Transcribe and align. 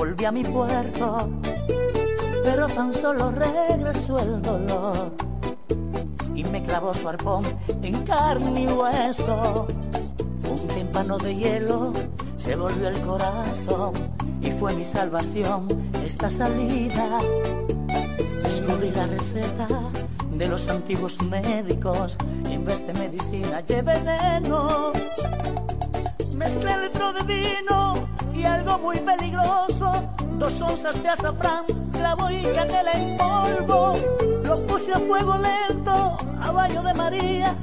volví 0.00 0.24
a 0.24 0.32
mi 0.32 0.42
puerto, 0.42 1.28
pero 2.42 2.66
tan 2.68 2.90
solo 2.90 3.30
regresó 3.32 4.18
el 4.18 4.40
dolor 4.40 5.12
y 6.34 6.42
me 6.44 6.62
clavó 6.62 6.94
su 6.94 7.06
arpón 7.06 7.44
en 7.82 8.02
carne 8.04 8.62
y 8.62 8.66
hueso. 8.66 9.66
Un 10.48 10.68
tímpano 10.68 11.18
de 11.18 11.36
hielo 11.36 11.92
se 12.38 12.56
volvió 12.56 12.88
el 12.88 12.98
corazón 13.02 13.92
y 14.40 14.50
fue 14.52 14.72
mi 14.72 14.86
salvación 14.86 15.68
esta 16.02 16.30
salida. 16.30 17.18
Descubrí 18.42 18.90
la 18.92 19.06
receta 19.06 19.68
de 20.32 20.48
los 20.48 20.66
antiguos 20.70 21.20
médicos 21.24 22.16
y 22.48 22.54
en 22.54 22.64
vez 22.64 22.86
de 22.86 22.94
medicina 22.94 23.60
llevé 23.60 24.00
veneno. 24.00 24.92
Mezclé 26.38 26.88
litro 26.88 27.12
de 27.12 27.22
vino 27.24 28.08
y 28.34 28.44
algo 28.44 28.78
muy 28.78 28.98
peligroso, 28.98 30.04
dos 30.38 30.60
onzas 30.60 31.02
de 31.02 31.08
azafrán, 31.08 31.64
clavo 31.92 32.30
y 32.30 32.42
canela 32.42 32.92
en 32.92 33.16
polvo. 33.16 33.96
Lo 34.44 34.66
puse 34.66 34.92
a 34.92 34.98
fuego 34.98 35.36
lento 35.38 36.16
a 36.40 36.50
baño 36.50 36.82
de 36.82 36.94
María, 36.94 37.56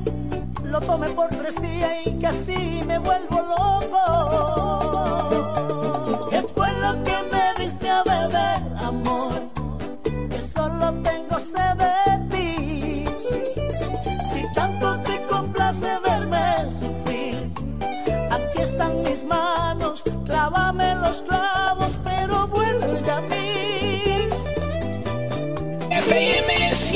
lo 0.63 0.79
tomé 0.81 1.09
por 1.09 1.29
tres 1.29 1.61
días 1.61 1.91
y 2.05 2.19
casi 2.19 2.81
me 2.85 2.99
vuelvo 2.99 3.41
loco. 3.41 5.46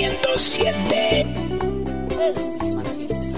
107. 0.02 1.22
Elvis 2.20 2.76
Martínez. 2.76 3.36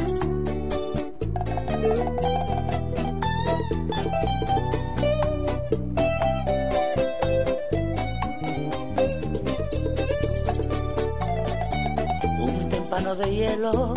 Un 12.40 12.70
témpano 12.70 13.16
de 13.16 13.30
hielo 13.30 13.94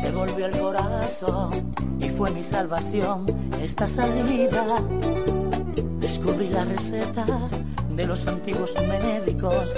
se 0.00 0.10
volvió 0.10 0.46
el 0.46 0.58
corazón 0.58 1.72
y 2.00 2.10
fue 2.10 2.32
mi 2.32 2.42
salvación 2.42 3.26
esta 3.62 3.86
salida. 3.86 4.64
Descubrí 6.00 6.48
la 6.48 6.64
receta 6.64 7.24
de 7.94 8.06
los 8.08 8.26
antiguos 8.26 8.74
médicos 8.88 9.72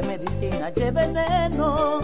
de 0.00 0.06
medicina 0.06 0.70
llevé 0.70 1.06
veneno. 1.06 2.00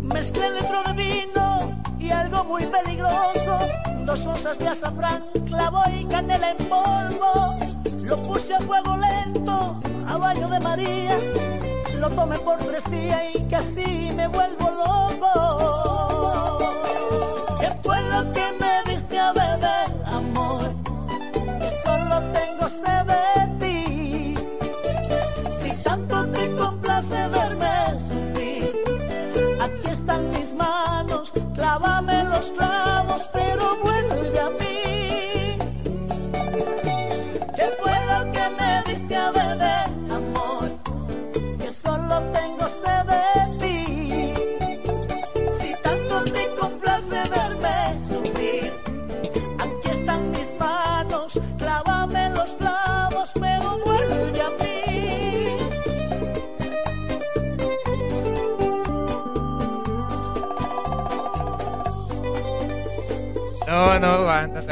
Mezclé 0.00 0.50
litro 0.52 0.82
de 0.84 0.92
vino 0.92 1.82
y 1.98 2.10
algo 2.10 2.44
muy 2.44 2.64
peligroso, 2.66 3.58
dos 4.04 4.26
onzas 4.26 4.58
de 4.58 4.68
azafrán, 4.68 5.24
clavo 5.46 5.82
y 5.92 6.06
canela 6.06 6.50
en 6.52 6.58
polvo. 6.68 7.56
Lo 8.04 8.16
puse 8.22 8.54
a 8.54 8.60
fuego 8.60 8.96
lento 8.96 9.80
a 10.06 10.16
baño 10.16 10.48
de 10.48 10.60
María, 10.60 11.18
lo 12.00 12.08
tomé 12.10 12.38
por 12.38 12.58
tres 12.58 12.90
días 12.90 13.20
y 13.34 13.42
casi 13.44 14.10
me 14.14 14.28
vuelvo 14.28 14.70
loco. 14.70 16.58
¿Qué 17.60 17.68
fue 17.82 18.00
lo 18.02 18.32
que 18.32 18.52
me 18.60 18.82
diste 18.90 19.18
a 19.18 19.32
beber, 19.32 19.88
amor? 20.06 20.72
Que 21.60 21.70
solo 21.84 22.22
tengo 22.32 22.68
sed 22.68 23.15
clávame 32.50 33.12
los 33.12 33.35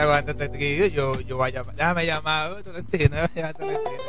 aguántate. 0.04 0.90
Yo, 0.90 1.20
yo 1.20 1.36
voy 1.36 1.48
a 1.48 1.52
llamar. 1.52 1.74
Déjame 1.74 2.06
llamar. 2.06 2.62
Tolentino, 2.62 3.16
ya, 3.34 3.52
Tolentino. 3.52 4.04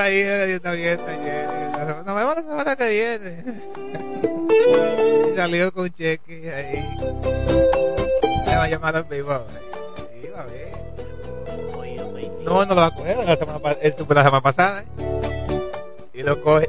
Ahí, 0.00 0.18
está 0.18 0.72
bien, 0.72 0.98
está 0.98 1.16
bien. 1.16 2.04
Nos 2.06 2.16
vemos 2.16 2.36
la 2.36 2.42
semana 2.42 2.76
que 2.76 2.88
viene. 2.88 3.44
Y 5.32 5.36
salió 5.36 5.72
con 5.72 5.90
cheque 5.92 6.52
ahí. 6.52 6.96
Le 8.46 8.56
va 8.56 8.64
a 8.64 8.68
llamar 8.68 8.96
en 8.96 9.08
vivo. 9.08 9.44
Sí, 10.20 10.28
va 10.28 10.42
a 10.42 10.44
ver. 10.44 10.72
No, 12.44 12.64
no 12.64 12.74
lo 12.74 12.80
va 12.80 12.86
a 12.86 12.94
coger. 12.94 13.16
La 13.18 13.36
semana, 13.36 13.72
él 13.80 13.94
supo 13.96 14.14
la 14.14 14.24
semana 14.24 14.42
pasada. 14.42 14.82
¿eh? 14.82 14.86
Y 16.14 16.22
lo 16.22 16.40
coge. 16.40 16.68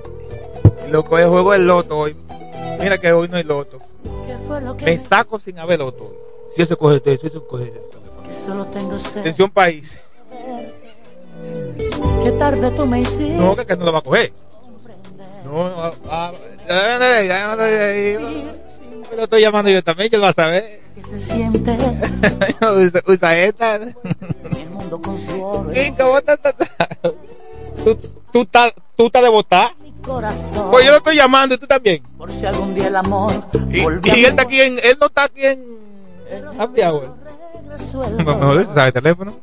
Y 0.87 0.91
lo 0.91 1.03
coge 1.03 1.25
juego 1.25 1.53
el 1.53 1.67
loto 1.67 1.97
hoy. 1.97 2.15
Mira 2.79 2.97
que 2.97 3.11
hoy 3.13 3.29
no 3.29 3.37
hay 3.37 3.43
loto. 3.43 3.79
¿Qué 4.25 4.37
fue 4.45 4.61
lo 4.61 4.75
que 4.75 4.85
Me 4.85 4.97
saco 4.97 5.39
sin 5.39 5.57
haber 5.59 5.79
loto. 5.79 6.22
Si 6.55 6.61
eso 6.61 6.77
coge, 6.77 7.01
si 7.19 7.27
eso 7.27 7.47
coge. 7.47 7.73
que 8.27 8.33
solo 8.33 8.65
tengo 8.67 8.97
sed? 8.99 9.21
Atención 9.21 9.49
país. 9.49 9.97
Qué 12.23 12.31
tarde 12.33 12.71
tú 12.71 12.85
me 12.87 13.01
hiciste. 13.01 13.33
No, 13.35 13.55
que, 13.55 13.65
que 13.65 13.75
no 13.75 13.85
lo 13.85 13.91
va 13.93 13.99
a 13.99 14.01
coger. 14.01 14.31
No, 15.45 15.69
no, 15.69 15.91
ah, 16.09 16.31
ya 16.67 17.55
me 19.09 19.17
lo 19.17 19.23
estoy 19.23 19.41
llamando 19.41 19.69
yo 19.69 19.83
también, 19.83 20.09
que 20.09 20.17
lo 20.17 20.23
va 20.23 20.29
a 20.29 20.33
saber. 20.33 20.81
que 20.95 21.03
se 21.03 21.19
siente 21.19 21.71
usa, 22.61 23.01
usa 23.05 23.37
esta. 23.39 23.75
el 23.75 24.69
mundo 24.71 24.99
con 25.01 25.17
su 25.17 25.43
oro 25.43 25.71
¿Y 25.73 25.91
cómo 25.91 26.17
está- 26.17 26.33
está- 26.33 26.49
está? 26.51 26.89
¿Tú, 27.83 27.99
tú, 28.31 28.41
estás, 28.41 28.73
tú 28.95 29.05
estás 29.07 29.21
de 29.23 29.29
votar? 29.29 29.71
Pues 30.71 30.85
yo 30.85 30.91
lo 30.91 30.97
estoy 30.97 31.15
llamando 31.15 31.55
y 31.55 31.57
tú 31.57 31.67
también. 31.67 32.01
Por 32.17 32.31
si 32.31 32.45
algún 32.45 32.73
día 32.73 32.87
el 32.87 32.95
amor 32.95 33.33
Y, 33.71 33.79
y 33.79 34.19
él 34.19 34.25
está 34.25 34.43
aquí 34.43 34.59
en, 34.61 34.77
él 34.83 34.97
no 34.99 35.07
está 35.07 35.25
aquí 35.25 35.45
en 35.45 35.83
Happy 36.59 36.81
Hour. 36.81 37.15
Mejor 38.17 38.65
sabe 38.73 38.87
el 38.87 38.93
teléfono. 38.93 39.39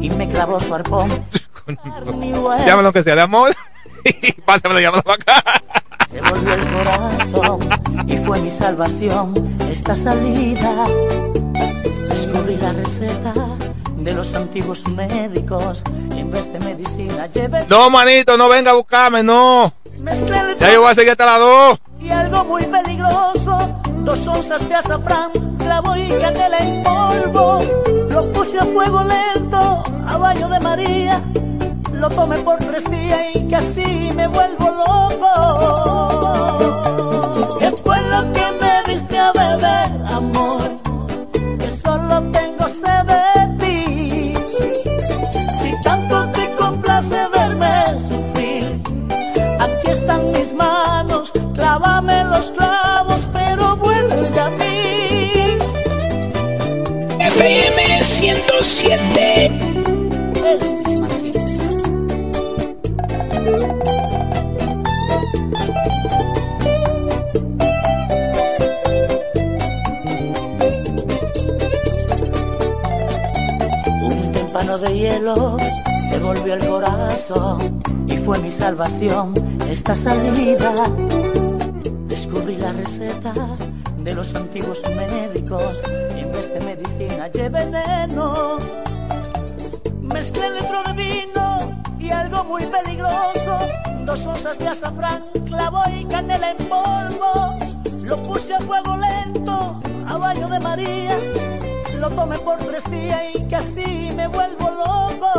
Y 0.00 0.10
me 0.10 0.28
clavó 0.28 0.58
su 0.60 0.74
arpón. 0.74 1.10
Llámalo 2.66 2.92
que 2.92 3.02
sea 3.02 3.14
de 3.16 3.22
amor. 3.22 3.50
Y 4.22 4.32
pásamelo, 4.32 4.80
llámalo 4.80 5.02
para 5.02 5.14
acá. 5.14 5.62
se 6.10 6.20
volvió 6.20 6.52
el 6.52 6.66
corazón 6.68 7.58
y 8.06 8.18
fue 8.18 8.38
mi 8.38 8.50
salvación 8.50 9.32
esta 9.70 9.96
salida. 9.96 10.84
Descubrí 12.06 12.56
la 12.56 12.72
receta 12.74 13.32
de 13.96 14.12
los 14.12 14.34
antiguos 14.34 14.86
médicos 14.88 15.82
y 16.14 16.18
en 16.18 16.30
vez 16.30 16.52
de 16.52 16.58
medicina 16.60 17.26
llevé 17.28 17.64
No, 17.70 17.88
manito, 17.88 18.36
no 18.36 18.50
venga 18.50 18.72
a 18.72 18.74
buscarme, 18.74 19.22
no. 19.22 19.72
Ya 20.60 20.70
yo 20.70 20.82
voy 20.82 20.90
a 20.90 20.94
seguir 20.94 21.12
hasta 21.12 21.24
las 21.24 21.38
dos. 21.38 21.78
y 21.98 22.10
algo 22.10 22.44
muy 22.44 22.64
peligroso, 22.66 23.63
dos 24.04 24.26
onzas 24.26 24.68
de 24.68 24.74
azafrán, 24.74 25.30
clavo 25.58 25.96
y 25.96 26.08
canela 26.20 26.58
en 26.58 26.82
polvo. 26.82 27.60
Lo 28.10 28.32
puse 28.32 28.58
a 28.58 28.64
fuego 28.66 29.02
lento 29.02 29.82
a 30.06 30.16
baño 30.18 30.48
de 30.48 30.60
María, 30.60 31.22
lo 31.92 32.10
tomé 32.10 32.36
por 32.38 32.58
tres 32.58 32.88
días 32.90 33.20
y 33.34 33.48
casi 33.48 34.10
me 34.14 34.28
vuelvo 34.28 34.70
loco. 34.70 35.04
107. 58.24 59.46
Elvis 60.46 60.98
Martínez. 60.98 61.76
Un 74.02 74.32
témpano 74.32 74.78
de 74.78 74.98
hielo 74.98 75.58
se 75.58 76.08
se 76.08 76.18
volvió 76.18 76.54
el 76.54 76.66
corazón 76.66 77.82
y 78.08 78.16
fue 78.16 78.38
mi 78.38 78.50
salvación 78.50 79.34
esta 79.68 79.94
salida. 79.94 80.72
Descubrí 82.08 82.56
la 82.56 82.72
receta 82.72 83.34
de 83.98 84.14
los 84.14 84.34
antiguos 84.34 84.82
médicos 84.96 85.82
y 86.16 86.20
en 86.20 86.32
vez 86.32 86.48
de 86.54 86.60
medicina 86.60 86.93
lleve 87.28 87.64
veneno. 87.64 88.58
Mezclé 90.00 90.50
litro 90.50 90.82
de 90.84 90.92
vino 90.92 91.82
y 91.98 92.10
algo 92.10 92.44
muy 92.44 92.66
peligroso, 92.66 93.58
dos 94.04 94.26
onzas 94.26 94.58
de 94.58 94.68
azafrán, 94.68 95.24
clavo 95.46 95.82
y 95.90 96.04
canela 96.04 96.50
en 96.50 96.58
polvo. 96.68 97.56
Lo 98.02 98.16
puse 98.18 98.54
a 98.54 98.60
fuego 98.60 98.96
lento, 98.96 99.80
a 100.06 100.18
baño 100.18 100.48
de 100.48 100.60
María, 100.60 101.18
lo 101.98 102.10
tomé 102.10 102.38
por 102.38 102.58
tres 102.58 102.84
días 102.90 103.22
y 103.34 103.44
casi 103.48 104.10
me 104.14 104.26
vuelvo 104.28 104.70
loco. 104.70 105.32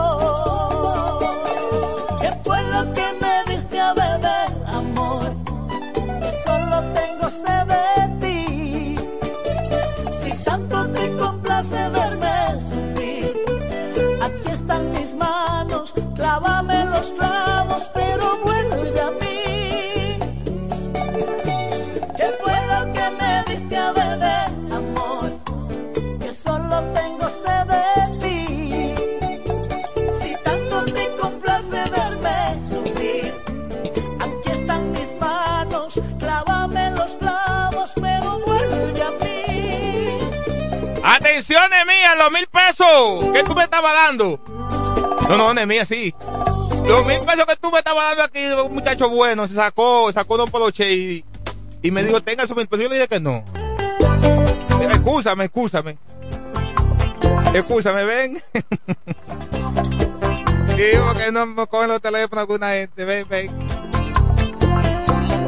¿Qué 2.19 2.31
fue 2.43 2.63
lo 2.63 2.91
que 2.93 3.13
me 3.21 3.43
diste 3.53 3.79
a 3.79 3.93
beber, 3.93 4.49
amor? 4.65 5.31
Que 6.19 6.31
solo 6.45 6.81
tengo 6.93 7.29
sed 7.29 7.84
los 17.11 17.83
pero 17.93 18.37
vuelve 18.39 18.99
a 18.99 19.11
mí. 19.11 20.17
¿Qué 22.17 22.27
fue 22.41 22.57
lo 22.71 22.93
que 22.93 23.09
me 23.19 23.43
diste 23.47 23.77
a 23.77 23.91
beber, 23.91 24.47
amor? 24.71 25.31
Que 26.19 26.31
solo 26.31 26.83
tengo 26.93 27.29
sed 27.29 27.65
de 27.67 27.85
ti. 28.21 28.95
Si 30.19 30.35
tanto 30.43 30.85
te 30.85 31.15
complace 31.17 31.83
verme 31.91 32.65
sufrir, 32.65 33.33
aquí 34.19 34.51
están 34.51 34.91
mis 34.91 35.11
manos, 35.19 36.01
clávame 36.19 36.91
los 36.91 37.15
clavos, 37.15 37.91
pero 37.95 38.39
vuelve 38.39 39.03
a 39.03 39.11
mí. 39.11 40.19
Atención, 41.03 41.69
mía, 41.87 42.15
los 42.17 42.31
mil 42.31 42.47
pesos 42.47 43.33
que 43.33 43.43
tú 43.43 43.53
me 43.53 43.63
estabas 43.63 43.93
dando. 43.93 44.39
No, 45.29 45.53
no, 45.53 45.65
mía, 45.65 45.85
sí. 45.85 46.13
Los 46.87 47.05
mil 47.05 47.19
pesos 47.19 47.45
que 47.45 47.55
tú 47.55 47.71
me 47.71 47.79
estabas 47.79 48.03
dando 48.09 48.23
aquí, 48.23 48.45
un 48.45 48.73
muchacho 48.73 49.09
bueno, 49.09 49.47
se 49.47 49.55
sacó, 49.55 50.11
sacó 50.11 50.37
Don 50.37 50.49
Poloche 50.49 50.91
y, 50.91 51.25
y 51.81 51.91
me 51.91 52.03
dijo, 52.03 52.21
tenga 52.21 52.43
esos 52.43 52.55
mil 52.55 52.67
pesos. 52.67 52.83
Yo 52.83 52.89
le 52.89 52.95
dije 52.95 53.07
que 53.07 53.19
no. 53.19 53.43
Excúsame, 54.81 55.45
excúsame. 55.45 55.97
Excúsame, 57.53 58.03
ven. 58.03 58.41
Digo 60.75 61.13
que 61.13 61.31
no 61.31 61.45
me 61.45 61.67
cogen 61.67 61.89
los 61.89 62.01
teléfonos 62.01 62.41
alguna 62.41 62.71
gente. 62.71 63.05
Ven, 63.05 63.25
ven. 63.29 63.49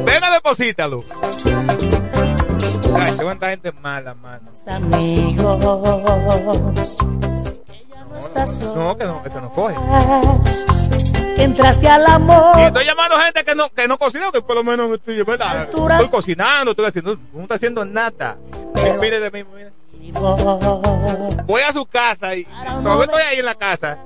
Venga, 0.04 0.30
deposítalo. 0.32 1.04
Ay, 2.96 3.12
cuánta 3.20 3.50
gente 3.50 3.72
mala, 3.72 4.14
mano. 4.14 4.50
amigos. 4.66 5.60
No. 5.60 6.72
No, 8.74 8.96
que 8.96 9.04
no, 9.04 9.22
que 9.22 9.28
no 9.30 9.52
coge. 9.52 9.74
Entraste 11.36 11.88
al 11.88 12.02
Y 12.02 12.10
amor. 12.10 12.58
estoy 12.58 12.84
llamando 12.84 13.16
gente 13.18 13.44
que 13.44 13.54
no, 13.54 13.68
que 13.70 13.86
no 13.86 13.98
cocina, 13.98 14.30
que 14.32 14.40
por 14.42 14.56
lo 14.56 14.64
menos 14.64 14.90
estoy, 14.92 15.22
¿verdad? 15.22 15.68
Estoy 15.70 16.08
cocinando, 16.10 16.72
estoy 16.72 16.86
haciendo, 16.86 17.18
no 17.32 17.42
estoy 17.42 17.54
haciendo 17.56 17.84
nada. 17.84 18.36
Pero- 18.74 19.00
Mire 19.00 19.20
de 19.20 19.30
mí, 19.30 19.44
mire. 19.54 19.72
Voy 21.46 21.62
a 21.62 21.72
su 21.72 21.84
casa 21.86 22.34
y 22.34 22.44
todavía 22.44 23.04
estoy 23.04 23.22
ahí 23.22 23.38
en 23.38 23.44
la 23.44 23.54
casa. 23.54 23.98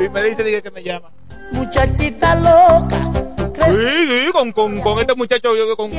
Y 0.00 0.08
me 0.08 0.22
dice, 0.22 0.62
que 0.62 0.70
me 0.70 0.82
llama. 0.82 1.08
Muchachita 1.52 2.34
loca, 2.34 3.10
¿tú 3.36 3.52
Sí, 3.70 4.06
sí, 4.26 4.32
con, 4.32 4.52
con, 4.52 4.80
con 4.80 4.98
este 4.98 5.14
muchacho, 5.14 5.56
yo, 5.56 5.76
con, 5.76 5.90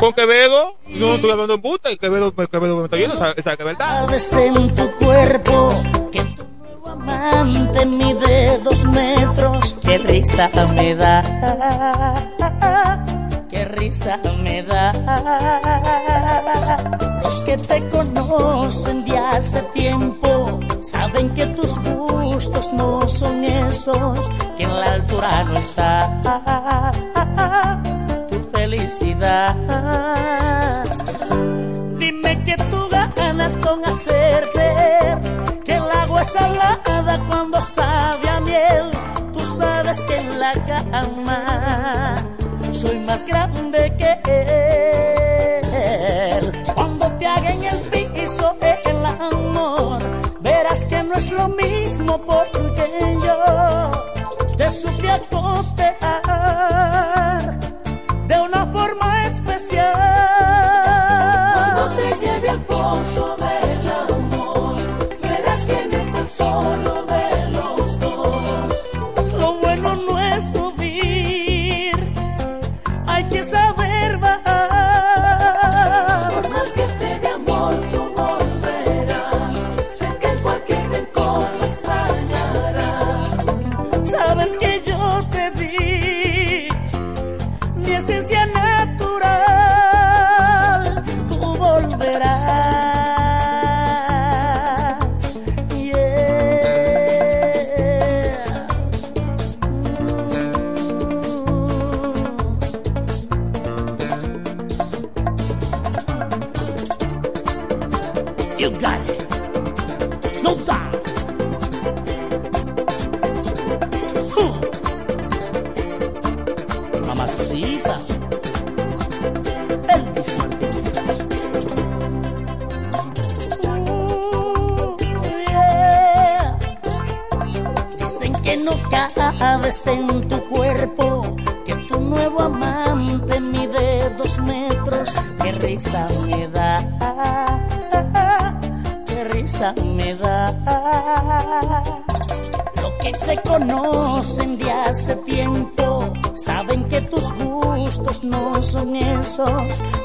con 0.00 0.12
Quevedo. 0.12 0.76
Yo 0.88 1.08
no 1.08 1.14
estoy 1.16 1.30
hablando 1.30 1.54
en 1.54 1.62
puta, 1.62 1.90
y 1.90 1.96
Quevedo, 1.96 2.32
Quevedo 2.34 2.78
me 2.78 2.84
está 2.84 2.96
yendo, 2.96 3.16
sabe, 3.16 3.42
sabe 3.42 3.56
que 3.56 3.62
es 3.62 3.66
verdad. 3.78 4.06
En 4.44 4.74
tu 4.76 4.90
cuerpo 4.92 5.74
que 6.12 6.20
nuevo 6.20 6.51
amante 6.92 7.86
mide 7.86 8.58
dos 8.58 8.84
metros. 8.86 9.76
Qué 9.82 9.98
risa 9.98 10.50
me 10.74 10.94
da, 10.94 11.22
qué 13.50 13.64
risa 13.64 14.18
me 14.42 14.62
da. 14.62 14.92
Los 17.22 17.42
que 17.42 17.56
te 17.56 17.88
conocen 17.88 19.04
de 19.04 19.18
hace 19.18 19.62
tiempo 19.74 20.60
saben 20.80 21.30
que 21.30 21.46
tus 21.46 21.78
gustos 21.78 22.72
no 22.72 23.08
son 23.08 23.44
esos, 23.44 24.30
que 24.56 24.64
en 24.64 24.80
la 24.80 24.94
altura 24.94 25.42
no 25.44 25.56
está 25.56 26.92
tu 28.28 28.38
felicidad. 28.56 29.54
Dime 31.98 32.42
que 32.44 32.56
tú 32.56 32.88
ganas 33.16 33.56
con 33.56 33.84
hacer 33.84 34.48
salada 36.24 37.18
cuando 37.28 37.60
sabe 37.60 38.28
a 38.28 38.40
miel. 38.40 38.90
Tú 39.32 39.44
sabes 39.44 40.00
que 40.04 40.16
en 40.16 40.38
la 40.38 40.52
cama 40.52 42.16
soy 42.70 42.98
más 43.00 43.24
grande 43.26 43.92
que 43.98 44.10
él. 46.38 46.52
Cuando 46.74 47.10
te 47.18 47.26
haga 47.26 47.52
en 47.52 47.64
el 47.64 47.78
piso 48.12 48.56
el 48.84 49.06
amor, 49.06 50.02
verás 50.40 50.86
que 50.86 51.02
no 51.02 51.14
es 51.14 51.30
lo 51.30 51.48
mismo 51.48 52.18
porque 52.18 53.18
yo 53.24 53.90
te 54.56 54.70
supe 54.70 55.10
acotear 55.10 55.81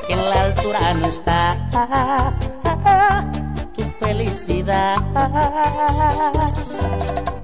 que 0.07 0.13
en 0.13 0.29
la 0.29 0.41
altura 0.41 0.93
no 0.95 1.07
está 1.07 1.55
tu 3.75 3.83
felicidad. 3.99 4.97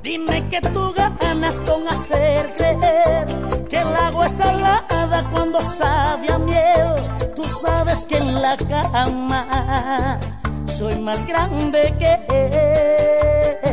Dime 0.01 0.49
que 0.49 0.61
tú 0.61 0.93
ganas 1.19 1.61
con 1.61 1.87
hacer 1.87 2.53
creer 2.57 3.27
que 3.69 3.77
el 3.77 3.95
agua 3.95 4.25
es 4.25 4.33
salada 4.33 5.23
cuando 5.31 5.61
sabe 5.61 6.31
a 6.31 6.37
miel. 6.37 6.95
Tú 7.35 7.47
sabes 7.47 8.05
que 8.05 8.17
en 8.17 8.41
la 8.41 8.57
cama 8.57 10.19
soy 10.65 10.95
más 10.97 11.25
grande 11.25 11.95
que 11.99 12.19
él. 12.29 13.63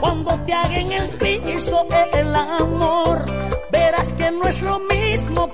Cuando 0.00 0.38
te 0.40 0.52
hagan 0.52 0.92
el 0.92 1.08
piso 1.18 1.86
el 2.12 2.34
amor, 2.34 3.24
verás 3.70 4.12
que 4.14 4.30
no 4.30 4.46
es 4.46 4.62
lo 4.62 4.78
mismo 4.80 5.48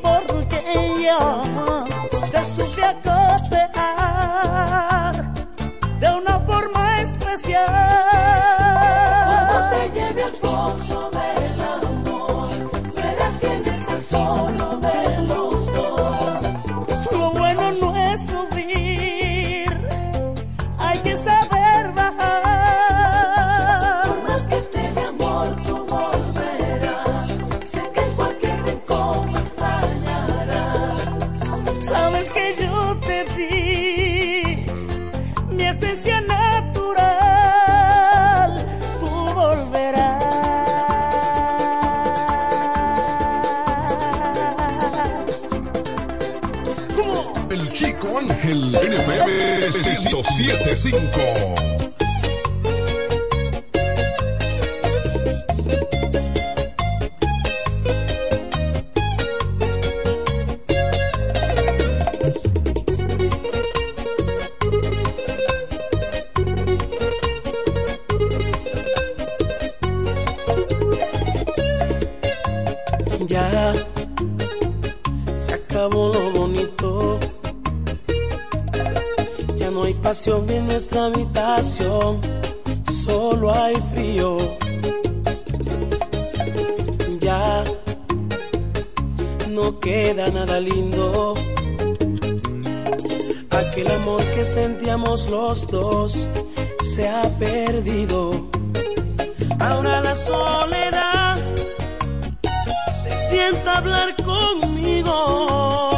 sienta 103.33 103.73
a 103.73 103.79
hablar 103.79 104.15
conmigo 104.17 105.91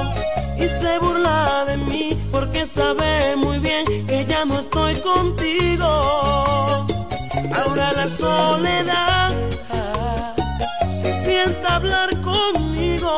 y 0.56 0.68
se 0.68 0.98
burla 1.00 1.64
de 1.66 1.76
mí 1.78 2.16
porque 2.30 2.64
sabe 2.64 3.34
muy 3.36 3.58
bien 3.58 3.84
que 4.06 4.24
ya 4.24 4.44
no 4.44 4.60
estoy 4.60 4.94
contigo. 5.00 5.90
Ahora 7.58 7.92
la 8.00 8.08
soledad 8.08 9.32
se 11.00 11.12
sienta 11.12 11.74
hablar 11.74 12.10
conmigo 12.20 13.12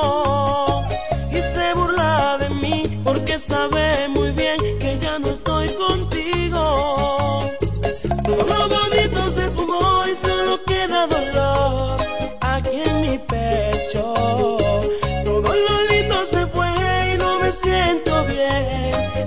y 1.30 1.40
se 1.54 1.74
burla 1.74 2.38
de 2.38 2.48
mí 2.62 3.02
porque 3.04 3.38
sabe 3.38 4.08
muy 4.08 4.32
bien 4.32 4.58
que 4.78 4.98
ya 4.98 5.18
no 5.18 5.28
estoy 5.28 5.45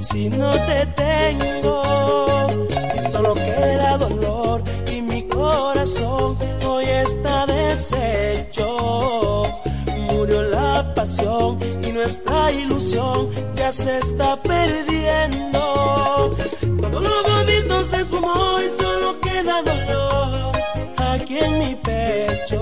si 0.01 0.29
no 0.29 0.51
te 0.51 0.86
tengo. 0.96 1.82
Y 2.96 3.00
solo 3.12 3.34
queda 3.34 3.98
dolor 3.98 4.63
y 4.91 5.01
mi 5.01 5.27
corazón 5.27 6.38
hoy 6.68 6.86
está 6.86 7.46
deshecho. 7.46 9.44
Murió 10.12 10.44
la 10.44 10.94
pasión 10.94 11.60
y 11.88 11.91
nuestra 11.91 12.51
ilusión 12.51 13.29
ya 13.56 13.72
se 13.72 13.98
está 14.00 14.36
perdiendo. 14.41 16.32
Todo 16.82 17.00
lo 17.01 17.24
bonito 17.24 17.84
se 17.84 17.98
esfumó 17.98 18.60
y 18.62 18.70
solo 18.82 19.20
queda 19.20 19.62
dolor 19.62 20.51
aquí 21.13 21.38
en 21.38 21.60
mi 21.60 21.75
pecho. 21.75 22.62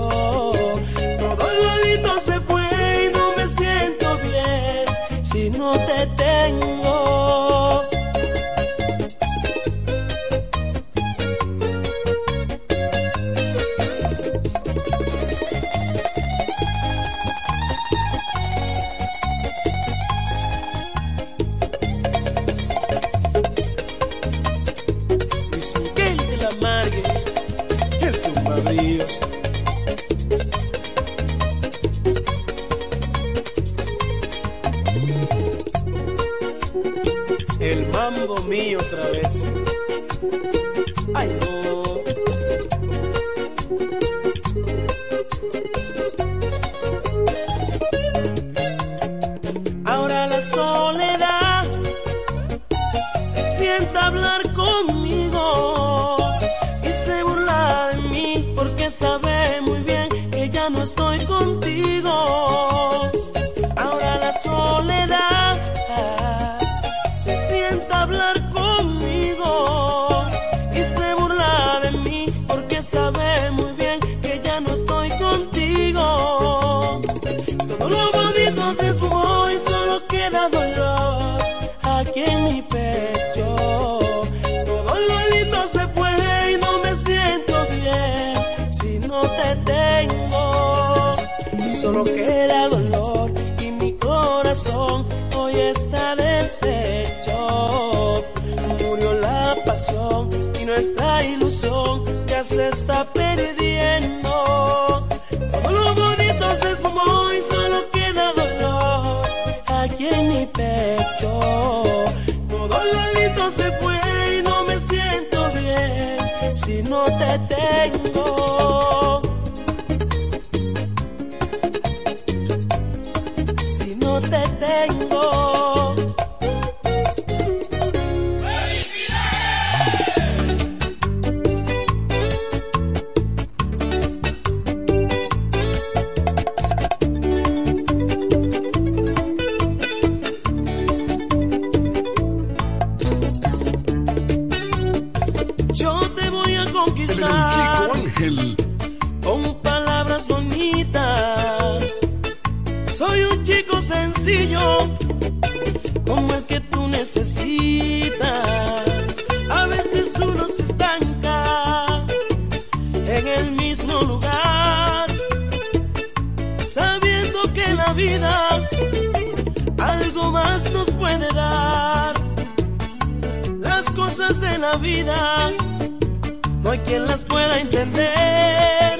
no 176.62 176.70
hay 176.70 176.78
quien 176.80 177.06
las 177.06 177.24
pueda 177.24 177.58
entender. 177.58 178.98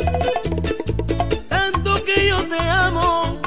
Tanto 1.49 2.05
que 2.05 2.29
yo 2.29 2.37
te 2.49 2.59
amo 2.59 3.39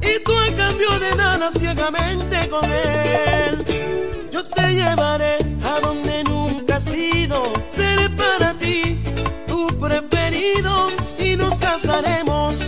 y 0.00 0.22
tú 0.22 0.32
a 0.32 0.56
cambio 0.56 0.98
de 1.00 1.16
nada 1.16 1.50
ciegamente 1.50 2.48
con 2.48 2.64
él. 2.64 4.28
Yo 4.30 4.44
te 4.44 4.72
llevaré 4.72 5.38
a 5.64 5.80
donde 5.80 6.22
nunca 6.24 6.76
has 6.76 6.86
ido, 6.94 7.52
seré 7.70 8.08
para 8.10 8.54
ti 8.54 9.02
tu 9.48 9.66
preferido 9.78 10.88
y 11.18 11.36
nos 11.36 11.58
casaremos 11.58 12.64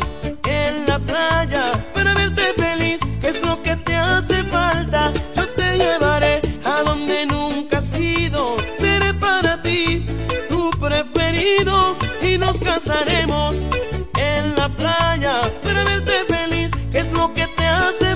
en 0.48 0.86
la 0.86 0.98
playa. 0.98 1.75
pasaremos 12.76 13.64
en 14.18 14.54
la 14.54 14.68
playa 14.68 15.40
para 15.64 15.82
verte 15.84 16.12
feliz. 16.28 16.72
¿Qué 16.92 16.98
es 16.98 17.10
lo 17.12 17.32
que 17.32 17.46
te 17.56 17.64
hace 17.64 18.14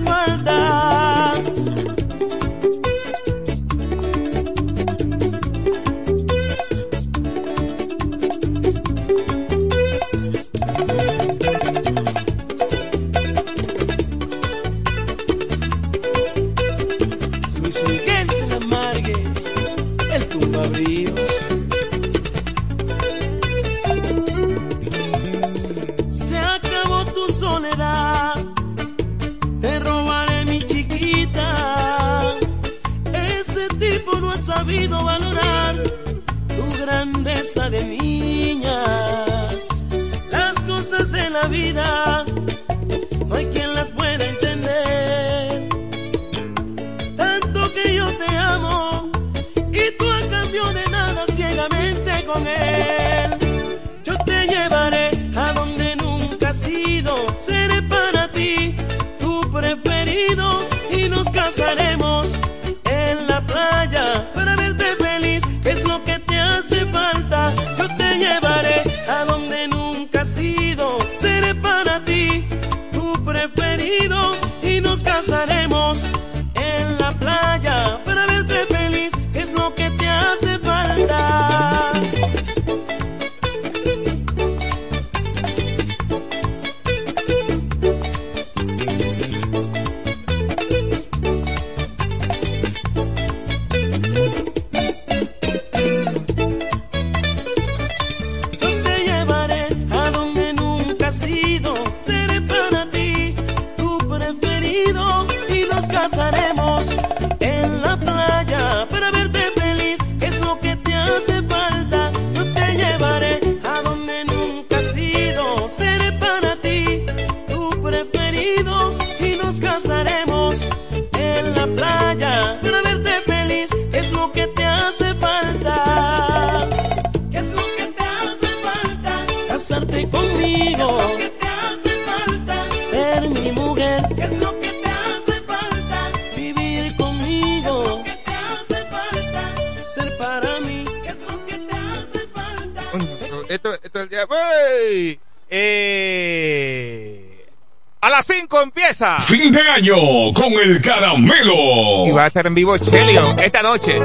Año 149.81 150.35
con 150.35 150.53
el 150.63 150.79
caramelo. 150.83 152.07
Y 152.07 152.11
va 152.11 152.25
a 152.25 152.27
estar 152.27 152.47
en 152.47 152.55
vivo 152.55 152.77
Chelion 152.77 153.39
esta 153.39 153.63
noche. 153.63 153.99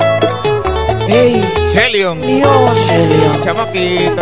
Hey, 1.05 1.43
Chelion. 1.69 2.21
Dios. 2.21 2.87
Chamaquito. 3.43 4.21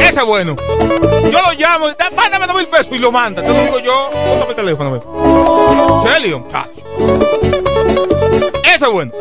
Ese 0.00 0.20
es 0.20 0.24
bueno. 0.24 0.56
Yo 0.78 1.42
lo 1.42 1.52
llamo, 1.58 1.88
da, 1.88 2.10
mándame 2.16 2.46
dos 2.46 2.56
mil 2.56 2.66
pesos 2.68 2.88
y 2.92 2.98
lo 2.98 3.12
manda. 3.12 3.42
Te 3.42 3.48
lo 3.48 3.60
digo 3.64 3.78
yo, 3.80 4.10
pongo 4.14 4.46
mi 4.48 4.54
teléfono. 4.54 6.02
Chelion, 6.04 6.46
Ese 8.64 8.86
es 8.86 8.90
bueno. 8.90 9.12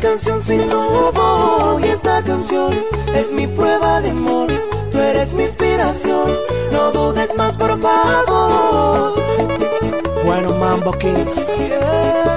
canción 0.00 0.40
sin 0.40 0.68
tu 0.68 1.12
voz 1.12 1.84
y 1.84 1.88
esta 1.88 2.22
canción 2.22 2.72
es 3.14 3.32
mi 3.32 3.46
prueba 3.46 4.00
de 4.00 4.10
amor. 4.10 4.48
Tú 4.90 4.98
eres 4.98 5.34
mi 5.34 5.44
inspiración, 5.44 6.30
no 6.72 6.92
dudes 6.92 7.36
más 7.36 7.56
por 7.56 7.80
favor. 7.80 9.14
Bueno, 10.24 10.50
Mambo 10.58 10.92
Kings. 10.92 12.27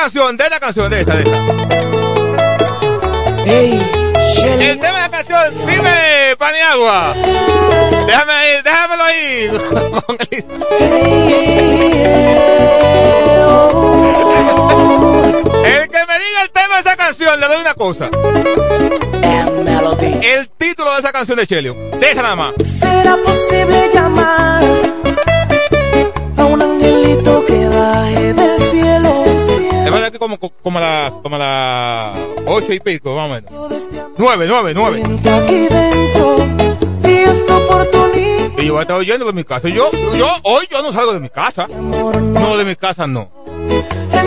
canción, 0.00 0.34
de 0.34 0.48
la 0.48 0.58
canción, 0.58 0.90
de 0.90 1.00
esta, 1.00 1.14
de 1.14 1.22
esta. 1.24 1.36
El 4.64 4.80
tema 4.80 4.94
de 4.94 5.00
la 5.00 5.10
canción, 5.10 5.66
dime, 5.66 6.36
Paniagua. 6.38 7.14
Déjame 8.06 8.32
ahí, 8.32 8.62
déjamelo 8.64 9.04
ahí. 9.04 9.50
El 15.66 15.88
que 15.88 16.06
me 16.06 16.18
diga 16.18 16.42
el 16.44 16.50
tema 16.50 16.74
de 16.76 16.80
esa 16.80 16.96
canción, 16.96 17.38
le 17.38 17.46
doy 17.46 17.60
una 17.60 17.74
cosa. 17.74 18.08
El 20.22 20.48
título 20.56 20.94
de 20.94 21.00
esa 21.00 21.12
canción 21.12 21.36
de 21.36 21.46
Chelio. 21.46 21.74
De 21.74 22.10
esa 22.10 22.22
nada 22.22 22.36
más. 22.36 22.54
¿Será 22.64 23.18
posible 23.18 23.90
llamar? 23.92 24.62
como, 30.20 30.38
como 30.38 30.78
a 30.78 30.82
las 30.82 31.12
como 31.14 31.38
las 31.38 32.12
ocho 32.46 32.72
y 32.72 32.78
pico, 32.78 33.16
más 33.16 33.30
o 33.30 33.34
menos. 33.34 33.50
Nueve, 34.18 34.44
nueve, 34.46 34.72
nueve. 34.74 35.02
Y 38.58 38.66
yo 38.66 38.72
voy 38.74 38.80
a 38.80 38.82
estar 38.82 38.98
oyendo 38.98 39.24
de 39.24 39.32
mi 39.32 39.42
casa. 39.42 39.68
Yo, 39.68 39.90
yo, 40.14 40.26
hoy 40.44 40.68
yo 40.70 40.82
no 40.82 40.92
salgo 40.92 41.14
de 41.14 41.20
mi 41.20 41.30
casa. 41.30 41.66
No, 41.66 42.56
de 42.56 42.64
mi 42.64 42.76
casa 42.76 43.06
no. 43.06 43.30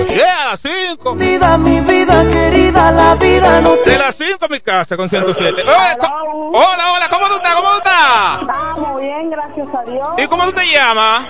Yeah, 0.08 0.51
las 0.51 0.62
5. 0.62 1.15
mi 1.15 1.79
vida 1.79 2.29
querida, 2.29 2.91
la 2.91 3.15
vida 3.15 3.62
no 3.62 3.75
De 3.77 3.97
las 3.97 4.15
5 4.15 4.47
mi 4.49 4.60
casa 4.60 4.95
con 4.95 5.10
107. 5.10 5.62
Oye, 5.62 5.71
hola, 5.71 6.93
hola, 6.93 7.10
¿cómo 7.10 7.27
tú 7.27 7.36
estás? 7.36 7.56
¿Cómo 7.56 7.69
tú 7.69 7.77
estás? 7.77 8.41
Estamos 8.41 9.01
bien, 9.01 9.29
gracias 9.29 9.67
a 9.73 9.84
Dios. 9.84 10.08
¿Y 10.17 10.27
cómo 10.27 10.43
tú 10.45 10.51
te 10.53 10.65
llamas? 10.71 11.27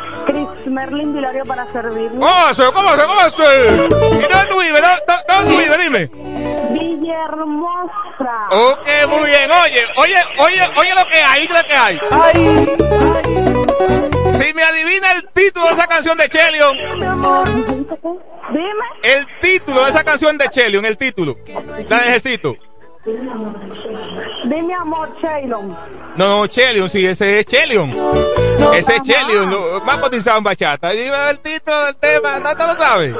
Merlin 0.73 1.13
Dilario 1.13 1.45
para 1.45 1.71
servirle. 1.71 2.19
¿Cómo 2.19 2.49
es? 2.49 2.57
¿Cómo 2.57 2.93
es? 2.93 3.01
¿Cómo 3.03 3.21
es? 3.21 3.33
¿Y 3.33 4.21
dónde 4.21 4.47
tú 4.49 4.59
vives? 4.62 4.81
¿Dó- 4.81 5.05
dó- 5.07 5.23
¿Dónde 5.27 5.51
tú 5.51 5.57
vives? 5.59 5.79
Dime. 5.79 6.09
Villahermosa. 6.73 8.47
Ok, 8.51 8.88
muy 9.09 9.29
bien. 9.29 9.49
Oye, 9.51 9.81
oye, 9.97 10.15
oye, 10.39 10.62
oye 10.77 10.89
lo 10.95 11.05
que 11.07 11.15
hay, 11.21 11.47
lo 11.47 11.63
que 11.67 11.73
hay. 11.75 11.99
Si 14.33 14.53
me 14.53 14.63
adivina 14.63 15.12
el 15.13 15.29
título 15.33 15.67
de 15.67 15.73
esa 15.73 15.88
canción 15.88 16.17
de 16.17 16.27
Chelion, 16.29 16.75
Dime. 18.51 18.86
el 19.03 19.27
título 19.41 19.83
de 19.83 19.89
esa 19.89 20.03
canción 20.03 20.38
de 20.38 20.49
Chelion, 20.49 20.86
el 20.86 20.97
título, 20.97 21.38
la 21.89 21.97
necesito. 21.97 22.55
Dime 23.05 24.73
amor, 24.75 25.09
Shaylon. 25.21 25.77
No, 26.15 26.17
no, 26.39 26.47
Chelion, 26.47 26.87
sí, 26.87 27.05
ese 27.05 27.39
es 27.39 27.45
Chelion. 27.45 27.93
Ese 28.73 28.95
es 28.95 29.01
Chelion, 29.01 29.53
más 29.85 29.97
cotizado 29.97 30.37
en 30.37 30.45
bachata. 30.45 30.91
Dime 30.91 31.31
el 31.31 31.39
título 31.39 31.83
del 31.85 31.97
tema, 31.97 32.39
¿no 32.39 32.55
te 32.55 32.65
lo 32.65 32.73
sabes? 32.75 33.13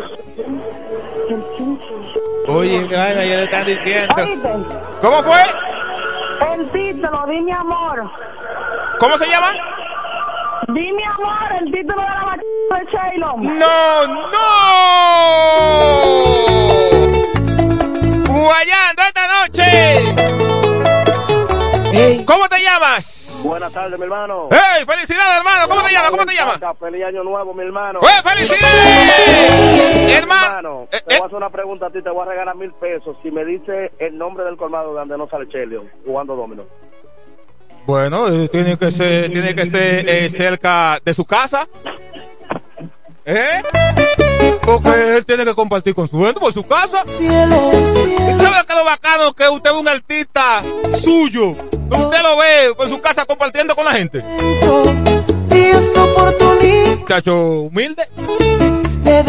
Oye, 2.48 2.88
qué 2.88 2.96
vaina, 2.96 3.26
ya 3.26 3.36
le 3.36 3.44
están 3.44 3.66
diciendo. 3.66 4.16
Oíste. 4.18 4.54
¿Cómo 5.02 5.22
fue? 5.24 5.42
El 6.54 6.72
título, 6.72 7.26
dime 7.28 7.52
amor. 7.52 8.10
¿Cómo 9.00 9.18
se 9.18 9.28
llama? 9.28 9.52
Dime 10.68 11.04
amor, 11.06 11.52
el 11.60 11.66
título 11.72 12.02
de 12.02 12.08
la 12.08 12.24
bachata 12.24 12.80
de 12.80 12.86
Shaylon. 12.90 13.60
¡No, 13.60 14.08
no! 14.32 16.53
Guayando 18.44 19.02
esta 19.08 19.24
noche. 19.40 19.64
¿Cómo 22.26 22.50
te 22.50 22.62
llamas? 22.62 23.40
Buenas 23.46 23.72
tardes, 23.72 23.98
mi 23.98 24.04
hermano. 24.04 24.50
¡Hey! 24.52 24.84
¡Felicidades, 24.86 25.38
hermano! 25.38 25.70
¿Cómo 25.70 25.82
te 25.84 25.94
llamas? 25.94 26.12
¿Cómo 26.12 26.26
te 26.26 26.34
llamas? 26.36 26.60
Feliz 26.78 27.06
año 27.06 27.24
nuevo, 27.24 27.54
mi 27.54 27.64
hermano. 27.64 28.00
¡Eh, 28.02 28.22
felicidades! 28.22 30.12
Hermano. 30.12 30.44
Hermano, 30.44 30.88
Eh, 30.92 31.00
te 31.08 31.14
eh. 31.16 31.18
voy 31.20 31.24
a 31.24 31.26
hacer 31.28 31.36
una 31.38 31.50
pregunta 31.50 31.86
a 31.86 31.90
ti, 31.90 32.02
te 32.04 32.10
voy 32.10 32.28
a 32.28 32.32
regalar 32.32 32.56
mil 32.58 32.74
pesos 32.74 33.16
si 33.24 33.32
me 33.32 33.46
dice 33.46 33.94
el 33.98 34.18
nombre 34.18 34.44
del 34.44 34.58
colmado 34.58 34.90
de 34.94 35.00
donde 35.00 35.18
no 35.18 35.30
sale 35.30 35.48
Chelion 35.48 35.90
jugando 36.06 36.36
domino. 36.36 36.64
Bueno, 37.86 38.28
eh, 38.28 38.50
tiene 38.50 38.78
que 38.78 38.92
ser, 38.92 39.32
tiene 39.32 39.56
que 39.56 39.66
ser 39.68 40.10
eh, 40.10 40.28
cerca 40.30 41.00
de 41.04 41.14
su 41.14 41.24
casa. 41.24 41.66
¿Eh? 43.26 43.62
Porque 44.62 45.18
él 45.18 45.26
tiene 45.26 45.46
que 45.46 45.54
compartir 45.54 45.96
con 45.96 46.10
su 46.10 46.22
gente 46.24 46.40
por 46.40 46.54
su 46.54 46.64
casa. 46.66 47.04
Cielo, 47.18 47.56
cielo. 47.94 48.44
¿Sabe 48.44 48.66
qué 48.68 48.74
es 48.74 48.80
lo 48.80 48.86
bacano? 48.86 49.34
Que 49.34 49.50
usted 49.50 49.72
es 49.72 49.76
un 49.78 49.88
artista 49.88 50.64
suyo. 50.98 51.56
Que 51.56 51.96
Usted 51.96 52.22
lo 52.22 52.38
ve 52.38 52.74
por 52.76 52.90
su 52.90 53.00
casa 53.02 53.26
compartiendo 53.26 53.76
con 53.76 53.86
la 53.86 53.92
gente. 53.94 54.24
Chacho 57.08 57.36
humilde. 57.64 58.08
que 59.04 59.24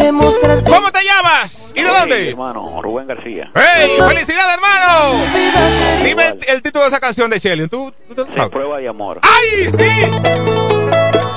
¿Cómo 0.65 0.91
te 0.91 0.99
llamas? 1.03 1.73
¿Y 1.75 1.81
de 1.83 1.87
dónde? 1.89 2.29
hermano, 2.29 2.81
Rubén 2.81 3.07
García. 3.07 3.51
¡Hey! 3.53 3.91
¡Felicidades, 4.07 4.55
hermano! 4.55 6.03
Dime 6.03 6.27
el, 6.27 6.39
el 6.47 6.61
título 6.63 6.83
de 6.85 6.89
esa 6.89 6.99
canción 6.99 7.29
de 7.29 7.37
Shelly. 7.39 7.67
¿Tú, 7.67 7.93
tú 8.07 8.15
te 8.15 8.21
lo 8.21 8.27
Sin 8.27 8.35
sabes? 8.35 8.49
prueba 8.51 8.77
de 8.79 8.87
amor. 8.87 9.19
¡Ay, 9.21 9.69
sí! 9.77 11.34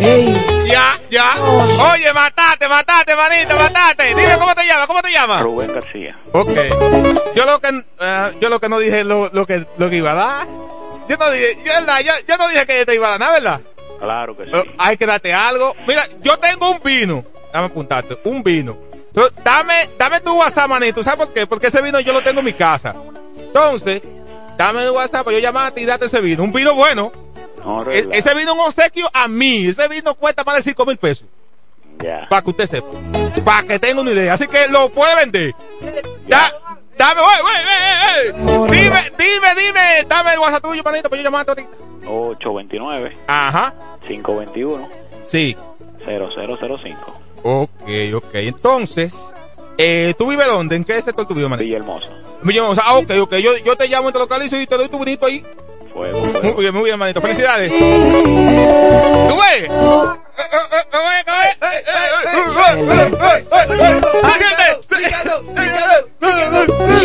Ey, 0.00 0.34
Ya, 0.66 0.98
ya. 1.10 1.34
Oye, 1.92 2.12
matate, 2.12 2.68
matate, 2.68 3.14
manito, 3.16 3.56
matate. 3.56 4.08
Dime 4.08 4.36
cómo 4.38 4.54
te 4.54 4.66
llamas, 4.66 4.86
¿cómo 4.86 5.02
te 5.02 5.10
llamas? 5.10 5.42
Rubén 5.42 5.72
García. 5.72 6.18
Ok. 6.32 6.50
Yo 7.34 7.44
lo 7.44 7.60
que, 7.60 7.82
eh, 8.00 8.32
yo 8.40 8.48
lo 8.48 8.60
que 8.60 8.68
no 8.68 8.78
dije 8.78 9.04
lo, 9.04 9.30
lo 9.32 9.46
que, 9.46 9.66
lo 9.78 9.88
que 9.90 9.96
iba 9.96 10.12
a 10.12 10.14
dar. 10.14 10.46
Yo 11.08 11.16
no 11.16 11.30
dije, 11.30 11.56
yo, 11.64 11.72
verdad, 11.72 12.00
yo, 12.00 12.12
yo 12.26 12.36
no 12.36 12.48
dije 12.48 12.66
que 12.66 12.84
te 12.84 12.94
iba 12.94 13.06
a 13.06 13.10
dar 13.10 13.20
nada, 13.20 13.32
¿verdad? 13.32 13.60
Claro 13.98 14.36
que 14.36 14.46
sí. 14.46 14.52
Eh, 14.54 14.74
hay 14.78 14.96
que 14.96 15.06
darte 15.06 15.32
algo. 15.32 15.74
Mira, 15.86 16.04
yo 16.20 16.36
tengo 16.38 16.70
un 16.70 16.80
vino. 16.84 17.24
Dame 17.52 17.66
apuntarte, 17.66 18.18
un 18.24 18.42
vino. 18.42 18.76
Entonces, 18.92 19.42
dame, 19.42 19.88
dame 19.98 20.20
tu 20.20 20.36
WhatsApp, 20.38 20.68
manito. 20.68 21.02
¿Sabes 21.02 21.26
por 21.26 21.32
qué? 21.32 21.46
Porque 21.46 21.68
ese 21.68 21.80
vino 21.80 22.00
yo 22.00 22.12
lo 22.12 22.22
tengo 22.22 22.40
en 22.40 22.46
mi 22.46 22.52
casa. 22.52 22.94
Entonces, 23.38 24.02
dame 24.58 24.82
el 24.84 24.90
WhatsApp 24.90 25.24
para 25.24 25.36
yo 25.36 25.42
llamarte 25.42 25.80
y 25.80 25.86
darte 25.86 26.06
ese 26.06 26.20
vino. 26.20 26.42
Un 26.42 26.52
vino 26.52 26.74
bueno. 26.74 27.12
No, 27.66 27.90
E- 27.90 28.08
ese 28.12 28.32
vino 28.34 28.54
un 28.54 28.60
obsequio 28.60 29.08
a 29.12 29.26
mí. 29.28 29.66
Ese 29.66 29.88
vino 29.88 30.14
cuesta 30.14 30.44
más 30.44 30.56
de 30.56 30.62
5 30.62 30.86
mil 30.86 30.96
pesos. 30.96 31.26
Ya. 31.98 32.26
Para 32.28 32.42
que 32.42 32.50
usted 32.50 32.70
sepa. 32.70 32.88
Para 33.44 33.66
que 33.66 33.78
tenga 33.78 34.00
una 34.00 34.12
idea. 34.12 34.34
Así 34.34 34.46
que 34.46 34.68
lo 34.68 34.88
puede 34.90 35.16
vender. 35.16 35.52
Da- 36.28 36.52
dame, 36.96 37.20
wey, 37.20 37.42
wey, 37.44 38.44
wey. 38.46 38.70
Dime, 38.70 39.00
dime, 39.18 39.54
dime. 39.66 40.04
Dame 40.08 40.34
el 40.34 40.38
WhatsApp 40.38 40.62
tuyo, 40.62 40.82
manito, 40.84 41.08
para 41.10 41.20
yo 41.22 41.24
llamarte 41.24 41.50
ahorita. 41.50 41.70
829 42.08 43.16
Ajá. 43.26 43.74
521 44.06 44.88
Sí. 45.26 45.56
0005. 46.04 47.14
Ok, 47.42 47.70
ok. 48.14 48.34
Entonces, 48.34 49.34
eh, 49.78 50.14
¿tú 50.18 50.28
vives 50.28 50.46
dónde? 50.46 50.76
¿En 50.76 50.84
qué 50.84 51.00
sector 51.02 51.26
tú 51.26 51.34
vives, 51.34 51.50
manito? 51.50 51.64
Villahermosa. 51.64 52.08
Villahermosa. 52.42 52.82
Ah, 52.86 52.96
ok, 52.98 53.10
ok. 53.22 53.34
Yo, 53.36 53.56
yo 53.58 53.74
te 53.76 53.88
llamo 53.88 54.12
te 54.12 54.18
localizo 54.20 54.56
y 54.60 54.66
te 54.66 54.76
doy 54.76 54.88
tu 54.88 54.98
bonito 54.98 55.26
ahí. 55.26 55.44
Muy 55.96 56.62
bien, 56.62 56.74
muy 56.74 56.84
bien, 56.84 56.94
hermanito. 56.94 57.20
Felicidades. 57.20 57.72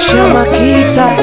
Chamaquita, 0.10 1.16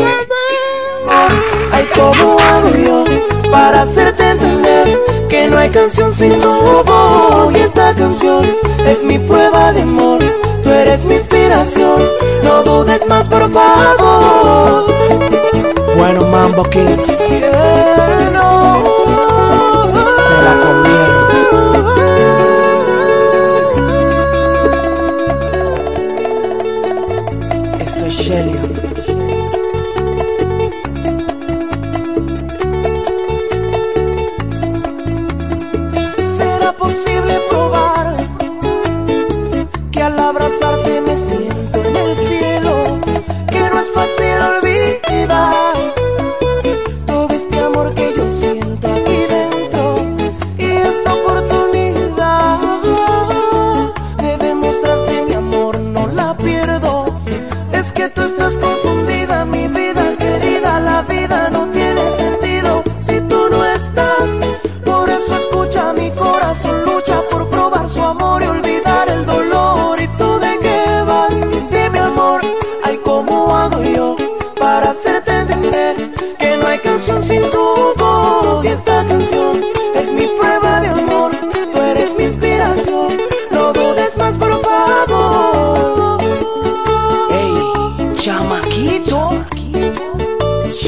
hay 1.72 1.84
como 1.94 2.38
agrio 2.40 3.04
para 3.50 3.82
hacerte 3.82 4.30
entender 4.30 4.98
que 5.28 5.48
no 5.48 5.58
hay 5.58 5.68
canción 5.70 6.14
sin 6.14 6.40
tu 6.40 6.50
voz. 6.84 7.54
Y 7.54 7.60
esta 7.60 7.94
canción 7.94 8.50
es 8.86 9.04
mi 9.04 9.18
prueba 9.18 9.72
de 9.72 9.82
amor, 9.82 10.20
tú 10.62 10.70
eres 10.70 11.04
mi 11.04 11.16
inspiración. 11.16 12.02
No 12.42 12.62
dudes 12.62 13.06
más, 13.08 13.28
por 13.28 13.52
favor. 13.52 14.86
Bueno, 15.96 16.28
Mambo 16.28 16.62
Kings. 16.64 17.18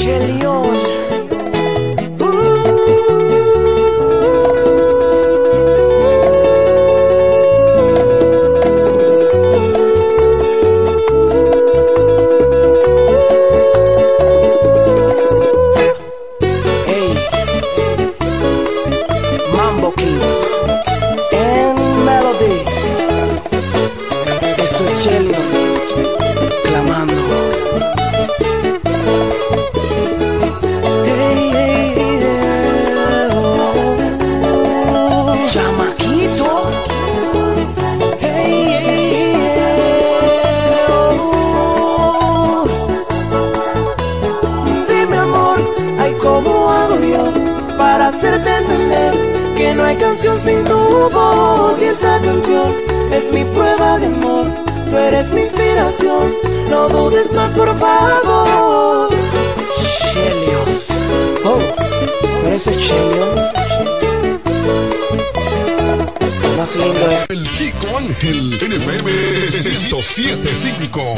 Shelly 0.00 0.39
canción 50.00 50.40
sin 50.40 50.64
tu 50.64 50.76
voz 51.10 51.80
y 51.80 51.84
esta 51.84 52.20
canción 52.20 52.74
es 53.12 53.30
mi 53.30 53.44
prueba 53.44 53.96
de 53.98 54.06
amor. 54.06 54.52
Tú 54.88 54.96
eres 54.96 55.30
mi 55.30 55.42
inspiración, 55.42 56.34
no 56.68 56.88
dudes 56.88 57.32
más 57.32 57.52
por 57.52 57.78
favor. 57.78 59.10
Chelio, 60.12 60.64
oh, 61.44 61.60
parece 62.42 62.72
Chelio. 62.72 63.26
Más 66.56 66.74
lindo 66.76 67.10
es. 67.10 67.26
El 67.28 67.42
chico 67.52 67.86
Ángel, 67.96 68.58
NFM 68.58 69.04
1075. 69.04 71.14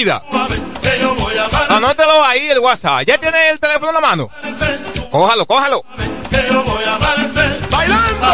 vida. 0.00 0.22
Anótalo 1.68 2.24
ahí 2.24 2.48
el 2.48 2.58
WhatsApp. 2.58 3.02
¿Ya 3.06 3.18
tiene 3.18 3.50
el 3.50 3.60
teléfono 3.60 3.88
en 3.88 3.94
la 3.94 4.00
mano? 4.00 4.30
Cójalo, 5.10 5.46
cójalo. 5.46 5.84
Bailando. 7.70 8.26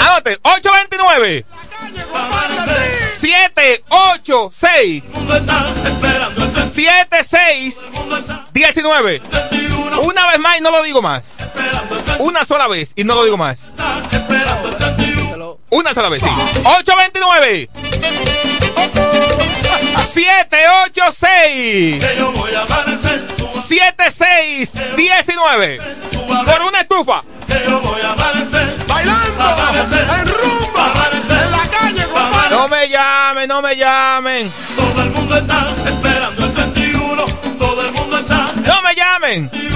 Anote, 0.00 0.38
829. 0.42 1.46
786 3.08 5.02
76 6.74 7.76
19 8.52 9.22
Una 10.02 10.26
vez 10.28 10.38
más 10.38 10.58
y 10.58 10.60
no 10.60 10.70
lo 10.70 10.82
digo 10.82 11.00
más. 11.00 11.38
Una 12.18 12.44
sola 12.44 12.68
vez 12.68 12.92
y 12.96 13.04
no 13.04 13.14
lo 13.14 13.24
digo 13.24 13.36
más. 13.36 13.70
Una 15.70 15.94
sola 15.94 16.08
vez, 16.08 16.22
sí. 16.22 16.28
829 16.64 17.70
786 20.16 22.00
7619 23.68 25.78
por 26.26 26.62
una 26.62 26.80
estufa. 26.80 27.22
Bailando 28.88 29.44
en 29.92 30.26
rumba 30.26 30.90
en 31.28 31.50
la 31.50 31.68
calle. 31.68 32.06
No 32.50 32.66
me 32.68 32.88
llamen, 32.88 33.46
no 33.46 33.60
me 33.60 33.76
llamen. 33.76 34.50
Todo 34.74 35.02
el 35.02 35.10
mundo 35.10 35.36
está 35.36 35.68
esperando 35.84 36.46
el 36.46 36.54
31. 36.54 37.26
Todo 37.58 37.86
el 37.86 37.92
mundo 37.92 38.18
está. 38.18 38.46
No 38.64 38.80
me 38.80 38.94
llamen. 38.94 39.50
Todo 39.50 39.60
el 39.60 39.66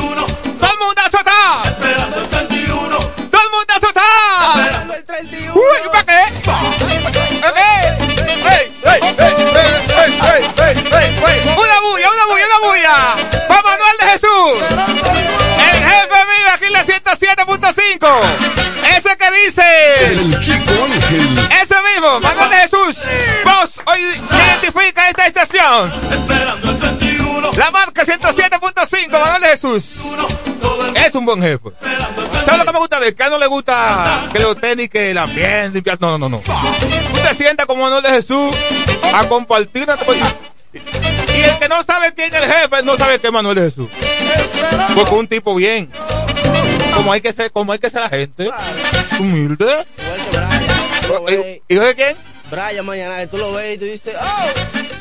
Ese 18.97 19.17
que 19.17 19.31
dice. 19.45 19.63
Ese 21.63 21.75
mismo. 21.95 22.21
Mándale 22.21 22.57
Jesús. 22.57 23.03
Vos 23.45 23.83
hoy 23.87 24.01
identifica 24.01 25.09
esta 25.09 25.27
estación. 25.27 25.93
La 27.57 27.71
marca 27.71 28.03
107.5. 28.03 29.11
Mándale 29.11 29.49
Jesús. 29.49 30.01
Es 30.95 31.15
un 31.15 31.25
buen 31.25 31.43
jefe. 31.43 31.71
¿Sabes 32.45 32.59
lo 32.59 32.65
que 32.65 32.73
me 32.73 32.79
gusta 32.79 33.01
de 33.01 33.09
él? 33.09 33.15
Que 33.15 33.23
a 33.23 33.31
no 33.31 33.39
le 33.39 33.47
gusta 33.47 34.29
que 34.33 34.39
lo 34.39 34.55
tenis, 34.55 34.91
que 34.91 35.15
la 35.15 35.23
ambiente. 35.23 35.83
No, 36.01 36.19
no, 36.19 36.19
no, 36.19 36.29
no. 36.29 36.39
Usted 36.39 37.37
sienta 37.37 37.67
como 37.67 37.85
Manuel 37.85 38.03
de 38.03 38.11
Jesús 38.11 38.57
a 39.15 39.25
compartir 39.29 39.87
y 40.73 41.43
el 41.43 41.59
que 41.59 41.69
no 41.69 41.83
sabe 41.83 42.15
quién 42.15 42.33
es 42.33 42.43
el 42.43 42.51
jefe, 42.51 42.83
no 42.85 42.97
sabe 42.97 43.19
que 43.19 43.31
Manuel 43.31 43.59
es 43.59 43.75
Jesús. 43.75 43.91
Porque 44.95 45.15
un 45.15 45.27
tipo 45.27 45.55
bien. 45.55 45.91
Como 46.95 47.13
hay 47.13 47.21
que 47.21 47.33
ser, 47.33 47.51
como 47.53 47.73
hay 47.73 47.79
que 47.79 47.91
ser 47.91 48.01
la 48.03 48.09
gente. 48.09 48.51
Humilde. 49.19 49.87
¿Y 51.69 51.75
de 51.75 51.95
quién? 51.95 52.17
Brian 52.51 52.85
mañana, 52.85 53.27
tú 53.29 53.39
lo 53.39 53.53
ves 53.53 53.77
y 53.77 53.79
tú 53.79 53.85
dices, 53.85 54.15
oh, 54.21 54.47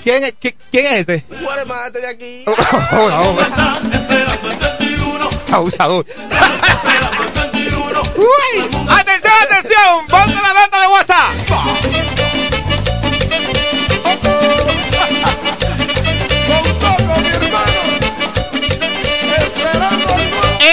¿Quién 0.03 0.23
es, 0.23 0.33
qui- 0.39 0.55
quién 0.71 0.85
es 0.93 1.09
ese? 1.09 1.25
un 1.31 1.43
guaremate 1.43 1.99
de 1.99 2.07
aquí. 2.07 2.45
Abusador. 5.51 6.05
Uy, 8.15 8.61
atención, 8.89 9.33
atención. 9.41 10.05
Ponga 10.07 10.41
la 10.41 10.53
nota 10.53 10.79
de 10.81 10.87
WhatsApp. 10.87 12.28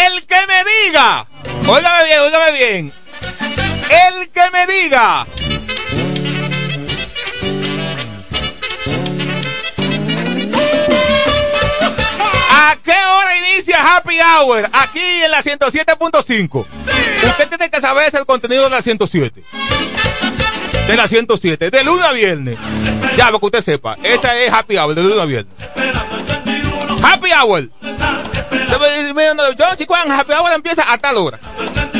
El 0.06 0.26
que 0.26 0.36
me 0.46 0.64
diga. 0.64 1.26
Óigame 1.66 2.04
bien, 2.04 2.20
óigame 2.20 2.52
bien. 2.52 2.92
El 3.90 4.28
que 4.30 4.50
me 4.52 4.66
diga. 4.66 5.26
¿A 12.50 12.76
qué 12.84 12.92
hora 12.92 13.38
inicia 13.38 13.96
Happy 13.96 14.18
Hour? 14.20 14.68
Aquí 14.72 15.00
en 15.24 15.30
la 15.30 15.42
107.5. 15.42 16.66
Usted 17.24 17.48
tiene 17.48 17.70
que 17.70 17.80
saber 17.80 18.14
el 18.14 18.26
contenido 18.26 18.64
de 18.64 18.70
la 18.70 18.82
107. 18.82 19.42
De 20.86 20.96
la 20.96 21.08
107. 21.08 21.70
De 21.70 21.84
lunes 21.84 22.04
a 22.04 22.12
viernes. 22.12 22.56
Ya, 23.16 23.26
para 23.26 23.38
que 23.38 23.46
usted 23.46 23.62
sepa. 23.62 23.96
Esa 24.02 24.36
es 24.38 24.52
Happy 24.52 24.76
Hour, 24.76 24.94
de 24.94 25.02
lunes 25.02 25.20
a 25.20 25.24
viernes. 25.24 25.54
Happy 27.02 27.30
Hour. 27.32 27.68
Chico, 29.76 29.94
Happy 29.94 30.32
Hour 30.32 30.52
empieza 30.52 30.90
a 30.90 30.98
tal 30.98 31.16
hora. 31.18 31.38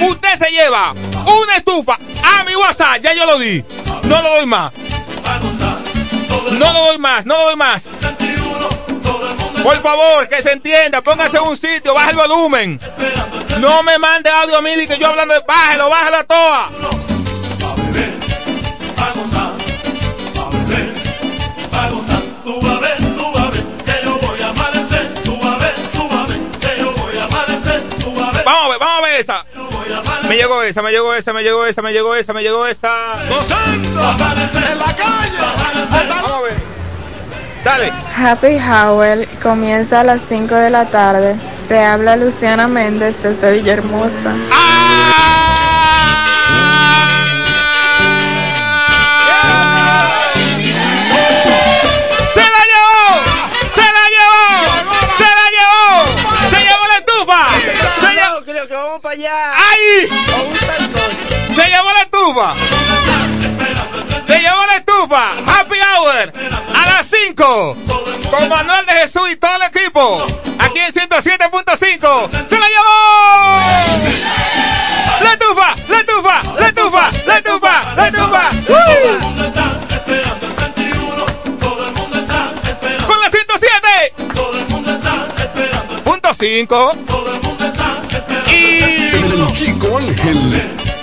Usted 0.00 0.38
se 0.38 0.50
lleva 0.50 0.92
una 0.92 1.56
estufa 1.56 1.94
a 1.94 2.44
mi 2.44 2.54
WhatsApp. 2.56 3.00
Ya 3.02 3.12
yo 3.14 3.26
lo 3.26 3.38
di. 3.38 3.64
No 4.04 4.22
lo 4.22 4.30
doy 4.36 4.46
más. 4.46 4.72
No 6.52 6.72
lo 6.72 6.86
doy 6.86 6.98
más, 6.98 7.26
no 7.26 7.36
lo 7.36 7.44
doy 7.44 7.56
más. 7.56 7.88
Por 9.62 9.82
favor, 9.82 10.28
que 10.28 10.42
se 10.42 10.52
entienda, 10.52 11.02
póngase 11.02 11.36
en 11.36 11.42
un 11.42 11.56
sitio, 11.56 11.92
baje 11.92 12.10
el 12.10 12.16
volumen. 12.16 12.80
No 13.58 13.82
me 13.82 13.98
mande 13.98 14.30
audio 14.30 14.58
a 14.58 14.62
mí 14.62 14.86
que 14.86 14.98
yo 14.98 15.08
hablando 15.08 15.34
de 15.34 15.40
bájelo, 15.40 15.90
bájelo 15.90 16.16
a 16.16 16.24
toa. 16.24 16.70
A 29.16 29.44
ver, 29.44 29.46
vamos 29.54 29.74
a 29.74 29.80
ver 29.80 29.90
esa. 29.90 30.28
Me 30.28 30.36
llegó 30.36 30.62
esa, 30.62 30.82
me 30.82 30.90
llegó 30.90 31.14
esa, 31.14 31.32
me 31.32 31.42
llegó 31.42 31.64
esa, 31.64 31.82
me 31.82 31.92
llegó 31.92 32.14
esa, 32.14 32.32
me 32.32 32.42
llegó 32.42 32.66
esa. 32.66 33.14
en 33.22 34.78
la 34.78 34.84
calle. 34.84 36.08
Vamos 36.08 36.32
a 36.32 36.40
ver. 36.42 36.54
Dale. 37.64 37.92
Happy 38.16 38.58
Hour 38.58 39.26
comienza 39.42 40.00
a 40.00 40.04
las 40.04 40.20
5 40.28 40.54
de 40.54 40.70
la 40.70 40.86
tarde. 40.86 41.36
Te 41.68 41.82
habla 41.82 42.16
Luciana 42.16 42.68
Méndez 42.68 43.16
desde 43.22 43.52
Villahermosa. 43.52 44.34
¡Se 52.32 52.40
la 52.40 52.62
llevó! 52.70 53.06
¡Se 53.74 53.80
la 53.80 54.04
llevó! 54.14 54.44
¡Se 55.16 55.24
la 55.24 55.46
llevó! 55.50 55.86
¡Se 56.50 56.58
llevó 56.60 56.84
la 56.86 56.96
estufa! 56.98 57.75
Que 58.66 58.74
vamos 58.74 59.00
para 59.00 59.14
allá. 59.14 59.54
¡Ay! 59.54 60.08
¡Se 61.54 61.66
llevó 61.68 61.88
la 61.92 62.02
estufa! 62.02 62.54
¡Se 64.26 64.40
llevó 64.40 64.66
la 64.66 64.76
estufa! 64.76 65.34
¡Happy 65.46 65.78
Hour! 65.78 66.32
A 66.74 66.86
las 66.90 67.06
5 67.06 67.76
con 68.28 68.48
Manuel 68.48 68.84
de 68.86 68.92
Jesús 68.94 69.30
y 69.30 69.36
todo 69.36 69.54
el 69.54 69.62
equipo. 69.62 70.26
Aquí 70.58 70.80
en 70.80 70.92
107.5. 70.92 72.28
¡Se 72.48 72.58
la 72.58 72.68
llevó! 72.68 73.60
¡La 75.20 75.32
estufa! 75.32 75.74
¡La 75.88 75.98
estufa! 76.00 76.42
¡La 76.58 76.66
estufa! 76.66 77.12
¡La 77.24 77.36
estufa! 77.36 77.94
¡La 77.94 78.08
estufa! 78.08 78.50
Con 83.06 83.20
la 83.20 83.30
107. 83.30 84.14
Punto 86.02 86.34
5. 86.34 87.45
El 89.36 89.52
chico 89.52 89.98
Ángel. 89.98 90.95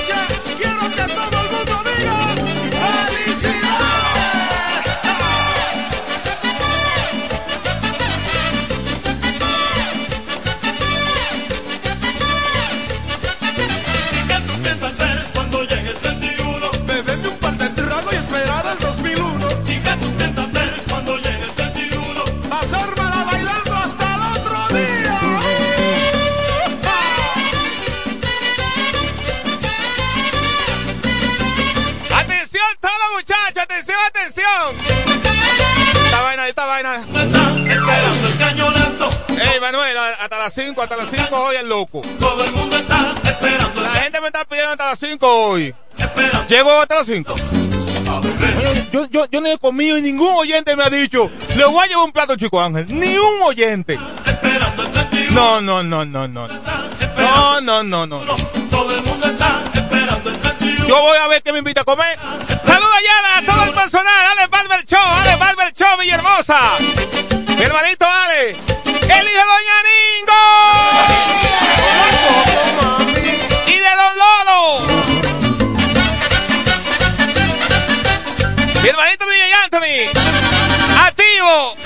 Las 40.56 40.66
5, 40.66 40.82
hasta 40.82 40.96
las 40.96 41.08
5 41.08 41.36
hoy 41.36 41.56
el 41.56 41.68
loco. 41.68 42.02
Todo 42.18 42.44
el 42.44 42.52
mundo 42.52 42.76
está 42.76 43.14
esperando. 43.22 43.80
La 43.82 43.90
gente 43.90 44.20
me 44.20 44.26
está 44.26 44.44
pidiendo 44.44 44.72
hasta 44.72 44.86
las 44.86 44.98
5 44.98 45.26
hoy. 45.26 45.74
Llego 46.48 46.80
hasta 46.80 46.94
las 46.96 47.06
5. 47.06 47.34
Yo, 48.90 49.06
yo, 49.08 49.26
yo 49.30 49.40
no 49.40 49.48
he 49.48 49.58
comido 49.58 49.96
y 49.96 50.02
ningún 50.02 50.34
oyente 50.34 50.74
me 50.74 50.82
ha 50.82 50.90
dicho, 50.90 51.30
le 51.56 51.64
voy 51.66 51.84
a 51.84 51.86
llevar 51.86 52.04
un 52.04 52.12
plato 52.12 52.34
chico 52.34 52.60
Ángel. 52.60 52.86
Ni 52.88 53.16
un 53.16 53.42
oyente. 53.42 53.96
No, 55.30 55.60
no, 55.60 55.84
no, 55.84 56.04
no, 56.04 56.26
no. 56.26 56.48
No, 56.48 57.60
no, 57.60 57.82
no, 57.84 58.06
no. 58.06 58.24
Yo 60.88 61.00
voy 61.00 61.18
a 61.18 61.28
ver 61.28 61.42
qué 61.42 61.52
me 61.52 61.60
invita 61.60 61.82
a 61.82 61.84
comer. 61.84 62.18
Saluda 62.18 62.96
ya 63.04 63.38
a 63.38 63.44
todo 63.44 63.62
el 63.62 63.70
personal. 63.70 64.26
Ale 64.32 64.48
Barber 64.48 64.84
Show, 64.84 64.98
Ale 64.98 65.36
Barber 65.36 65.72
Show, 65.72 65.98
Villahermosa. 66.00 66.58
Mi 67.56 67.62
hermanito 67.62 68.04
Ale. 68.04 68.56
El 69.10 69.26
hijo 69.26 69.40
de 69.40 69.44
Doña 69.44 69.78
Ningo. 69.88 70.42
Y 73.66 73.72
de 73.72 73.92
Don 74.00 74.14
Lolo. 74.22 74.60
Mi 78.82 78.88
hermanito 78.88 79.24
DJ 79.26 79.52
Anthony. 79.64 79.98
Activo. 81.06 81.76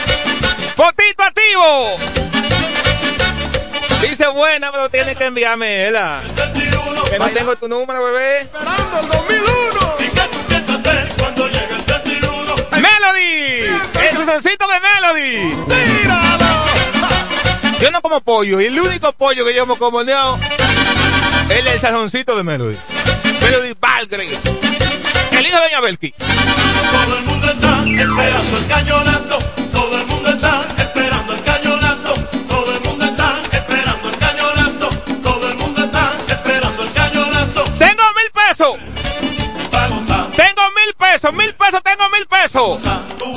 Potito 0.76 1.22
activo. 1.22 1.96
Dice 4.02 4.26
buena, 4.28 4.70
pero 4.70 4.90
tienes 4.90 5.16
que 5.16 5.24
enviarme, 5.24 5.78
¿verdad? 5.78 6.22
Que 7.10 7.18
no 7.18 7.28
tengo 7.28 7.56
tu 7.56 7.68
número, 7.68 8.04
bebé. 8.04 8.42
Esperando 8.42 9.00
el 9.00 9.08
2001. 9.08 9.94
¿Y 9.98 10.08
qué 10.08 10.20
tú 10.30 10.38
piensas 10.46 10.80
hacer 10.80 11.08
cuando 11.18 11.48
llegue 11.48 11.74
el 11.74 11.80
71? 11.80 12.54
¡Melody! 12.72 13.64
¡El 13.64 14.26
de 14.26 14.80
Melody! 14.80 16.23
Yo 17.84 17.90
no 17.90 18.00
como 18.00 18.22
pollo, 18.22 18.62
y 18.62 18.64
el 18.64 18.80
único 18.80 19.12
pollo 19.12 19.44
que 19.44 19.54
yo 19.54 19.66
me 19.66 19.76
como 19.76 20.02
no, 20.02 20.38
es 21.50 21.66
el 21.66 21.80
sazoncito 21.82 22.34
de 22.34 22.42
Melody. 22.42 22.78
Melody 23.42 23.74
Valgre. 23.78 24.26
El 25.32 25.46
hijo 25.46 25.56
de 25.58 25.62
Doña 25.64 25.80
Belki. 25.82 26.12
Todo 26.12 27.18
el 27.18 27.24
mundo 27.24 27.50
está 27.50 27.84
esperando 27.84 28.56
el 28.56 28.66
cañonazo. 28.68 29.38
Todo 29.70 29.98
el 29.98 30.06
mundo 30.06 30.30
está 30.30 30.66
esperando 30.78 31.34
el 31.34 31.42
cañonazo. 31.42 32.14
Todo 32.48 32.74
el 32.74 32.80
mundo 32.80 33.04
está 33.04 33.42
esperando 33.52 34.08
el 34.08 34.16
cañonazo. 34.16 34.88
Todo 35.22 35.50
el 35.50 35.56
mundo 35.58 35.84
está 35.84 36.12
esperando 36.34 36.82
el 36.84 36.92
cañonazo. 36.94 37.64
Tengo 37.78 38.02
mil 38.14 38.30
pesos. 38.32 38.76
Tengo 40.34 40.62
mil 40.70 40.94
pesos, 40.96 41.32
mil 41.34 41.54
pesos, 41.54 41.82
tengo 41.82 42.08
mil 42.08 42.26
pesos. 42.28 42.80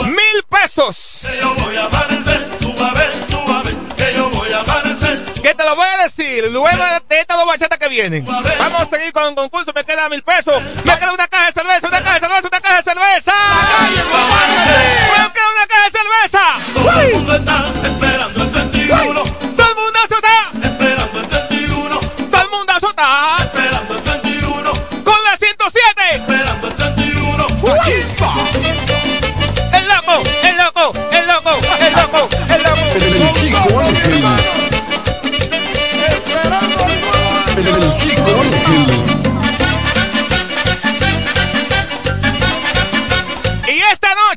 Mil 0.06 0.44
pesos. 0.50 1.28
que 1.28 1.42
yo 1.42 1.54
voy 1.56 1.76
a 1.76 1.84
amanecer. 1.84 2.58
Tú 2.62 2.74
vas 2.76 2.96
a 2.96 2.98
ver, 2.98 3.12
tú 3.12 3.12
vas 3.12 3.12
a 3.12 3.12
ver 3.12 3.27
luego 6.42 6.68
de 7.10 7.20
estas 7.20 7.38
dos 7.38 7.46
bachatas 7.48 7.78
que 7.78 7.90
vienen. 7.90 8.26
Vamos 8.26 8.82
a 8.82 8.86
seguir 8.86 9.12
con 9.14 9.28
el 9.28 9.36
concurso. 9.36 9.72
Me 9.74 9.84
queda 9.84 10.10
mil 10.10 10.24
pesos. 10.24 10.64
Me 10.86 10.98
queda 10.98 11.14
una 11.14 11.28
caja 11.28 11.46
de 11.48 11.52
cerveza, 11.54 11.88
una 11.88 12.02
caja 12.02 12.14
de 12.16 12.20
cerveza, 12.20 12.48
una 12.48 12.62
caja 12.62 12.78
de 12.78 12.84
cerveza. 12.84 13.34
Me 15.18 15.32
queda 15.34 15.50
una 15.54 15.68
caja 15.68 15.86
de 15.86 15.92
cerveza. 15.98 16.44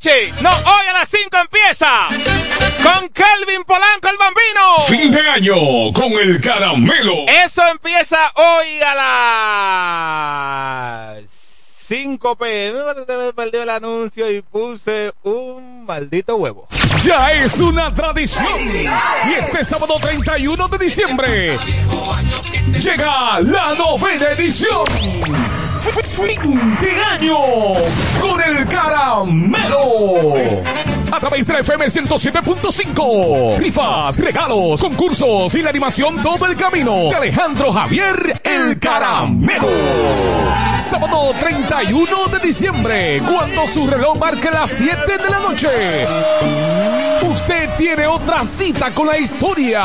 Noche, 0.01 0.33
no, 0.41 0.49
hoy 0.51 0.87
a 0.89 0.93
las 0.95 1.09
5 1.09 1.37
empieza 1.37 2.09
con 2.83 3.09
Kelvin 3.11 3.65
Polanco 3.65 4.09
el 4.09 4.17
Bambino. 4.17 4.79
Fin 4.89 5.11
de 5.11 5.29
año 5.29 5.93
con 5.93 6.13
el 6.13 6.41
caramelo. 6.41 7.27
Eso 7.29 7.63
empieza 7.69 8.17
hoy 8.35 8.81
a 8.83 8.95
las 11.15 11.40
5 11.91 12.37
pm. 12.37 12.79
Se 13.05 13.17
me 13.17 13.33
perdió 13.33 13.65
el 13.65 13.71
anuncio 13.71 14.31
y 14.31 14.43
puse 14.43 15.13
un 15.25 15.85
maldito 15.85 16.37
huevo. 16.37 16.69
Ya 17.03 17.33
es 17.33 17.59
una 17.59 17.93
tradición. 17.93 18.47
Y 19.29 19.33
este 19.33 19.65
sábado 19.65 19.97
31 20.01 20.69
de 20.69 20.79
diciembre 20.79 21.59
llega 22.81 23.41
la 23.41 23.75
novena 23.75 24.31
edición. 24.39 24.87
Fin 26.05 26.79
de 26.81 27.03
año 27.03 27.39
con 28.21 28.41
el 28.41 28.69
caramelo. 28.69 30.37
A 31.11 31.19
través 31.19 31.45
de 31.45 31.59
FM 31.59 31.87
107.5. 31.87 33.59
Rifas, 33.59 34.17
regalos, 34.17 34.81
concursos 34.81 35.53
y 35.57 35.63
la 35.63 35.71
animación 35.71 36.23
Todo 36.23 36.47
el 36.47 36.57
Camino 36.57 37.09
de 37.09 37.17
Alejandro 37.17 37.73
Javier 37.73 38.41
El 38.45 38.79
Caramelo. 38.79 39.69
Sábado 40.79 41.33
31 41.81 42.29
de 42.29 42.39
diciembre, 42.41 43.23
cuando 43.27 43.67
su 43.67 43.87
reloj 43.87 44.19
marque 44.19 44.51
las 44.51 44.71
7 44.71 45.01
de 45.17 45.31
la 45.31 45.39
noche. 45.39 45.69
Usted 47.23 47.71
tiene 47.79 48.07
otra 48.07 48.45
cita 48.45 48.91
con 48.91 49.07
la 49.07 49.17
historia. 49.17 49.83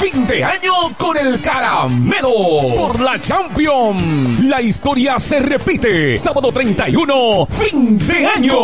Fin 0.00 0.26
de 0.26 0.42
año 0.42 0.72
con 0.96 1.16
el 1.16 1.40
caramelo. 1.40 2.30
Por 2.76 2.98
la 3.00 3.20
Champion. 3.20 4.48
La 4.48 4.60
historia 4.60 5.20
se 5.20 5.38
repite. 5.38 6.16
Sábado 6.16 6.50
31. 6.50 7.46
Fin 7.46 7.98
de 8.04 8.26
año. 8.26 8.54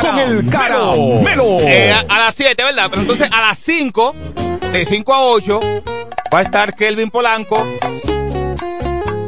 Con 0.00 0.18
el 0.18 0.48
caramelo. 0.48 1.58
Eh, 1.60 1.92
a, 1.92 2.06
a 2.08 2.18
las 2.20 2.34
7, 2.34 2.64
¿verdad? 2.64 2.86
Pero 2.88 3.02
entonces 3.02 3.28
a 3.30 3.42
las 3.42 3.58
5, 3.58 4.16
de 4.72 4.84
5 4.86 5.14
a 5.14 5.20
8, 5.20 5.60
va 6.32 6.38
a 6.38 6.42
estar 6.42 6.74
Kelvin 6.74 7.10
Polanco, 7.10 7.66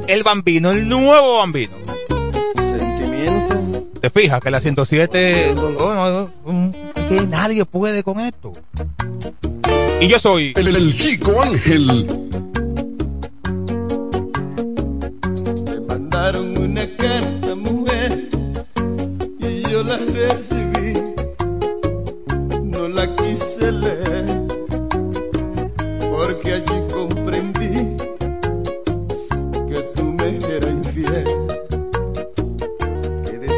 el 0.07 0.23
Bambino, 0.23 0.71
el 0.71 0.89
nuevo 0.89 1.39
Bambino. 1.39 1.77
¿Te 4.07 4.21
fijas 4.21 4.41
que 4.41 4.53
la 4.53 4.61
107, 4.61 5.55
oh, 5.81 6.31
no, 6.45 6.53
mm, 6.53 6.71
que 7.09 7.27
nadie 7.27 7.65
puede 7.65 8.05
con 8.05 8.21
esto? 8.21 8.53
Y 10.01 10.07
yo 10.07 10.21
soy 10.21 10.53
El, 10.55 10.69
el, 10.69 10.77
el 10.77 10.97
chico 10.97 11.43
Ángel. 11.43 12.07
Me 15.65 15.81
mandaron 15.89 16.57
una 16.57 16.87
carta, 16.95 17.57
mujer, 17.57 18.29
y 19.41 19.69
yo 19.69 19.83
la 19.83 19.97
recibí. 19.97 21.03
No 22.63 22.87
la 22.87 23.13
quise 23.17 23.73
leer, 23.73 24.47
porque 25.99 26.53
allí 26.53 26.87
comprendí 26.93 27.97
que 29.69 29.83
tú 29.97 30.05
me 30.05 30.37
eras 30.37 30.71
infiel. 30.71 31.46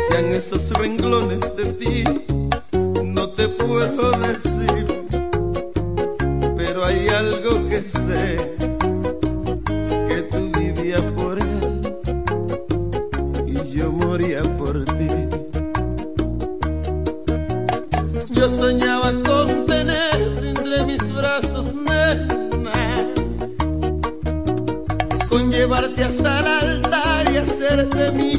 Decían 0.08 0.34
esos 0.34 0.70
renglones 0.70 1.40
de 1.56 1.64
ti, 1.74 2.04
no 3.04 3.28
te 3.30 3.48
puedo 3.48 4.10
decir, 4.12 4.86
pero 6.56 6.84
hay 6.84 7.08
algo 7.08 7.68
que 7.68 7.82
sé 7.82 8.36
que 10.08 10.22
tú 10.30 10.50
vivías 10.58 11.02
por 11.16 11.38
él 11.38 11.80
y 13.46 13.76
yo 13.76 13.92
moría 13.92 14.40
por 14.42 14.84
ti. 14.84 15.08
Yo 18.30 18.48
soñaba 18.48 19.12
con 19.22 19.66
tenerte 19.66 20.48
entre 20.48 20.84
mis 20.86 21.14
brazos, 21.14 21.74
nena, 21.74 23.12
con 25.28 25.50
llevarte 25.50 26.04
hasta 26.04 26.40
el 26.40 26.46
altar 26.46 27.32
y 27.32 27.36
hacerte 27.36 28.12
mi 28.12 28.37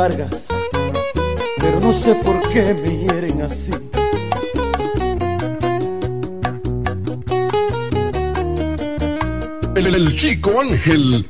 Pero 0.00 1.78
no 1.78 1.92
sé 1.92 2.14
por 2.14 2.40
qué 2.48 2.72
me 2.72 2.96
hieren 2.96 3.42
así. 3.42 3.70
El 9.76 10.16
chico 10.16 10.58
Ángel. 10.58 11.26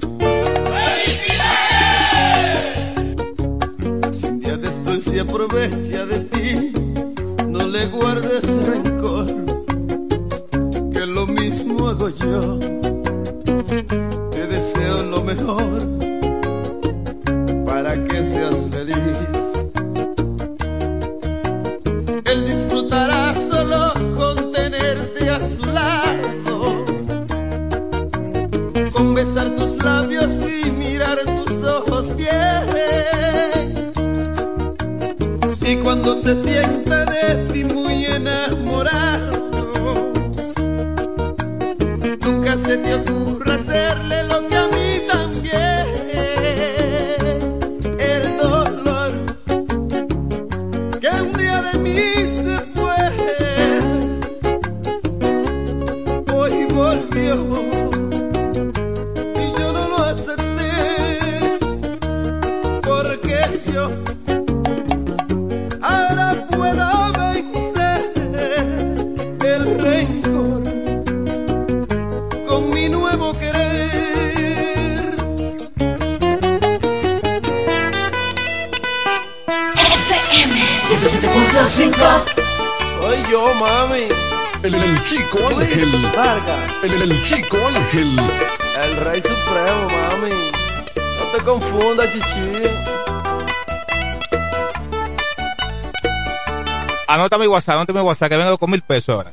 WhatsApp, 97.70 97.76
anota 97.76 97.92
mi 97.92 98.00
WhatsApp, 98.00 98.30
que 98.30 98.36
vengo 98.36 98.58
con 98.58 98.70
mil 98.70 98.82
pesos 98.82 99.14
ahora. 99.14 99.32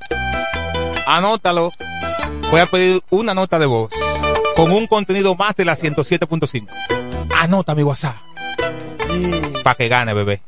Anótalo. 1.05 1.71
Voy 2.51 2.61
a 2.61 2.65
pedir 2.65 3.01
una 3.09 3.33
nota 3.33 3.59
de 3.59 3.65
voz 3.65 3.91
con 4.55 4.71
un 4.71 4.88
contenido 4.88 5.35
más 5.35 5.55
de 5.55 5.65
la 5.65 5.75
107.5. 5.75 6.67
Anota 7.35 7.75
mi 7.75 7.83
WhatsApp. 7.83 8.15
Para 9.63 9.75
que 9.75 9.88
gane, 9.88 10.13
bebé. 10.13 10.41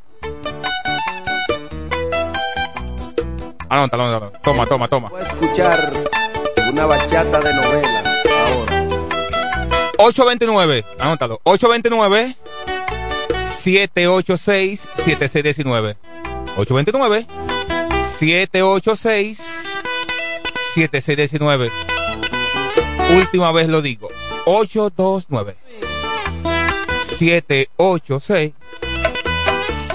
Anótalo, 3.69 4.03
anótalo. 4.03 4.31
Toma, 4.43 4.65
toma, 4.65 4.87
toma. 4.87 5.09
Voy 5.09 5.21
a 5.21 5.27
escuchar 5.27 5.93
una 6.71 6.85
bachata 6.85 7.39
de 7.39 7.53
novela 7.53 8.03
ahora. 8.45 8.87
829, 9.97 10.85
anótalo. 10.99 11.41
829 11.43 12.35
786 13.43 14.89
7619. 14.95 15.97
829 16.55 17.48
786 18.19 19.39
7619. 20.73 21.71
Última 23.11 23.53
vez 23.53 23.69
lo 23.69 23.81
digo. 23.81 24.09
829 24.45 25.55
786 27.01 28.53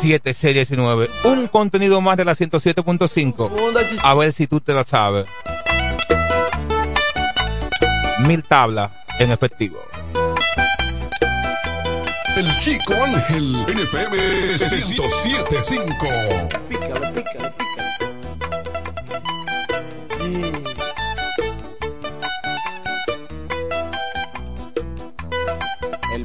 7619. 0.00 1.10
Un 1.24 1.48
contenido 1.48 2.00
más 2.00 2.16
de 2.16 2.24
la 2.24 2.32
107.5. 2.32 4.00
A 4.02 4.14
ver 4.14 4.32
si 4.32 4.46
tú 4.46 4.62
te 4.62 4.72
la 4.72 4.84
sabes. 4.84 5.26
Mil 8.20 8.42
tablas 8.42 8.90
en 9.18 9.32
efectivo. 9.32 9.82
El 12.36 12.58
chico 12.58 12.94
Ángel. 13.04 13.66
NFM 13.66 14.16
1075. 14.48 16.63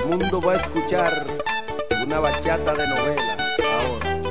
Mundo 0.10 0.42
va 0.42 0.54
a 0.54 0.56
escuchar 0.56 1.28
una 2.04 2.20
bachata 2.20 2.74
de 2.74 2.88
novela 2.88 3.38
ahora. 3.62 4.22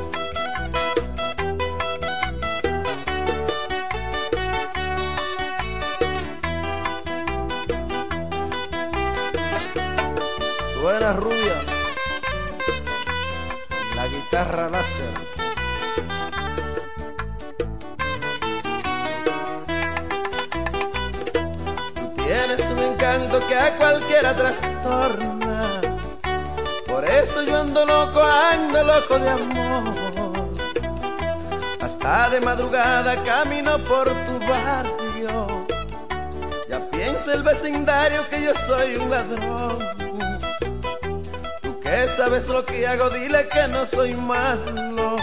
Suena 10.81 11.13
rubia, 11.13 11.61
la 13.95 14.09
guitarra 14.09 14.71
láser. 14.71 15.15
Tú 21.95 22.15
tienes 22.17 22.61
un 22.69 22.79
encanto 22.81 23.39
que 23.47 23.55
a 23.55 23.77
cualquiera 23.79 24.35
trastorna. 24.35 25.38
Por 26.87 27.05
eso 27.05 27.43
yo 27.43 27.61
ando 27.61 27.85
loco, 27.85 28.23
ando 28.23 28.83
loco 28.85 29.19
de 29.19 29.31
amor. 29.31 29.85
Hasta 31.81 32.31
de 32.31 32.41
madrugada 32.41 33.23
camino 33.23 33.79
por 33.85 34.09
tu 34.25 34.39
barrio. 34.41 35.67
Ya 36.69 36.91
piensa 36.91 37.35
el 37.35 37.43
vecindario 37.43 38.29
que 38.29 38.43
yo 38.43 38.55
soy 38.55 38.97
un 38.97 39.11
ladrón. 39.11 39.77
Tú 41.63 41.81
que 41.81 42.09
sabes 42.09 42.49
lo 42.49 42.65
que 42.65 42.87
hago, 42.87 43.11
dile 43.11 43.49
que 43.49 43.69
no 43.69 43.87
soy 43.87 44.15
malo. 44.15 45.17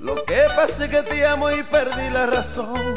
Lo 0.00 0.16
que 0.24 0.42
pasa 0.56 0.84
es 0.84 0.90
que 0.90 1.02
te 1.02 1.24
amo 1.26 1.50
y 1.50 1.62
perdí 1.62 2.10
la 2.10 2.26
razón. 2.26 2.94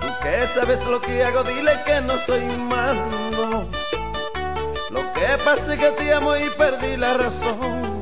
Tú 0.00 0.08
que 0.22 0.46
sabes 0.46 0.84
lo 0.86 1.00
que 1.00 1.22
hago, 1.22 1.44
dile 1.44 1.82
que 1.84 2.00
no 2.00 2.18
soy 2.18 2.44
malo. 2.56 3.68
Que 5.24 5.76
que 5.78 5.90
te 5.92 6.12
amo 6.12 6.36
y 6.36 6.50
perdí 6.50 6.96
la 6.98 7.14
razón. 7.14 8.00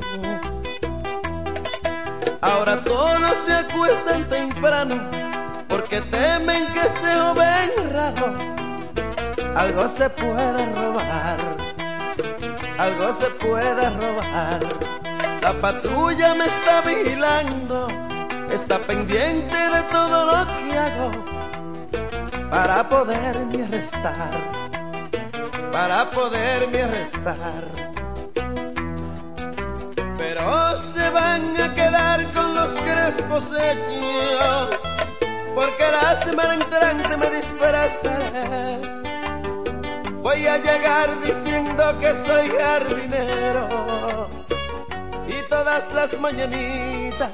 Ahora 2.40 2.82
todos 2.82 3.32
se 3.46 3.52
acuestan 3.52 4.28
temprano 4.28 4.96
porque 5.68 6.00
temen 6.00 6.66
que 6.72 6.88
se 6.88 7.14
joven 7.14 7.70
raro. 7.92 8.34
Algo 9.54 9.86
se 9.86 10.10
puede 10.10 10.66
robar, 10.74 11.38
algo 12.78 13.12
se 13.12 13.26
puede 13.44 13.90
robar. 13.90 14.60
La 15.42 15.60
patrulla 15.60 16.34
me 16.34 16.46
está 16.46 16.80
vigilando, 16.80 17.86
está 18.50 18.80
pendiente 18.80 19.56
de 19.56 19.82
todo 19.92 20.26
lo 20.26 20.46
que 20.48 20.76
hago 20.76 21.10
para 22.50 22.88
poderme 22.88 23.64
arrestar, 23.64 24.30
para 25.72 26.10
poderme 26.10 26.82
arrestar. 26.82 27.64
Pero 30.18 30.78
se 30.78 31.10
van 31.10 31.60
a 31.60 31.74
quedar 31.74 32.32
con 32.32 32.54
los 32.54 32.72
crespos 32.72 33.50
hechos, 33.58 34.68
porque 35.54 35.84
la 35.90 36.16
semana 36.22 36.54
entrante 36.54 37.16
me 37.16 37.36
disfrazaré. 37.36 38.80
Voy 40.22 40.46
a 40.46 40.58
llegar 40.58 41.20
diciendo 41.20 41.98
que 41.98 42.14
soy 42.26 42.48
jardinero 42.50 43.68
y 45.26 45.48
todas 45.48 45.92
las 45.92 46.20
mañanitas 46.20 47.30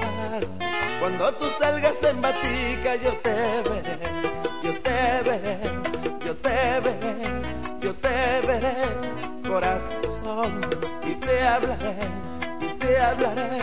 cuando 0.98 1.32
tú 1.34 1.46
salgas 1.58 2.02
en 2.02 2.20
batica 2.20 2.96
yo 2.96 3.12
te 3.18 3.30
veré, 3.30 3.98
yo 4.62 4.80
te 4.80 5.22
veré, 5.24 5.60
yo 6.24 6.36
te 6.36 6.80
veré, 6.80 7.47
yo 7.80 7.94
te 7.94 8.40
veré, 8.46 8.74
corazón, 9.46 10.60
y 11.02 11.14
te 11.14 11.42
hablaré, 11.42 11.96
y 12.60 12.78
te 12.78 12.98
hablaré, 12.98 13.60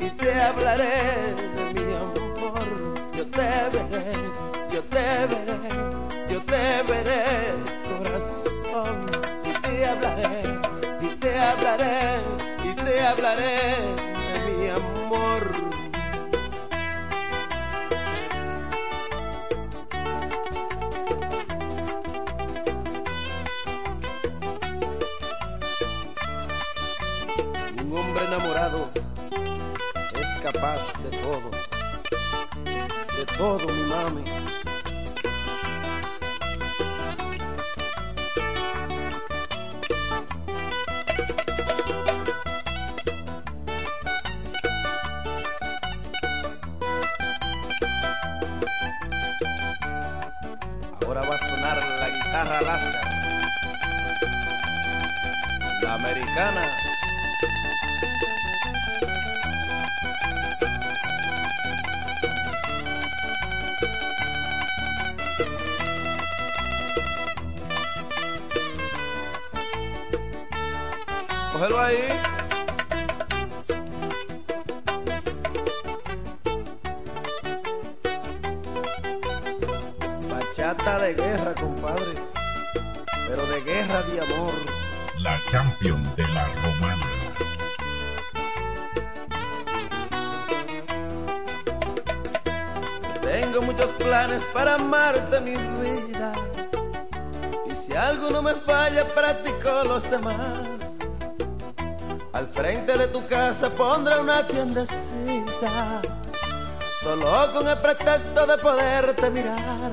y 0.00 0.10
te 0.10 0.40
hablaré 0.40 1.34
de 1.56 1.74
mi 1.74 1.94
amor, 1.94 2.92
yo 3.12 3.26
te 3.26 3.40
veré, 3.72 4.12
yo 4.72 4.82
te 4.84 5.26
veré, 5.30 5.58
yo 6.30 6.42
te 6.42 6.82
veré, 6.90 7.24
corazón, 7.88 9.06
y 9.44 9.52
te 9.60 9.86
hablaré, 9.86 10.28
y 11.02 11.08
te 11.16 11.38
hablaré, 11.38 12.20
y 12.64 12.74
te 12.74 13.00
hablaré 13.02 13.56
de 14.34 14.52
mi 14.56 14.68
amor. 14.68 15.69
de 30.52 31.10
todo, 31.22 31.50
de 33.16 33.26
todo, 33.36 33.72
mi 33.72 33.82
mami. 33.84 34.24
Ahora 51.06 51.22
va 51.22 51.34
a 51.34 51.38
sonar 51.38 51.76
la 51.76 52.08
guitarra 52.10 52.60
Lázaro, 52.62 53.08
la 55.82 55.94
americana. 55.94 56.89
Cógelo 71.60 71.78
ahí. 71.78 72.08
Bachata 80.30 80.98
de 81.00 81.14
guerra, 81.14 81.54
compadre. 81.60 82.14
Pero 83.28 83.44
de 83.44 83.60
guerra 83.60 84.02
de 84.04 84.20
amor. 84.22 84.54
La 85.18 85.38
champion 85.50 86.02
de 86.16 86.26
la 86.28 86.44
romana. 86.62 87.06
Tengo 93.20 93.60
muchos 93.60 93.92
planes 93.98 94.44
para 94.54 94.76
amarte, 94.76 95.40
mi 95.42 95.56
vida. 95.56 96.32
Y 97.66 97.72
si 97.86 97.94
algo 97.94 98.30
no 98.30 98.40
me 98.40 98.54
falla, 98.54 99.06
practico 99.08 99.84
los 99.84 100.10
demás. 100.10 100.69
Al 102.40 102.48
frente 102.48 102.96
de 102.96 103.06
tu 103.08 103.26
casa 103.26 103.68
pondré 103.68 104.18
una 104.18 104.46
tiendecita. 104.46 106.00
Solo 107.02 107.52
con 107.52 107.68
el 107.68 107.76
pretexto 107.76 108.46
de 108.46 108.56
poderte 108.56 109.28
mirar. 109.28 109.92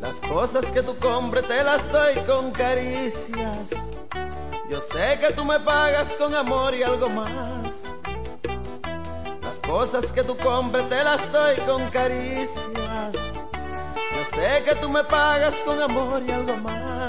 Las 0.00 0.18
cosas 0.22 0.70
que 0.70 0.82
tú 0.82 0.96
compres 0.96 1.46
te 1.46 1.62
las 1.62 1.92
doy 1.92 2.14
con 2.26 2.52
caricias. 2.52 3.68
Yo 4.70 4.80
sé 4.80 5.18
que 5.20 5.34
tú 5.34 5.44
me 5.44 5.60
pagas 5.60 6.10
con 6.14 6.34
amor 6.34 6.74
y 6.74 6.82
algo 6.82 7.10
más. 7.10 7.82
Las 9.42 9.58
cosas 9.58 10.10
que 10.10 10.24
tú 10.24 10.34
compres 10.38 10.88
te 10.88 11.04
las 11.04 11.30
doy 11.30 11.56
con 11.66 11.90
caricias. 11.90 13.12
Yo 13.12 14.24
sé 14.34 14.64
que 14.64 14.74
tú 14.76 14.88
me 14.88 15.04
pagas 15.04 15.54
con 15.66 15.82
amor 15.82 16.22
y 16.26 16.32
algo 16.32 16.56
más. 16.56 17.01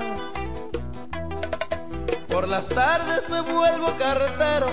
Por 2.44 2.50
las 2.50 2.68
tardes 2.68 3.30
me 3.30 3.40
vuelvo 3.40 3.96
carretero 3.98 4.68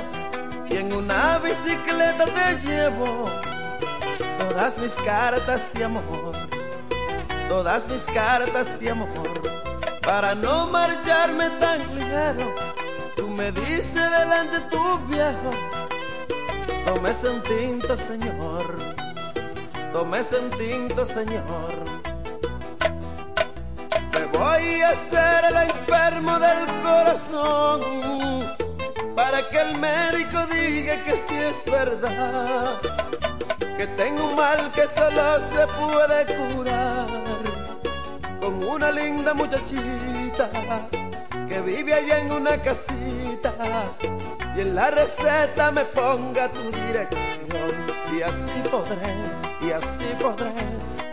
y 0.68 0.76
en 0.76 0.92
una 0.92 1.38
bicicleta 1.38 2.24
te 2.24 2.66
llevo 2.66 3.30
todas 4.40 4.76
mis 4.78 4.92
cartas 4.94 5.72
de 5.74 5.84
amor, 5.84 6.32
todas 7.48 7.88
mis 7.88 8.02
cartas 8.06 8.80
de 8.80 8.90
amor. 8.90 9.08
Para 10.02 10.34
no 10.34 10.66
marcharme 10.66 11.48
tan 11.60 11.94
ligero, 11.94 12.52
tú 13.14 13.28
me 13.28 13.52
dices 13.52 13.94
delante 13.94 14.58
tu 14.68 14.98
viejo, 15.06 15.50
tómese 16.86 17.28
un 17.28 17.40
tinto, 17.42 17.96
señor, 17.96 18.78
tómese 19.92 20.40
un 20.40 21.06
señor. 21.06 21.99
Voy 24.40 24.80
a 24.80 24.88
hacer 24.88 25.44
el 25.50 25.56
enfermo 25.68 26.38
del 26.38 26.66
corazón 26.82 27.80
para 29.14 29.46
que 29.50 29.60
el 29.60 29.78
médico 29.78 30.46
diga 30.46 31.04
que 31.04 31.12
sí 31.12 31.36
es 31.36 31.62
verdad, 31.70 32.80
que 33.76 33.86
tengo 33.98 34.28
un 34.30 34.36
mal 34.36 34.72
que 34.72 34.86
solo 34.88 35.38
se 35.46 35.66
puede 35.78 36.54
curar 36.54 37.06
con 38.40 38.64
una 38.64 38.90
linda 38.90 39.34
muchachita 39.34 40.48
que 41.46 41.60
vive 41.60 41.92
allá 41.92 42.20
en 42.20 42.32
una 42.32 42.56
casita 42.62 43.52
y 44.56 44.60
en 44.60 44.74
la 44.74 44.90
receta 44.90 45.70
me 45.70 45.84
ponga 45.84 46.48
tu 46.48 46.62
dirección. 46.70 47.90
Y 48.16 48.22
así 48.22 48.62
podré, 48.70 49.16
y 49.60 49.70
así 49.70 50.06
podré 50.18 50.50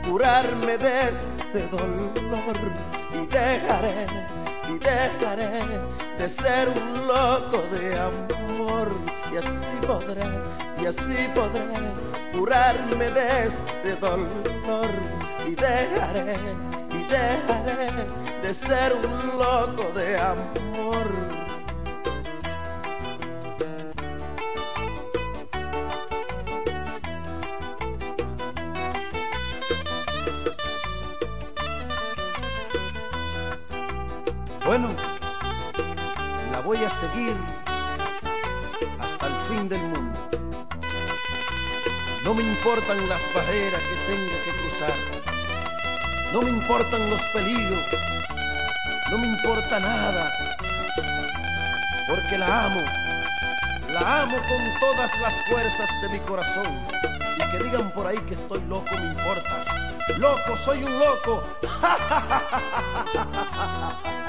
curarme 0.08 0.78
de 0.78 1.10
este 1.10 1.68
dolor 1.68 3.07
dejaré, 3.28 4.08
y 4.70 4.80
dejaré 4.80 5.60
de 6.18 6.30
ser 6.30 6.70
un 6.70 7.08
loco 7.08 7.64
de 7.72 7.98
amor 8.00 8.92
y 9.32 9.38
así 9.38 9.88
podré, 9.88 10.30
y 10.80 10.86
así 10.86 11.30
podré 11.36 11.68
curarme 12.34 13.10
de 13.12 13.48
este 13.48 13.96
dolor 13.96 14.92
y 15.46 15.56
dejaré, 15.56 16.34
y 16.92 17.04
dejaré 17.04 18.08
de 18.42 18.54
ser 18.54 18.94
un 18.94 19.38
loco 19.38 19.92
de 19.94 20.18
amor. 20.18 21.57
Bueno, 34.68 34.94
la 36.52 36.60
voy 36.60 36.84
a 36.84 36.90
seguir 36.90 37.38
hasta 39.00 39.28
el 39.28 39.34
fin 39.48 39.70
del 39.70 39.82
mundo. 39.82 40.20
No 42.26 42.34
me 42.34 42.44
importan 42.44 43.08
las 43.08 43.22
barreras 43.34 43.82
que 43.82 43.96
tenga 44.12 44.38
que 44.44 44.52
cruzar. 44.60 44.94
No 46.34 46.42
me 46.42 46.50
importan 46.50 47.10
los 47.10 47.22
peligros. 47.34 47.80
No 49.10 49.18
me 49.20 49.28
importa 49.28 49.80
nada. 49.80 50.34
Porque 52.10 52.38
la 52.38 52.66
amo. 52.66 52.82
La 53.94 54.24
amo 54.24 54.36
con 54.36 54.80
todas 54.82 55.18
las 55.22 55.34
fuerzas 55.50 55.90
de 56.02 56.10
mi 56.10 56.20
corazón. 56.20 56.82
Y 57.38 57.52
que 57.52 57.64
digan 57.64 57.90
por 57.92 58.06
ahí 58.06 58.18
que 58.18 58.34
estoy 58.34 58.62
loco, 58.64 58.92
me 59.00 59.12
importa. 59.14 59.64
Loco, 60.18 60.58
soy 60.58 60.84
un 60.84 61.00
loco. 61.00 61.40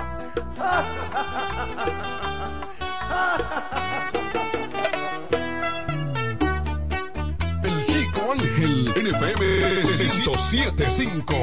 El 7.64 7.86
Chico 7.86 8.32
Ángel 8.32 8.92
NFM 8.94 9.42
1075. 9.98 11.34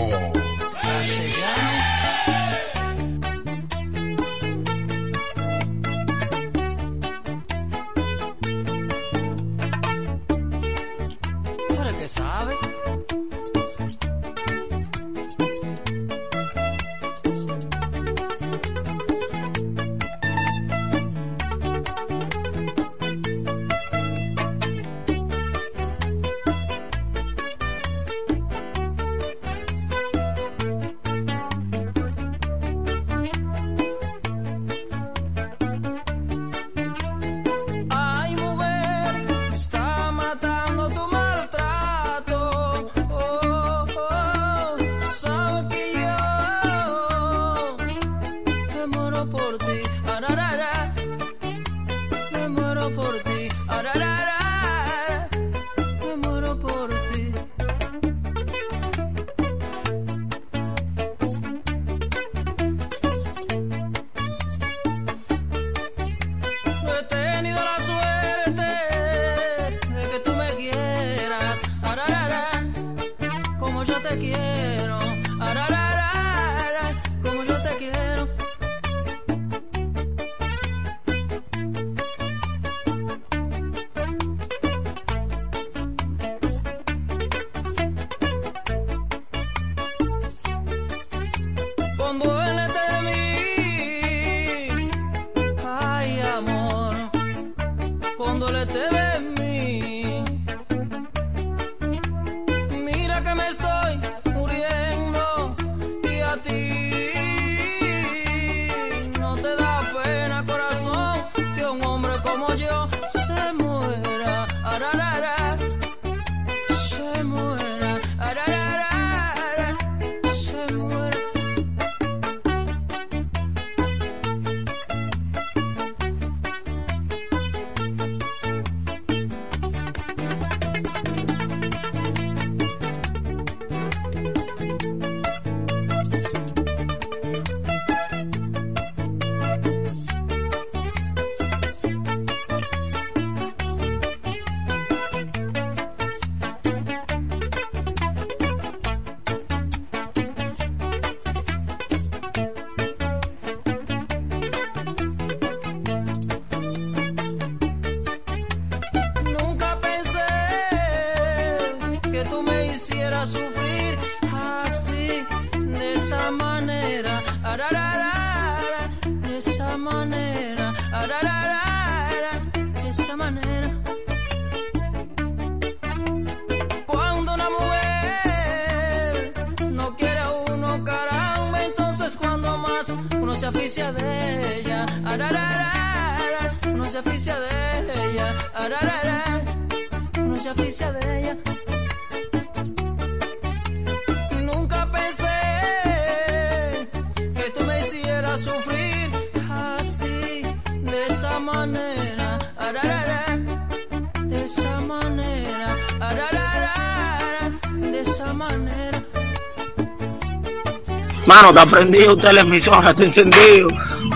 Mano, 211.36 211.49
está 211.49 211.65
prendido 211.65 212.15
usted 212.15 212.31
la 212.31 212.41
emisora, 212.41 212.91
está 212.91 213.03
encendido. 213.03 213.67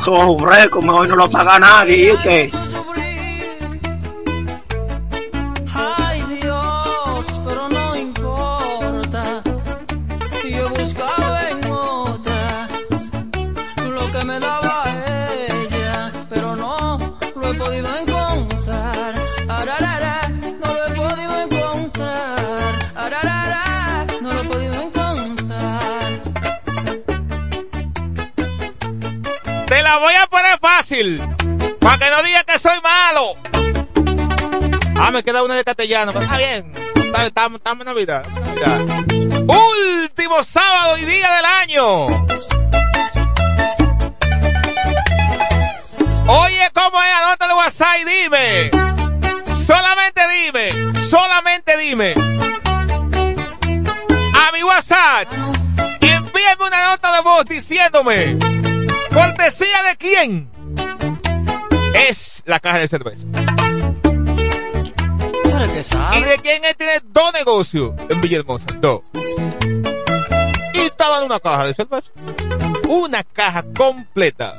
Como 0.05 0.31
un 0.31 0.47
récord, 0.47 0.85
mejor 0.85 1.09
no 1.09 1.15
lo 1.17 1.29
paga 1.29 1.59
nadie, 1.59 1.97
¿y 1.97 2.11
usted? 2.11 2.49
Castellano. 35.79 36.11
pero 36.11 36.25
Está 36.25 36.37
bien. 36.37 36.73
Estamos 37.25 37.61
en 37.65 37.85
Navidad. 37.85 38.25
Navidad. 38.27 38.81
Último 40.01 40.43
sábado 40.43 40.97
y 40.97 41.05
día 41.05 41.27
del 41.35 41.45
año. 41.45 42.05
Oye, 46.27 46.69
¿cómo 46.73 47.01
es? 47.01 47.09
Anótalo 47.23 47.55
WhatsApp 47.55 47.95
y 48.01 48.05
dime. 48.05 48.71
Solamente 49.47 50.21
dime. 50.43 51.01
Solamente 51.01 51.77
dime. 51.77 52.13
A 54.35 54.51
mi 54.51 54.63
WhatsApp. 54.63 55.31
Envíame 56.01 56.67
una 56.67 56.89
nota 56.89 57.15
de 57.15 57.21
voz 57.21 57.45
diciéndome. 57.45 58.37
¿Cortesía 59.13 59.83
de 59.83 59.95
quién? 59.97 60.49
Es 61.95 62.43
la 62.45 62.59
caja 62.59 62.79
de 62.79 62.87
cerveza. 62.87 63.25
¿Y 65.71 66.21
de 66.23 66.37
quién 66.41 66.65
él 66.65 66.75
tiene 66.77 66.99
dos 67.05 67.31
negocios 67.33 67.93
en 68.09 68.19
Villahermosa? 68.19 68.65
Dos. 68.79 69.01
Y 70.73 70.79
estaba 70.79 71.19
en 71.19 71.25
una 71.25 71.39
caja 71.39 71.67
de 71.67 71.73
cerveza. 71.73 72.11
Una 72.87 73.23
caja 73.23 73.63
completa. 73.75 74.57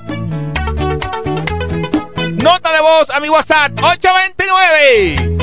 Nota 2.32 2.72
de 2.72 2.80
voz 2.80 3.10
a 3.10 3.20
mi 3.20 3.28
WhatsApp 3.28 3.72
829. 3.72 5.36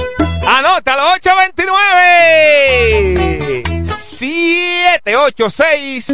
Anótalo 0.48 1.14
829 1.14 3.84
786 3.84 6.08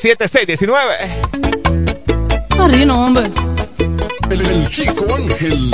7619. 0.00 1.20
Marino, 2.56 3.04
hombre. 3.06 3.30
El, 4.30 4.40
el 4.40 4.66
chico 4.68 5.04
Ángel. 5.14 5.70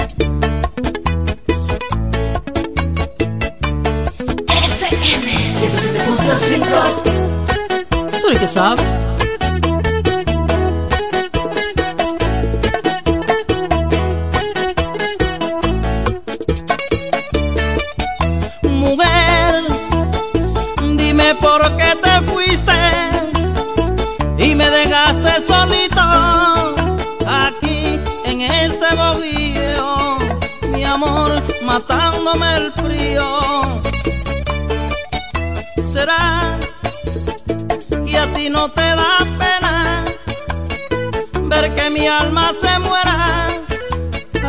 Mujer, 18.62 19.64
dime 20.96 21.34
por 21.40 21.76
qué 21.76 21.96
te 22.00 22.20
fuiste 22.30 22.72
y 24.38 24.54
me 24.54 24.70
dejaste 24.70 25.40
solito 25.44 26.00
aquí 27.26 27.98
en 28.26 28.42
este 28.42 28.94
bohío, 28.94 30.18
mi 30.72 30.84
amor, 30.84 31.42
matándome 31.64 32.56
el 32.58 32.72
frío. 32.72 33.26
¿Será 35.82 36.55
ti 38.46 38.50
no 38.52 38.68
te 38.68 38.88
da 39.00 39.18
pena 39.40 40.04
ver 41.50 41.74
que 41.74 41.90
mi 41.90 42.06
alma 42.06 42.52
se 42.60 42.78
muera 42.78 43.16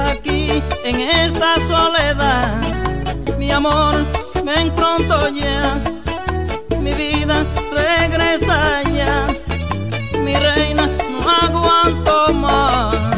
aquí 0.09 0.61
en 0.83 0.99
esta 1.23 1.55
soledad? 1.67 2.61
Mi 3.39 3.49
amor, 3.51 4.05
ven 4.43 4.69
pronto 4.75 5.29
ya, 5.29 5.79
mi 6.83 6.93
vida 6.93 7.45
regresa 7.73 8.83
ya, 8.97 9.13
mi 10.25 10.35
reina, 10.35 10.85
no 11.11 11.29
aguanto 11.43 12.33
más. 12.33 13.17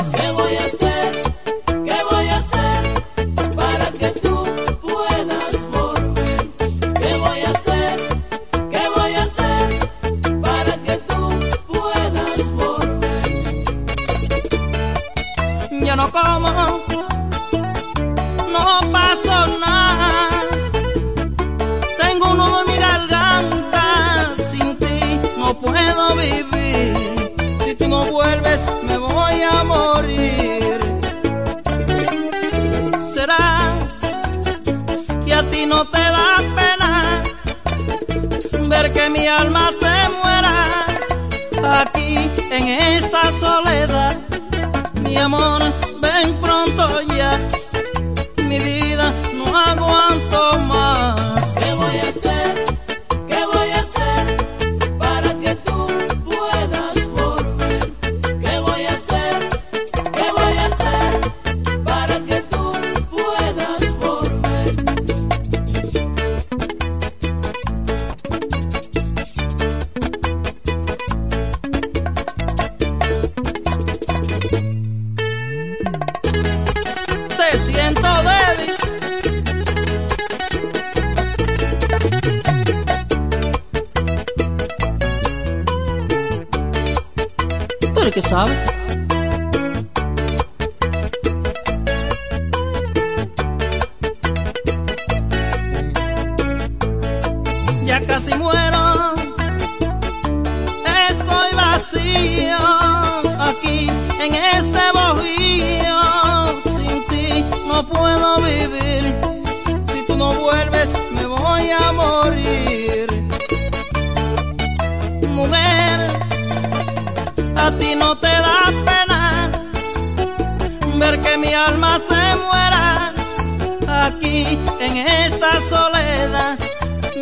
En 124.79 124.97
esta 124.97 125.51
soledad. 125.67 126.57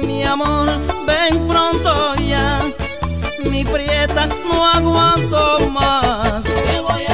Mi 0.05 0.23
amor, 0.23 0.67
ven 1.05 1.47
pronto 1.47 2.15
ya. 2.15 2.59
Mi 3.49 3.63
prieta, 3.65 4.28
no 4.49 4.65
aguanto 4.65 5.69
más. 5.69 6.43
¿Qué 6.45 6.80
voy 6.80 7.05
a 7.05 7.07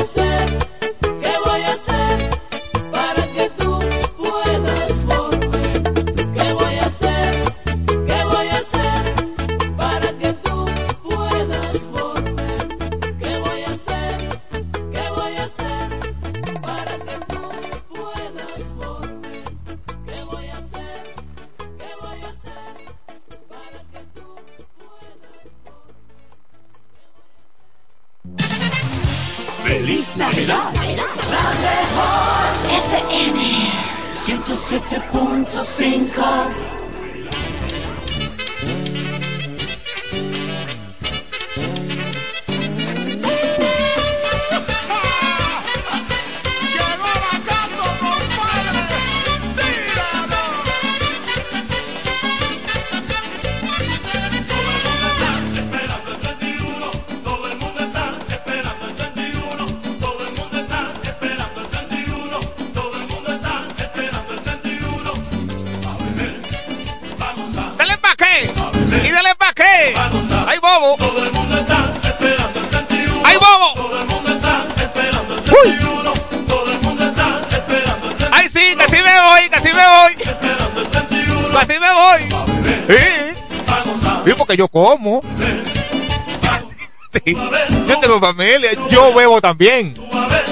también. 89.44 89.94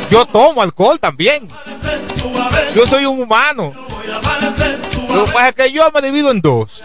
Yo 0.10 0.26
tomo 0.26 0.62
alcohol 0.62 1.00
también. 1.00 1.48
Yo 2.76 2.86
soy 2.86 3.06
un 3.06 3.22
humano. 3.22 3.72
Lo 5.08 5.26
que 5.26 5.32
pasa 5.32 5.48
es 5.48 5.56
que 5.56 5.72
yo 5.72 5.89
me 5.94 6.02
divido 6.02 6.30
en 6.30 6.42
dos. 6.42 6.84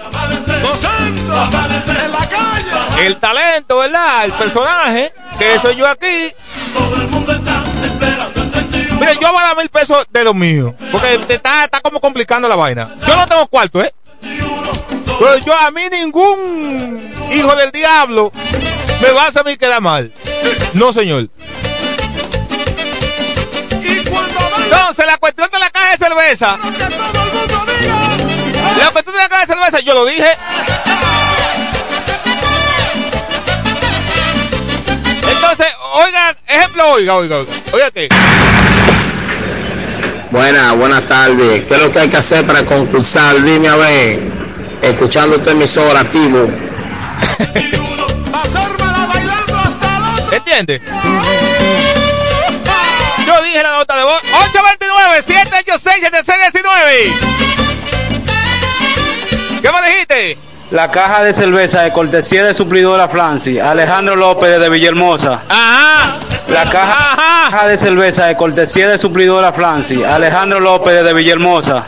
El 3.01 3.17
talento, 3.17 3.79
¿verdad? 3.79 4.25
El 4.25 4.33
personaje, 4.33 5.13
que 5.37 5.59
soy 5.59 5.75
yo 5.75 5.89
aquí. 5.89 6.33
Mire, 9.01 9.19
yo 9.21 9.33
voy 9.33 9.43
a 9.43 9.47
dar 9.49 9.57
mil 9.57 9.69
pesos 9.69 10.07
de 10.09 10.23
los 10.23 10.35
míos. 10.35 10.75
Porque 10.93 11.21
está, 11.29 11.65
está 11.65 11.81
como 11.81 12.01
complicando 12.01 12.47
la 12.47 12.55
vaina. 12.55 12.95
Yo 13.05 13.17
no 13.17 13.27
tengo 13.27 13.49
cuarto, 13.49 13.83
¿eh? 13.83 13.93
Pero 14.21 15.39
yo 15.45 15.53
a 15.59 15.73
mí 15.73 15.83
ningún 15.91 17.11
hijo 17.33 17.57
del 17.57 17.73
diablo 17.73 18.31
me 19.01 19.11
va 19.11 19.25
a 19.25 19.27
hacer 19.27 19.41
a 19.41 19.45
mí 19.45 19.57
quedar 19.57 19.81
mal. 19.81 20.13
No, 20.75 20.93
señor. 20.93 21.29
Cerveza. 26.09 26.59
La 28.79 28.91
cuestión 28.91 29.17
de 29.17 29.23
la 29.23 29.29
caja 29.29 29.47
de 29.47 29.47
cerveza, 29.47 29.81
yo 29.81 29.95
lo 29.95 30.05
dije. 30.07 30.37
Entonces, 35.29 35.67
oiga, 35.95 36.37
ejemplo, 36.47 36.89
oiga, 36.93 37.15
oiga, 37.17 37.37
oiga. 37.39 37.53
Oiga 37.73 37.91
que. 37.91 38.09
Buenas, 40.31 40.77
buenas 40.77 41.03
tardes. 41.09 41.65
¿Qué 41.67 41.75
es 41.75 41.83
lo 41.83 41.93
que 41.93 42.01
hay 42.01 42.09
que 42.09 42.17
hacer 42.17 42.47
para 42.47 42.65
concursar? 42.65 43.43
Dime 43.43 43.69
a 43.69 43.77
ver. 43.77 44.21
Escuchando 44.83 45.41
tu 45.41 45.51
emisora 45.51 46.01
activo. 46.01 46.49
¿Entiendes? 50.31 50.83
Yo 53.27 53.43
dije 53.43 53.63
la 53.63 53.79
nota 53.79 53.97
de 53.97 54.05
voz. 54.05 54.23
829-786-7619. 55.77 57.12
¿Qué 59.61 59.68
me 59.68 59.89
dijiste? 59.89 60.39
La 60.70 60.91
caja 60.91 61.22
de 61.22 61.33
cerveza 61.33 61.83
de 61.83 61.93
cortesía 61.93 62.45
de 62.45 62.55
suplidora 62.55 63.09
Franci, 63.09 63.59
Alejandro 63.61 64.16
López 64.16 64.59
de 64.59 64.68
Villahermosa. 64.68 65.43
Ajá. 65.49 66.18
La 66.49 66.64
caja, 66.64 67.16
caja 67.16 67.68
de 67.68 67.79
cerveza 67.79 68.27
de 68.27 68.37
cortesía 68.37 68.89
de 68.89 68.99
suplidora 68.99 69.53
Franci, 69.53 70.03
Alejandro 70.03 70.61
López 70.61 71.05
de 71.05 71.14
Villahermosa. 71.14 71.87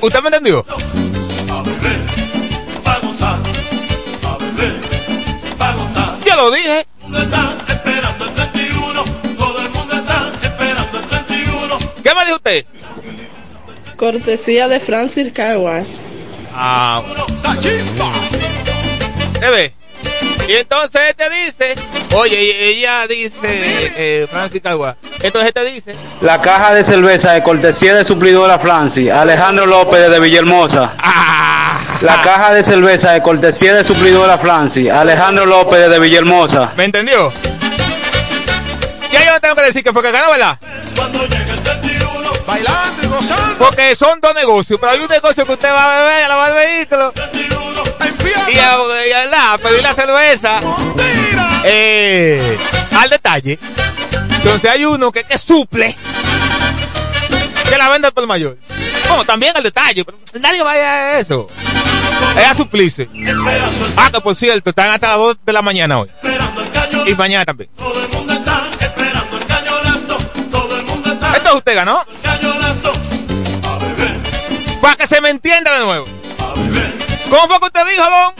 ¿Usted 0.00 0.20
me 0.22 0.28
entendió? 0.28 0.64
Yo 6.24 6.36
lo 6.36 6.50
dije. 6.50 6.86
¿Qué 12.02 12.14
me 12.14 12.24
dijo 12.24 12.36
usted? 12.36 12.66
Cortesía 13.96 14.68
de 14.68 14.80
Francis 14.80 15.32
Carwas. 15.32 16.00
Ah. 16.54 17.02
¿Te 19.40 19.50
ve? 19.50 19.74
Y 20.48 20.52
entonces 20.52 21.00
él 21.08 21.16
te 21.16 21.30
dice, 21.30 21.74
oye, 22.14 22.68
ella 22.68 23.06
dice, 23.08 23.38
eh, 23.96 24.28
Francis 24.30 24.62
Cagua, 24.62 24.96
entonces 25.20 25.48
él 25.48 25.52
te 25.52 25.64
dice, 25.64 25.96
La 26.20 26.40
caja 26.40 26.72
de 26.72 26.84
cerveza 26.84 27.32
de 27.32 27.42
cortesía 27.42 27.94
de 27.94 28.04
suplidora 28.04 28.58
Franci, 28.58 29.10
Alejandro 29.10 29.66
López 29.66 30.08
de 30.08 30.20
Villahermosa. 30.20 30.94
Ah. 30.98 31.78
La 32.02 32.20
caja 32.22 32.52
de 32.52 32.62
cerveza 32.62 33.12
de 33.12 33.22
cortesía 33.22 33.74
de 33.74 33.82
suplidora 33.82 34.38
Francis, 34.38 34.90
Alejandro 34.90 35.46
López 35.46 35.88
de 35.88 35.98
Villahermosa. 35.98 36.72
¿Me 36.76 36.84
entendió? 36.84 37.32
Ya 39.10 39.24
yo 39.24 39.32
no 39.32 39.40
tengo 39.40 39.56
que 39.56 39.62
decir 39.62 39.82
que 39.82 39.92
fue 39.92 40.02
que 40.02 40.12
ganó, 40.12 40.30
¿verdad? 40.30 40.58
Bailando 42.46 43.02
y 43.02 43.06
gozando. 43.06 43.58
Porque 43.58 43.96
son 43.96 44.20
dos 44.20 44.34
negocios, 44.34 44.78
pero 44.80 44.92
hay 44.92 45.00
un 45.00 45.08
negocio 45.08 45.44
que 45.46 45.52
usted 45.52 45.70
va 45.70 45.84
a 45.98 46.02
beber, 46.02 46.24
a 46.24 46.28
lavar 46.28 46.50
el 46.50 46.54
vehículo 46.54 47.12
y 48.48 48.58
a, 48.58 48.76
y 49.08 49.12
a- 49.12 49.26
la- 49.26 49.52
a 49.54 49.58
pedir 49.58 49.82
la 49.82 49.92
cerveza 49.92 50.60
eh, 51.64 52.56
al 52.96 53.10
detalle. 53.10 53.58
Entonces 54.36 54.70
hay 54.70 54.84
uno 54.84 55.10
que, 55.10 55.24
que 55.24 55.38
suple, 55.38 55.96
que 57.68 57.76
la 57.78 57.88
vende 57.88 58.12
por 58.12 58.26
mayor. 58.26 58.56
No, 59.08 59.24
también 59.24 59.56
al 59.56 59.62
detalle, 59.62 60.04
pero 60.04 60.18
nadie 60.40 60.62
vaya 60.62 60.88
a 60.88 61.18
eso. 61.18 61.48
Es 62.38 62.44
a 62.46 62.54
suplirse. 62.54 63.08
Ah, 63.96 64.10
que 64.12 64.20
por 64.20 64.34
cierto, 64.36 64.70
están 64.70 64.90
hasta 64.92 65.08
las 65.08 65.18
2 65.18 65.36
de 65.44 65.52
la 65.52 65.62
mañana 65.62 65.98
hoy. 66.00 66.10
Y 67.06 67.14
mañana 67.14 67.44
también. 67.44 67.70
Esto 71.36 71.56
usted 71.56 71.74
ganó. 71.74 72.04
Para 74.80 74.96
que 74.96 75.06
se 75.06 75.20
me 75.20 75.30
entienda 75.30 75.72
de 75.78 75.84
nuevo. 75.84 76.06
¿Cómo 77.30 77.46
fue 77.48 77.58
que 77.60 77.66
usted 77.66 77.80
dijo, 77.90 78.04
don? 78.04 78.34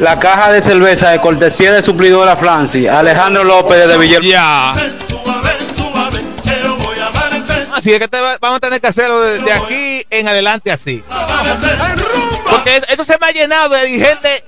La 0.00 0.18
caja 0.18 0.50
de 0.50 0.60
cerveza 0.60 1.10
de 1.10 1.20
cortesía 1.20 1.72
de 1.72 1.82
suplidora 1.82 2.34
Francis, 2.36 2.88
Alejandro 2.88 3.44
López 3.44 3.86
de 3.86 3.96
Villahermosa. 3.96 4.28
Ya. 4.28 4.72
Así 7.74 7.92
es 7.92 7.98
que 8.00 8.08
te 8.08 8.20
va- 8.20 8.38
vamos 8.40 8.56
a 8.56 8.60
tener 8.60 8.80
que 8.80 8.86
hacerlo 8.88 9.20
de, 9.20 9.38
de 9.40 9.52
aquí 9.52 10.06
en 10.10 10.26
adelante 10.28 10.72
así. 10.72 11.02
Porque 12.50 12.76
es- 12.76 12.88
esto 12.88 13.04
se 13.04 13.16
me 13.20 13.26
ha 13.26 13.30
llenado 13.30 13.68
de 13.74 13.88
gente 13.98 14.44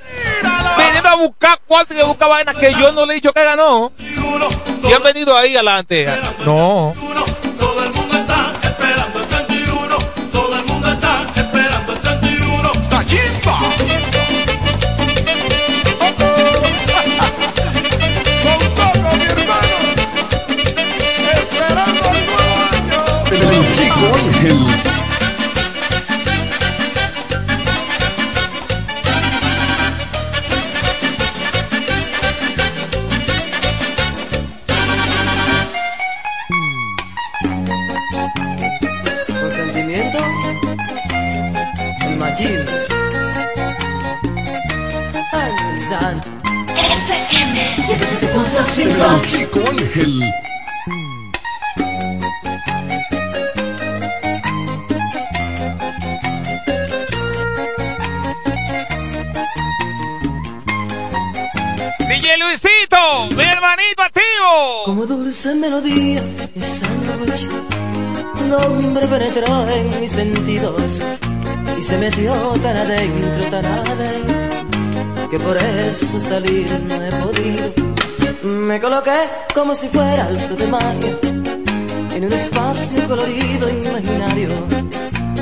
viniendo 0.79 1.09
a 1.11 1.15
buscar 1.17 1.59
cuarto 1.67 1.95
y 1.95 2.01
a 2.01 2.05
buscar 2.05 2.29
vainas 2.29 2.55
que 2.55 2.73
yo 2.75 2.93
no 2.93 3.05
le 3.05 3.13
he 3.13 3.15
dicho 3.17 3.33
que 3.33 3.45
ganó. 3.45 3.93
Y 4.89 4.93
han 4.93 5.03
venido 5.03 5.37
ahí 5.37 5.55
adelante. 5.55 6.09
No. 6.45 6.95
Ángel. 24.47 24.65
Consentimiento. 39.41 40.19
El 42.05 42.17
machín. 42.17 42.65
Chico 49.25 49.61
Ángel. 49.69 50.56
Luisito, 62.47 63.27
mi 63.37 63.43
hermanito 63.43 64.03
activo. 64.03 64.85
Como 64.85 65.05
dulce 65.05 65.53
melodía 65.57 66.23
esa 66.55 66.87
noche, 67.27 67.49
un 68.41 68.53
hombre 68.53 69.07
penetró 69.09 69.69
en 69.69 70.01
mis 70.01 70.13
sentidos 70.13 71.05
y 71.77 71.83
se 71.83 71.99
metió 71.99 72.33
tan 72.63 72.77
adentro, 72.77 73.51
tan 73.51 73.65
adentro, 73.65 75.29
que 75.29 75.39
por 75.41 75.57
eso 75.57 76.21
salir 76.21 76.71
no 76.89 77.05
he 77.05 77.11
podido. 77.11 77.73
Me 78.45 78.81
coloqué 78.81 79.29
como 79.53 79.75
si 79.75 79.89
fuera 79.89 80.27
alto 80.27 80.55
de 80.55 80.67
magia 80.69 81.19
en 82.15 82.25
un 82.27 82.33
espacio 82.33 83.03
colorido 83.09 83.69
imaginario. 83.69 84.51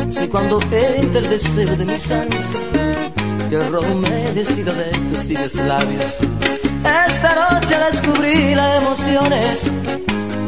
Si 0.09 0.27
cuando 0.29 0.59
entra 0.63 1.21
el 1.21 1.29
deseo 1.29 1.77
de 1.77 1.85
mis 1.85 2.11
ansias, 2.11 2.53
yo 3.51 3.83
me 3.83 4.33
decido 4.33 4.73
de 4.73 4.91
tus 5.11 5.29
tibios 5.29 5.55
labios. 5.57 6.19
Esta 6.85 7.35
noche 7.51 7.77
descubrí 7.91 8.55
las 8.55 8.83
emociones 8.83 9.71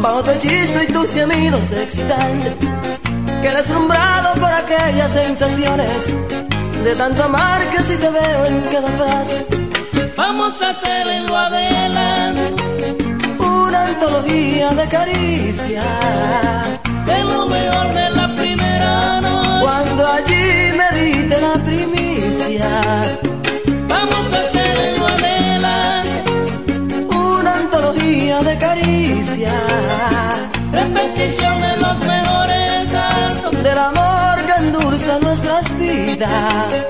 bajo 0.01 0.23
tu 0.23 0.31
hechizo 0.33 0.83
y 0.83 0.87
tus 0.93 1.13
gemidos 1.13 1.73
excitantes. 1.73 2.55
Que 3.43 3.51
deslumbrado 3.51 4.35
por 4.35 4.51
aquellas 4.53 5.13
sensaciones 5.13 6.07
de 6.85 6.95
tanto 6.97 7.25
amar 7.25 7.61
que 7.71 7.83
si 7.83 7.97
te 7.97 8.11
veo 8.11 8.47
en 8.47 8.61
cada 8.73 8.89
frase. 8.89 9.47
Vamos 10.17 10.63
a 10.63 10.71
hacer 10.71 11.07
en 11.09 11.27
lo 11.27 11.37
adelante 11.37 12.55
Una 13.39 13.87
antología 13.87 14.71
de 14.71 14.89
caricias. 14.89 15.85
de 17.07 17.25
lo 17.25 17.47
mejor 17.47 17.93
de 17.95 18.11
la 18.11 18.33
primera 18.33 19.21
noche. 19.21 19.61
Cuando 19.61 20.07
allí 20.13 20.73
me 20.79 21.01
diste 21.01 21.41
la 21.41 21.55
primicia. 21.65 23.36
Repetición 31.27 31.59
de 31.59 31.77
los 31.77 31.99
mejores 31.99 32.93
del 33.63 33.79
amor 33.79 34.37
que 34.47 34.53
endulza 34.53 35.19
nuestras 35.21 35.79
vidas. 35.79 36.87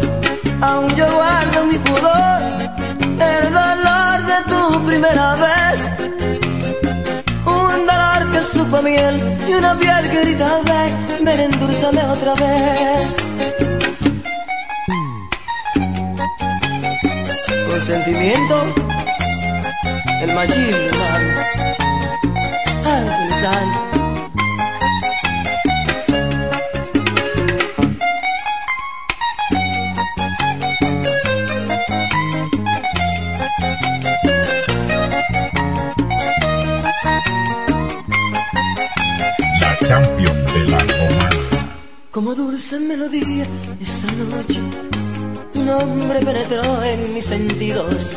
Aún 0.60 0.88
yo 0.94 1.06
guardo 1.14 1.64
mi 1.66 1.78
pudor, 1.78 2.40
el 3.00 3.52
dolor 3.52 4.18
de 4.26 4.38
tu 4.52 4.86
primera 4.86 5.36
vez. 5.36 5.78
Un 7.46 7.86
dolor 7.86 8.32
que 8.32 8.44
supo 8.44 8.82
miel 8.82 9.38
y 9.48 9.54
una 9.54 9.74
piel 9.78 10.10
que 10.10 10.20
grita 10.22 10.48
ven, 10.64 11.24
ven 11.24 11.40
endulzame 11.40 12.02
otra 12.02 12.34
vez. 12.34 13.16
Con 17.68 17.80
sentimiento, 17.80 18.66
el 20.22 20.34
machín, 20.34 20.74
hermano. 20.74 21.56
La 23.42 23.85
Como 42.16 42.34
dulce 42.34 42.80
melodía 42.80 43.44
esa 43.78 44.06
noche, 44.06 44.58
un 45.54 45.68
hombre 45.68 46.18
penetró 46.24 46.82
en 46.82 47.12
mis 47.12 47.26
sentidos 47.26 48.16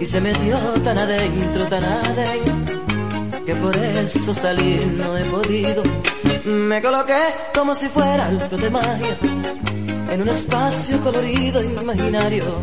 y 0.00 0.04
se 0.04 0.20
metió 0.20 0.58
tan 0.82 0.98
adentro, 0.98 1.64
tan 1.68 1.84
adentro, 1.84 2.84
que 3.46 3.54
por 3.54 3.76
eso 3.76 4.34
salir 4.34 4.84
no 4.98 5.16
he 5.16 5.22
podido. 5.26 5.84
Me 6.44 6.82
coloqué 6.82 7.22
como 7.54 7.76
si 7.76 7.86
fuera 7.86 8.26
alto 8.26 8.56
de 8.56 8.68
magia 8.68 9.16
en 10.10 10.22
un 10.22 10.28
espacio 10.28 10.98
colorido 10.98 11.62
imaginario. 11.62 12.58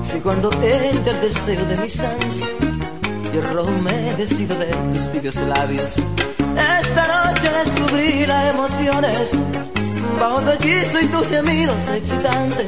Si 0.00 0.20
cuando 0.20 0.50
entra 0.62 1.12
el 1.12 1.20
deseo 1.20 1.66
de 1.66 1.76
mis 1.76 2.00
ansias 2.00 2.48
y 3.30 3.36
el 3.36 3.46
rojo 3.46 3.72
me 3.72 4.14
decido 4.14 4.56
de 4.58 4.68
tus 4.90 5.12
tibios 5.12 5.36
labios. 5.36 5.98
Esta 6.56 7.06
noche 7.08 7.48
descubrí 7.64 8.26
las 8.26 8.54
emociones 8.54 9.38
bajo 10.20 10.40
tu 10.42 10.50
hechizo 10.50 11.00
y 11.00 11.06
tus 11.06 11.28
gemidos 11.28 11.88
excitantes. 11.88 12.66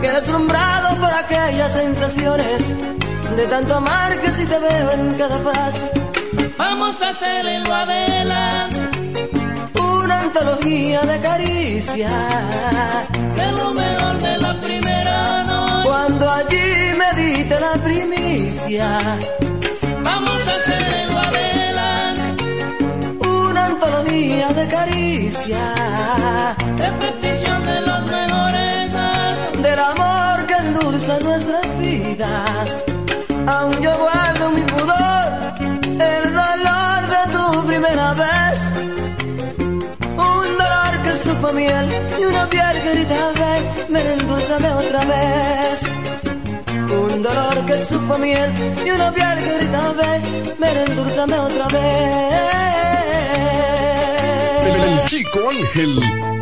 Que 0.00 0.10
deslumbrado 0.10 0.96
por 0.96 1.12
aquellas 1.12 1.72
sensaciones 1.72 2.74
de 3.36 3.46
tanto 3.46 3.76
amar 3.76 4.18
que 4.20 4.30
si 4.30 4.44
te 4.46 4.58
veo 4.58 4.90
en 4.92 5.14
cada 5.14 5.38
frase. 5.38 5.90
Vamos 6.58 7.00
a 7.02 7.08
hacer 7.10 7.46
en 7.46 7.64
lo 7.64 7.74
adelante 7.74 8.78
Una 9.80 10.20
antología 10.20 11.00
de 11.02 11.20
caricias. 11.20 12.12
de 13.36 13.52
lo 13.52 13.72
mejor 13.74 14.20
de 14.20 14.38
la 14.38 14.60
primera 14.60 15.42
noche. 15.44 15.88
Cuando 15.88 16.30
allí 16.30 16.92
me 16.98 17.22
diste 17.22 17.60
la 17.60 17.72
primicia. 17.82 18.98
de 24.62 24.68
caricia. 24.68 25.64
Repetición 26.76 27.64
de 27.64 27.80
los 27.80 28.02
menores 28.10 28.94
aros. 28.94 29.62
Del 29.62 29.78
amor 29.78 30.46
que 30.46 30.54
endulza 30.54 31.18
nuestras 31.20 31.78
vidas. 31.78 32.66
Aún 33.46 33.76
yo 33.80 33.92
guardo 33.98 34.50
mi 34.50 34.62
pudor, 34.72 35.28
el 36.12 36.24
dolor 36.42 37.00
de 37.14 37.22
tu 37.34 37.66
primera 37.66 38.08
vez. 38.24 38.58
Un 40.32 40.48
dolor 40.62 40.92
que 41.04 41.12
supo 41.24 41.52
miel 41.52 41.86
y 42.20 42.24
una 42.24 42.44
piel 42.48 42.74
que 42.82 42.90
grita 42.94 43.20
ven, 43.40 43.62
ven 43.92 44.06
endulzame 44.18 44.70
otra 44.82 45.02
vez. 45.12 45.78
Un 47.04 47.22
dolor 47.22 47.56
que 47.66 47.78
supo 47.78 48.18
miel 48.18 48.50
y 48.86 48.90
una 48.90 49.10
piel 49.12 49.36
que 49.44 49.52
grita 49.58 49.82
ven, 50.00 50.20
ven 50.60 50.76
endulzame 50.86 51.36
otra 51.48 51.66
vez. 51.68 52.52
El 54.64 55.04
chico 55.06 55.40
Ángel. 55.50 56.41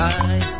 fight 0.00 0.59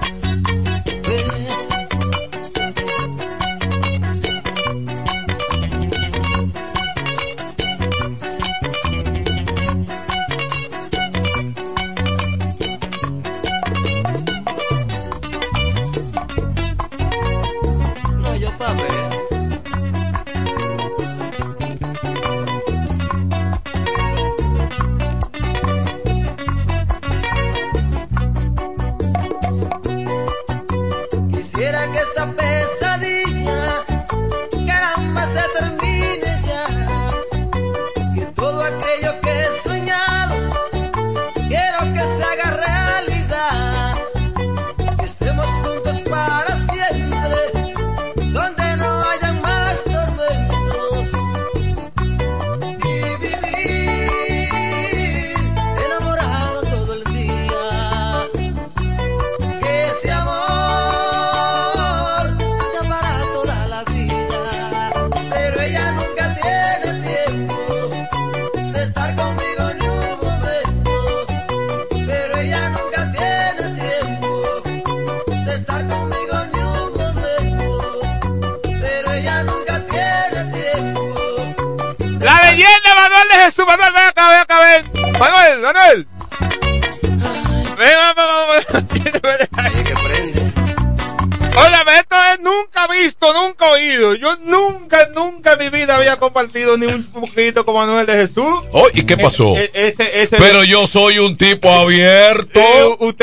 compartido 96.31 96.77
ni 96.77 96.87
un 96.87 97.03
poquito 97.05 97.65
con 97.65 97.75
Manuel 97.75 98.07
de 98.07 98.13
Jesús. 98.13 98.47
Oh, 98.73 98.87
¿y 98.95 99.03
qué 99.03 99.17
pasó? 99.17 99.57
E- 99.57 99.71
e- 99.75 99.89
ese, 99.89 100.23
ese 100.23 100.37
Pero 100.37 100.63
yo 100.63 100.87
soy 100.87 101.19
un 101.19 101.37
tipo 101.37 101.69
abierto. 101.69 102.61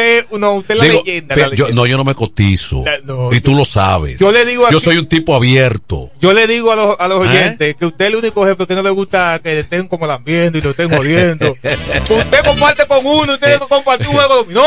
Eh, 0.07 0.19
usted, 0.23 0.37
no, 0.39 0.53
usted 0.53 0.73
es 0.75 0.77
la 0.79 0.83
Digo, 0.85 1.03
leyenda. 1.05 1.35
yo, 1.55 1.69
no, 1.69 1.85
yo 1.85 1.97
no 1.97 2.03
me 2.03 2.15
cotizo. 2.15 2.83
no, 3.03 3.33
y 3.33 3.41
tú 3.41 3.53
lo 3.55 3.65
sabes. 3.65 4.19
Yo 4.19 4.31
le 4.31 4.45
digo 4.45 4.63
Yo 4.71 4.77
aquí- 4.77 4.85
soy 4.85 4.97
un 4.97 5.07
tipo 5.07 5.35
abierto. 5.35 6.11
Yo 6.19 6.33
le 6.33 6.47
digo 6.47 6.71
a 6.71 6.75
los, 6.75 6.99
a 6.99 7.07
los 7.07 7.25
¿Eh? 7.25 7.29
oyentes 7.29 7.75
que 7.75 7.85
usted 7.85 8.05
es 8.05 8.11
el 8.11 8.17
único 8.17 8.45
jefe 8.45 8.65
que 8.67 8.75
no 8.75 8.81
le 8.83 8.89
gusta 8.89 9.39
que 9.43 9.53
le 9.53 9.59
estén 9.61 9.87
como 9.87 10.07
lambiendo 10.07 10.57
y 10.57 10.61
lo 10.61 10.69
estén 10.71 10.89
jodiendo. 10.89 11.51
usted 12.09 12.43
comparte 12.45 12.85
con 12.87 13.05
uno, 13.05 13.33
usted 13.33 13.47
tiene 13.47 13.59
que 13.59 13.67
compartir 13.67 14.07
un 14.07 14.13
juego 14.13 14.35
dominó, 14.35 14.63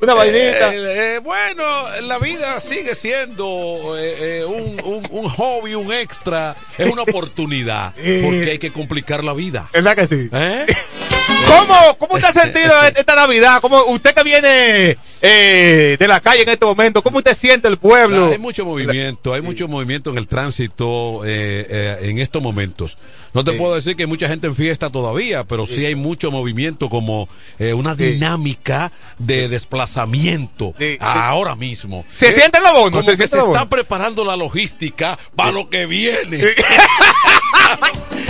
una 0.00 0.14
vainita. 0.14 0.74
Eh, 0.74 1.14
eh, 1.16 1.18
bueno, 1.22 1.64
la 2.02 2.18
vida 2.18 2.60
sigue 2.60 2.94
siendo 2.94 3.96
eh, 3.98 4.40
eh, 4.40 4.44
un, 4.44 4.80
un- 4.84 5.06
un 5.10 5.28
hobby, 5.30 5.74
un 5.74 5.92
extra. 5.92 6.54
Es 6.78 6.90
una 6.90 7.02
oportunidad. 7.06 7.94
Porque 7.94 8.50
hay 8.50 8.58
que 8.58 8.72
complicar 8.72 9.24
la 9.24 9.32
vida. 9.32 9.68
¿Verdad 9.72 9.96
que 9.96 10.06
sí? 10.06 10.30
¿Cómo, 11.46 11.96
¿Cómo 11.98 12.14
usted 12.14 12.28
ha 12.28 12.32
sentido 12.32 12.72
esta 12.96 13.14
Navidad? 13.14 13.60
¿Cómo 13.60 13.84
usted 13.86 14.14
que 14.14 14.22
viene 14.22 14.96
eh, 15.22 15.96
de 15.98 16.08
la 16.08 16.20
calle 16.20 16.42
en 16.42 16.48
este 16.48 16.64
momento, 16.66 17.02
cómo 17.02 17.18
usted 17.18 17.36
siente 17.36 17.68
el 17.68 17.78
pueblo? 17.78 18.26
Hay 18.26 18.38
mucho 18.38 18.64
movimiento, 18.64 19.34
hay 19.34 19.42
mucho 19.42 19.68
movimiento 19.68 20.10
en 20.10 20.18
el 20.18 20.28
tránsito 20.28 21.22
eh, 21.24 21.66
eh, 21.68 21.98
en 22.10 22.18
estos 22.18 22.42
momentos. 22.42 22.98
No 23.32 23.44
te 23.44 23.52
Sí. 23.52 23.58
puedo 23.58 23.74
decir 23.74 23.96
que 23.96 24.04
hay 24.04 24.08
mucha 24.08 24.28
gente 24.28 24.46
en 24.46 24.54
fiesta 24.54 24.90
todavía, 24.90 25.44
pero 25.44 25.66
sí, 25.66 25.84
hay 25.84 25.94
mucho 25.94 26.30
movimiento 26.30 26.88
como 26.88 27.28
eh, 27.58 27.74
una 27.74 27.94
dinámica 27.94 28.92
de 29.18 29.48
desplazamiento 29.48 30.74
ahora 31.00 31.54
mismo. 31.54 32.04
¿Se 32.08 32.28
Eh, 32.28 32.32
sienten 32.32 32.62
los 32.62 32.72
bonos? 32.72 32.90
Como 32.92 33.02
¿Se 33.04 33.16
que 33.16 33.28
se 33.28 33.38
está 33.38 33.68
preparando 33.68 34.24
la 34.24 34.36
logística 34.36 35.18
para 35.34 35.52
lo 35.52 35.68
que 35.70 35.86
viene. 35.86 36.38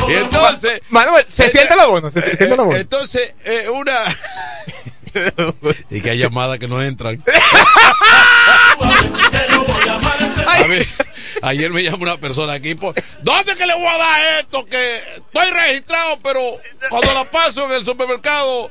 y 0.09 0.13
entonces... 0.13 0.81
Manuel, 0.91 1.25
¿se 1.29 1.47
eh, 1.47 1.49
siente 1.51 1.77
los 1.77 1.89
bonos? 1.89 2.13
¿Se, 2.13 2.21
se 2.21 2.37
siente 2.37 2.57
los 2.57 2.67
bonos? 2.67 2.81
Entonces, 2.87 3.35
eh, 3.45 3.69
una... 3.69 4.05
y 5.91 6.01
que 6.01 6.11
hay 6.11 6.19
llamadas 6.19 6.61
que 6.61 6.69
no 6.69 6.81
entran. 6.81 7.21
A 10.47 10.69
mí, 10.69 10.77
ayer 11.43 11.73
me 11.73 11.83
llama 11.83 11.99
una 12.03 12.17
persona 12.19 12.53
aquí. 12.53 12.77
Por, 12.77 12.95
¿Dónde 13.23 13.57
que 13.57 13.67
le 13.67 13.75
voy 13.75 13.87
a 13.87 13.99
dar 13.99 14.21
esto? 14.39 14.65
Que 14.67 14.99
estoy 15.17 15.51
registrado, 15.51 16.21
pero 16.21 16.41
cuando 16.91 17.13
la 17.13 17.25
paso 17.25 17.65
en 17.65 17.73
el 17.73 17.85
supermercado. 17.85 18.71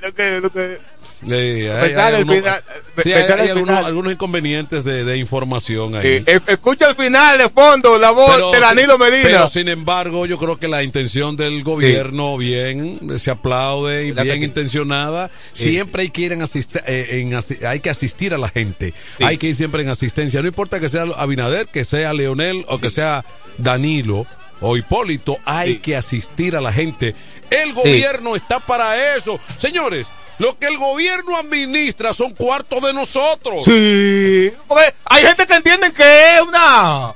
Lo 0.00 0.12
que, 0.12 0.40
lo 0.40 0.52
que, 0.52 0.80
Sí, 1.24 1.30
hay, 1.32 1.66
el 1.92 1.98
algunos- 1.98 2.36
final, 2.38 2.64
me- 2.96 3.02
sí, 3.04 3.08
me 3.10 3.14
hay- 3.14 3.22
sale 3.28 3.42
hay 3.42 3.46
el 3.48 3.52
algunos, 3.52 3.76
final. 3.76 3.84
algunos 3.84 4.12
inconvenientes 4.12 4.82
de, 4.84 5.04
de 5.04 5.16
información 5.18 5.94
ahí. 5.94 6.24
escucha 6.48 6.88
al 6.88 6.96
final 6.96 7.38
de 7.38 7.48
fondo 7.48 7.96
la 7.98 8.10
voz 8.10 8.30
Pero 8.34 8.50
de 8.50 8.58
Danilo 8.60 8.98
Medina. 8.98 9.22
Pero 9.22 9.48
sin 9.48 9.68
embargo, 9.68 10.26
yo 10.26 10.36
creo 10.38 10.58
que 10.58 10.66
la 10.66 10.82
intención 10.82 11.36
del 11.36 11.62
gobierno, 11.62 12.36
bien, 12.36 12.98
se 13.18 13.30
aplaude 13.30 14.06
y 14.06 14.10
¿Verdad 14.10 14.24
bien 14.24 14.38
que 14.40 14.44
intencionada. 14.46 15.30
Siempre 15.52 16.02
hay 16.02 16.10
que 16.10 16.22
ir 16.22 16.32
en 16.32 16.40
asist- 16.40 16.82
eh, 16.86 17.20
en 17.20 17.66
hay 17.66 17.78
que 17.80 17.90
asistir 17.90 18.34
a 18.34 18.38
la 18.38 18.48
gente. 18.48 18.92
Hay 19.20 19.38
que 19.38 19.46
ir 19.48 19.56
siempre 19.56 19.82
en 19.82 19.90
asistencia. 19.90 20.42
No 20.42 20.48
importa 20.48 20.80
que 20.80 20.88
sea 20.88 21.04
Abinader, 21.16 21.66
que 21.68 21.84
sea 21.84 22.12
Leonel 22.14 22.64
o 22.68 22.78
que 22.78 22.90
sea 22.90 23.24
Danilo 23.58 24.26
o 24.60 24.76
Hipólito, 24.76 25.38
hay 25.44 25.78
que 25.78 25.96
asistir 25.96 26.56
a 26.56 26.60
la 26.60 26.72
gente. 26.72 27.14
El 27.50 27.72
gobierno 27.74 28.34
está 28.34 28.60
para 28.60 29.16
eso. 29.16 29.38
Señores, 29.58 30.06
lo 30.38 30.58
que 30.58 30.66
el 30.66 30.78
gobierno 30.78 31.36
administra 31.36 32.12
son 32.14 32.32
cuartos 32.34 32.82
de 32.82 32.92
nosotros. 32.92 33.64
Sí, 33.64 34.52
porque 34.66 34.94
hay 35.04 35.24
gente 35.24 35.46
que 35.46 35.54
entiende 35.54 35.92
que 35.92 36.36
es 36.36 36.42
una 36.42 37.12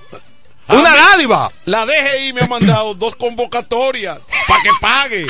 una 0.68 0.90
mí- 0.90 0.96
dádiva. 0.98 1.50
La 1.64 1.86
DGI 1.86 2.32
me 2.32 2.42
ha 2.42 2.46
mandado 2.46 2.94
dos 2.94 3.16
convocatorias 3.16 4.18
para 4.48 4.62
que 4.62 4.70
pague. 4.80 5.26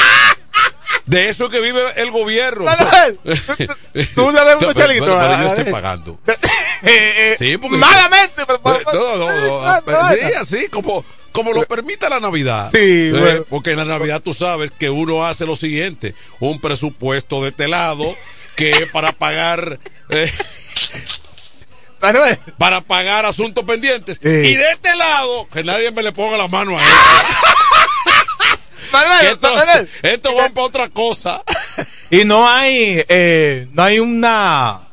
De 1.04 1.28
eso 1.28 1.48
que 1.48 1.60
vive 1.60 1.82
el 1.96 2.10
gobierno. 2.10 2.64
Manuel, 2.64 3.20
tú 4.14 4.30
le 4.32 4.40
debes 4.40 4.56
unos 4.62 4.74
Pero- 4.74 4.88
pero- 4.88 5.20
pero 5.20 5.40
yo 5.40 5.46
estoy 5.48 5.72
pagando. 5.72 6.18
Eh, 6.82 7.32
eh, 7.32 7.36
Sí, 7.38 7.56
porque- 7.56 7.78
malamente. 7.78 8.44
pero- 8.46 8.60
Eh, 8.76 8.82
No, 8.92 9.16
no, 9.16 9.80
no, 9.80 10.08
sí, 10.10 10.20
así 10.38 10.68
como, 10.68 11.04
como 11.36 11.52
lo 11.52 11.66
permite 11.66 12.08
la 12.08 12.18
Navidad. 12.20 12.70
Sí, 12.72 12.78
Eh, 12.80 13.10
bueno. 13.12 13.44
Porque 13.48 13.70
en 13.70 13.76
la 13.76 13.84
Navidad 13.84 14.20
tú 14.22 14.32
sabes 14.34 14.70
que 14.70 14.90
uno 14.90 15.26
hace 15.26 15.46
lo 15.46 15.54
siguiente: 15.54 16.14
un 16.40 16.60
presupuesto 16.60 17.42
de 17.42 17.50
este 17.50 17.68
lado 17.68 18.14
que 18.56 18.70
es 18.70 18.90
para 18.90 19.12
pagar. 19.12 19.78
eh, 20.08 20.32
para 22.58 22.80
pagar 22.80 23.26
asuntos 23.26 23.64
pendientes. 23.64 24.18
Sí. 24.22 24.28
Y 24.28 24.54
de 24.56 24.70
este 24.72 24.94
lado, 24.96 25.48
que 25.52 25.64
nadie 25.64 25.90
me 25.90 26.02
le 26.02 26.12
ponga 26.12 26.36
la 26.36 26.48
mano 26.48 26.78
a 26.78 26.82
él. 26.82 26.88
Manuel, 28.92 29.26
esto, 29.26 29.54
Manuel. 29.54 29.90
esto 30.02 30.34
va 30.36 30.48
para 30.50 30.66
otra 30.66 30.88
cosa. 30.88 31.42
Y 32.10 32.24
no 32.24 32.48
hay, 32.48 33.04
eh, 33.08 33.66
no 33.72 33.82
hay 33.82 33.98
una, 33.98 34.85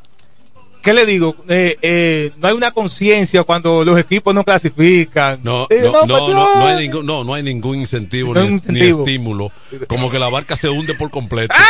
¿qué 0.84 0.92
le 0.92 1.06
digo? 1.06 1.34
Eh, 1.48 1.76
eh, 1.82 2.30
no 2.36 2.48
hay 2.48 2.54
una 2.54 2.70
conciencia 2.70 3.42
cuando 3.42 3.82
los 3.84 3.98
equipos 3.98 4.34
no 4.34 4.44
clasifican. 4.44 5.40
No, 5.42 5.66
Eh, 5.70 5.80
no, 5.82 5.92
no, 5.92 6.00
pues 6.06 6.08
no, 6.10 6.28
yo- 6.28 6.54
no 6.56 6.66
hay 6.66 6.76
ningún, 6.86 7.06
no, 7.06 7.24
no 7.24 7.34
hay 7.34 7.42
ningún 7.42 7.80
incentivo, 7.80 8.34
ni, 8.68 8.80
estímulo. 8.80 9.50
Como 9.88 10.10
que 10.10 10.18
la 10.18 10.28
barca 10.28 10.54
se 10.56 10.68
hunde 10.68 10.94
por 10.94 11.10
completo. 11.10 11.54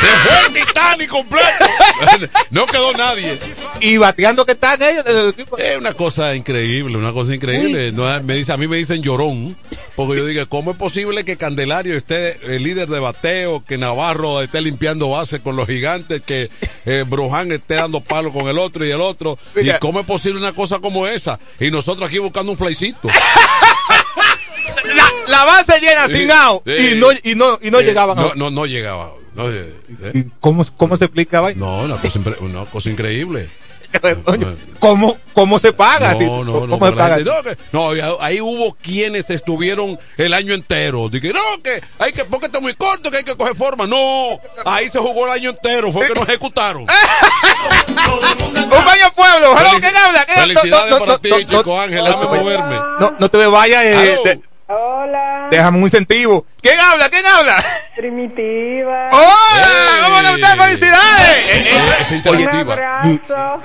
se 0.00 0.06
fue 0.06 0.46
el 0.46 0.66
Titanic 0.66 1.08
completo. 1.08 1.64
no 2.50 2.66
quedó 2.66 2.92
nadie. 2.94 3.38
Y 3.80 3.96
bateando 3.98 4.46
que 4.46 4.52
están 4.52 4.80
ellos. 4.82 5.04
Es 5.58 5.76
una 5.76 5.92
cosa 5.92 6.34
increíble, 6.34 6.96
una 6.96 7.12
cosa 7.12 7.34
increíble. 7.34 7.92
No, 7.92 8.04
me 8.22 8.34
dice, 8.34 8.52
a 8.52 8.56
mí 8.56 8.66
me 8.66 8.76
dicen 8.78 9.02
llorón, 9.02 9.56
porque 9.96 10.16
yo 10.16 10.26
digo, 10.26 10.46
¿cómo 10.48 10.70
es 10.72 10.76
posible 10.76 11.24
que 11.24 11.36
Candelario 11.36 11.96
esté 11.96 12.38
el 12.54 12.62
líder 12.62 12.88
de 12.88 12.98
bateo, 12.98 13.62
que 13.66 13.76
Navarro 13.78 14.40
esté 14.42 14.60
limpiando 14.62 15.10
base 15.10 15.40
con 15.40 15.56
los 15.56 15.66
gigantes, 15.66 16.22
que 16.22 16.50
eh, 16.86 17.04
Bruján 17.10 17.50
esté 17.52 17.74
dando 17.74 18.00
palo 18.00 18.32
con 18.32 18.48
el 18.48 18.58
otro 18.58 18.84
y 18.86 18.90
el 18.90 19.00
otro? 19.00 19.36
¿Y 19.60 19.68
cómo 19.80 20.00
es 20.00 20.06
posible 20.06 20.38
una 20.38 20.52
cosa 20.52 20.78
como 20.78 21.06
esa? 21.06 21.38
Y 21.58 21.70
nosotros 21.70 22.08
aquí 22.08 22.18
buscando 22.18 22.52
un 22.52 22.58
playcito. 22.58 23.08
La, 24.94 25.04
la 25.28 25.44
base 25.44 25.80
llena 25.80 26.08
Sí, 26.08 26.16
sin 26.18 26.30
out. 26.30 26.62
sí. 26.66 26.92
Y 26.92 26.98
no, 26.98 27.08
y 27.12 27.34
no, 27.34 27.58
y 27.62 27.70
no 27.70 27.80
Eh, 27.80 27.84
llegaban 27.84 28.16
No, 28.16 28.34
no, 28.34 28.50
no 28.50 28.66
llegaba. 28.66 29.12
No, 29.34 29.48
eh, 29.50 29.72
eh. 30.02 30.12
¿Y 30.14 30.24
¿Cómo, 30.40 30.64
¿Cómo 30.76 30.96
se 30.96 31.04
explica? 31.04 31.40
vaina? 31.40 31.60
No, 31.60 31.82
una 31.82 31.96
cosa, 31.96 32.18
impre- 32.18 32.40
una 32.40 32.64
cosa 32.64 32.88
increíble. 32.90 33.48
¿Cómo, 34.78 35.18
¿Cómo 35.34 35.58
se 35.58 35.72
paga? 35.72 36.14
No, 36.14 36.42
no, 36.44 36.66
no. 36.66 36.78
¿Cómo 36.78 36.86
se 36.86 36.92
paga? 36.92 37.16
gente, 37.16 37.30
no, 37.30 37.42
que- 37.42 37.56
no, 37.72 37.96
y 37.96 38.00
ahí 38.20 38.40
hubo 38.40 38.74
quienes 38.80 39.28
estuvieron 39.30 39.98
el 40.16 40.32
año 40.32 40.54
entero. 40.54 41.08
Dije, 41.08 41.32
no, 41.32 41.40
que 41.62 41.82
hay 41.98 42.12
que, 42.12 42.24
porque 42.24 42.46
está 42.46 42.60
muy 42.60 42.74
corto, 42.74 43.10
que 43.10 43.18
hay 43.18 43.24
que 43.24 43.34
coger 43.36 43.54
forma. 43.56 43.86
No, 43.86 44.40
ahí 44.64 44.88
se 44.88 44.98
jugó 44.98 45.26
el 45.26 45.32
año 45.32 45.50
entero, 45.50 45.92
fue 45.92 46.06
que 46.06 46.14
nos 46.14 46.28
ejecutaron. 46.28 46.86
Un 48.10 48.84
baño 48.84 49.12
pueblo. 49.14 49.56
Felicidades 50.34 50.94
para 50.98 51.18
ti, 51.18 51.30
chico 51.46 51.80
Ángel, 51.80 52.04
déjame 52.04 52.38
moverme. 52.40 52.76
No, 53.00 53.14
no 53.18 53.28
te 53.30 53.38
me 53.38 53.46
vayas. 53.46 53.84
eh, 53.84 54.40
Hola, 54.72 55.48
déjame 55.50 55.78
un 55.78 55.84
incentivo. 55.84 56.46
¿Quién 56.62 56.78
habla? 56.78 57.08
¿Quién 57.10 57.26
habla? 57.26 57.64
primitiva. 57.96 59.08
¡Hola! 59.10 60.04
¿Cómo 60.04 60.22
le 60.22 60.34
usted? 60.34 60.56
¡Felicidades! 60.56 62.00
Es 62.00 62.12
interactiva. 62.12 63.02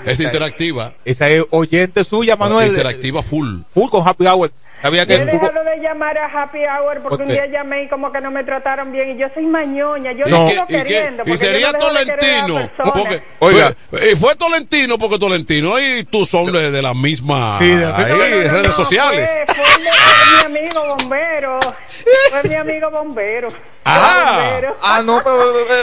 Es 0.04 0.20
interactiva. 0.20 0.94
Esa 1.06 1.30
es 1.30 1.44
oyente 1.52 2.04
suya, 2.04 2.36
Manuel. 2.36 2.70
Interactiva 2.70 3.22
full. 3.22 3.60
Full 3.72 3.90
con 3.90 4.08
Happy 4.08 4.26
Hour. 4.26 4.52
Sabía 4.86 5.08
que 5.08 5.18
Yo 5.18 5.24
he 5.24 5.26
dejado 5.26 5.64
de 5.64 5.80
llamar 5.82 6.16
a 6.16 6.26
Happy 6.28 6.60
Hour 6.60 7.02
porque 7.02 7.18
¿Por 7.18 7.22
un 7.26 7.28
día 7.30 7.48
llamé 7.48 7.86
y 7.86 7.88
como 7.88 8.12
que 8.12 8.22
no 8.22 8.30
me 8.30 8.44
trataron 8.44 8.92
bien 8.92 9.16
y 9.16 9.18
yo 9.18 9.26
soy 9.34 9.48
mañoña, 9.48 10.12
yo 10.12 10.28
¿Y 10.28 10.30
no, 10.30 10.48
sigo 10.48 10.68
queriendo. 10.68 11.24
Y 11.24 11.26
porque 11.26 11.38
sería 11.38 11.72
yo 11.72 11.74
no 11.74 11.80
Tolentino. 11.80 12.70
Porque, 12.94 13.24
Oiga. 13.40 13.76
y 13.94 14.16
fue 14.16 14.36
Tolentino 14.36 15.00
porque 15.00 15.18
Tolentino 15.18 15.80
y 15.80 16.04
tú 16.04 16.24
son 16.24 16.52
de, 16.52 16.70
de 16.70 16.82
la 16.84 16.94
misma 16.94 17.58
Sí, 17.58 17.68
de 17.68 17.84
ahí, 17.84 18.12
No, 18.46 18.54
redes 18.54 18.68
no, 18.68 18.74
sociales. 18.74 19.28
Fue, 19.48 20.50
mi 20.54 20.60
amigo 20.60 20.96
bombero. 20.98 21.60
Fue 22.30 22.44
mi 22.48 22.54
amigo 22.56 22.92
bombero. 22.92 23.48
Ah. 23.86 24.62
Ah, 24.82 25.02
no, 25.06 25.22
pero, 25.24 25.38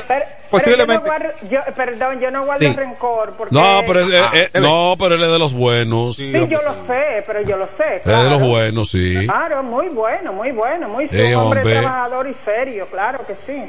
Pero- 0.09 0.25
posiblemente. 0.51 0.87
Pero 0.87 0.89
yo 0.89 1.01
no 1.01 1.07
guardo, 1.07 1.49
yo- 1.51 1.75
perdón, 1.75 2.21
yo 2.21 2.31
no 2.31 2.45
guardo 2.45 2.67
Sí. 2.67 2.73
rencor. 2.75 3.33
Porque, 3.39 3.55
No, 3.55 3.83
pero 3.87 4.01
es- 4.01 4.11
eh, 4.35 4.51
Ah, 4.55 4.61
no, 4.61 4.97
pero 4.99 5.15
él 5.15 5.23
es 5.23 5.31
de 5.33 5.39
los 5.39 5.53
buenos. 5.53 6.17
Sí, 6.17 6.31
yo 6.33 6.61
lo 6.63 6.87
sé, 6.87 7.23
pero 7.27 7.43
yo 7.43 7.57
lo 7.57 7.67
sé. 7.77 7.85
Es 7.97 8.05
de 8.05 8.11
Claro. 8.11 8.31
los 8.31 8.41
buenos, 8.41 8.91
sí. 8.91 9.15
Claro, 9.25 9.63
muy 9.63 9.89
bueno, 9.89 10.33
muy 10.33 10.51
bueno, 10.53 10.89
muy 10.89 11.09
Eh, 11.13 11.37
un 11.37 11.43
hombre 11.45 11.63
trabajador 11.63 12.29
y 12.29 12.35
serio, 12.45 12.87
claro 12.91 13.25
que 13.27 13.35
sí. 13.47 13.63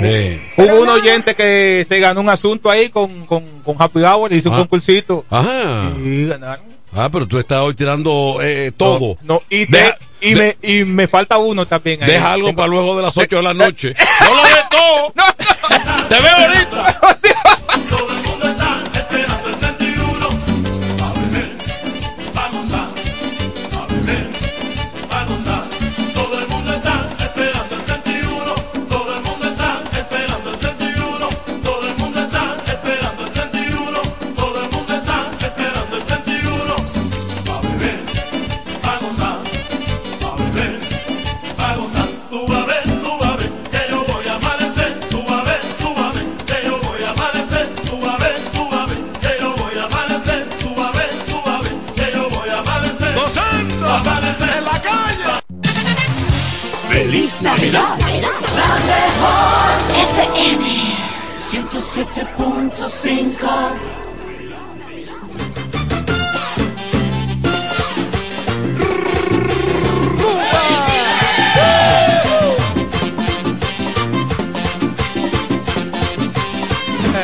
Eh. 0.00 0.52
Hubo 0.56 0.82
un 0.82 0.88
oyente 0.88 1.34
que 1.34 1.84
se 1.88 2.00
ganó 2.00 2.20
un 2.20 2.28
asunto 2.28 2.68
ahí 2.70 2.88
con, 2.90 3.26
con, 3.26 3.62
con 3.62 3.76
Happy 3.78 4.02
Hour, 4.02 4.32
hizo 4.32 4.48
un 4.50 4.56
Ah. 4.56 4.58
concursito. 4.58 5.24
Ajá. 5.30 5.90
Y 5.98 6.26
ganaron. 6.26 6.72
Ah, 6.94 7.08
pero 7.10 7.26
tú 7.26 7.38
estás 7.38 7.58
hoy 7.60 7.74
tirando 7.74 8.36
eh, 8.42 8.70
todo. 8.76 9.16
No, 9.22 9.40
y, 9.48 9.64
Deja- 9.70 9.96
y, 10.22 10.34
me, 10.34 10.56
y 10.62 10.84
me 10.84 11.08
falta 11.08 11.38
uno 11.38 11.66
también. 11.66 12.02
ahí. 12.02 12.10
Deja 12.10 12.32
algo 12.32 12.54
para 12.54 12.68
luego 12.68 12.96
de 12.96 13.02
las 13.02 13.16
8 13.16 13.36
de 13.36 13.42
la 13.42 13.54
noche. 13.54 13.92
No 14.20 14.34
lo 14.34 14.42
ves 14.42 14.68
todo. 14.70 15.12
No, 15.16 16.08
Te 16.08 16.14
veo 16.20 16.36
ahorita. 16.36 17.00
Navidad. 57.42 57.98
La 57.98 58.78
mejor 58.86 59.70
FM 60.14 60.64
107.5 61.34 63.42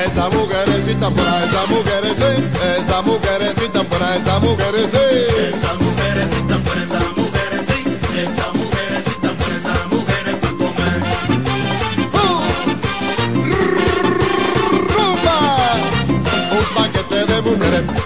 Esa 0.04 0.28
mujerecita 0.30 1.10
por 1.10 1.28
ahí, 1.28 1.44
esa 1.44 1.66
mujerecita, 1.66 2.76
esa 2.76 3.02
mujerecita 3.02 3.84
por 3.84 4.02
ahí, 4.02 4.20
esa 4.20 4.40
mujerecita. 4.40 4.98
Esa 5.48 5.74
mujerecita 5.74 6.58
por 6.58 6.78
esa 6.78 6.98
mujerecita, 7.16 8.20
esa 8.20 8.52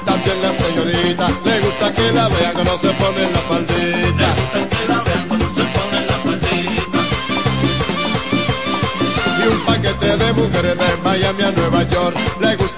también 0.05 0.43
la 0.43 0.53
señorita, 0.53 1.29
le 1.45 1.61
gusta 1.61 1.93
que 1.93 2.13
la 2.13 2.29
vean 2.29 2.55
cuando 2.55 2.79
se 2.79 2.89
pone 2.93 3.31
la 3.31 3.41
faldita. 3.49 4.35
Y 9.39 9.49
un 9.49 9.61
paquete 9.67 10.17
de 10.17 10.33
mujeres 10.33 10.77
de 10.79 10.97
Miami 11.03 11.43
a 11.43 11.51
Nueva 11.53 11.83
York. 11.85 12.17
Le 12.41 12.57
gusta 12.57 12.72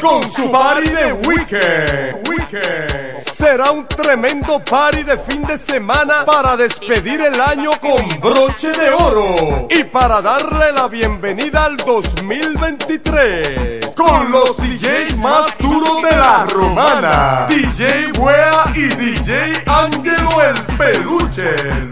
con 0.00 0.22
su 0.30 0.50
party 0.50 0.88
de 0.88 1.12
weekend. 1.12 2.26
Weekend. 2.28 3.18
Será 3.18 3.72
un 3.72 3.86
tremendo 3.86 4.64
party 4.64 5.02
de 5.02 5.18
fin 5.18 5.42
de 5.44 5.58
semana 5.58 6.24
para 6.24 6.56
despedir 6.56 7.20
el 7.20 7.38
año 7.40 7.72
con 7.80 8.08
broche 8.20 8.70
de 8.72 8.88
oro 8.90 9.66
y 9.70 9.84
para 9.84 10.20
darle 10.22 10.72
la 10.72 10.88
bienvenida 10.88 11.64
al 11.64 11.76
2023 11.76 13.94
con 13.96 14.30
los 14.30 14.56
DJs 14.56 15.16
más 15.18 15.58
duros 15.58 16.02
de 16.02 16.10
la 16.10 16.46
romana. 16.46 17.46
DJ 17.48 18.12
Wea 18.18 18.72
y 18.74 18.84
DJ 18.84 19.62
Angelo 19.66 20.42
el 20.42 20.62
peluche. 20.76 21.91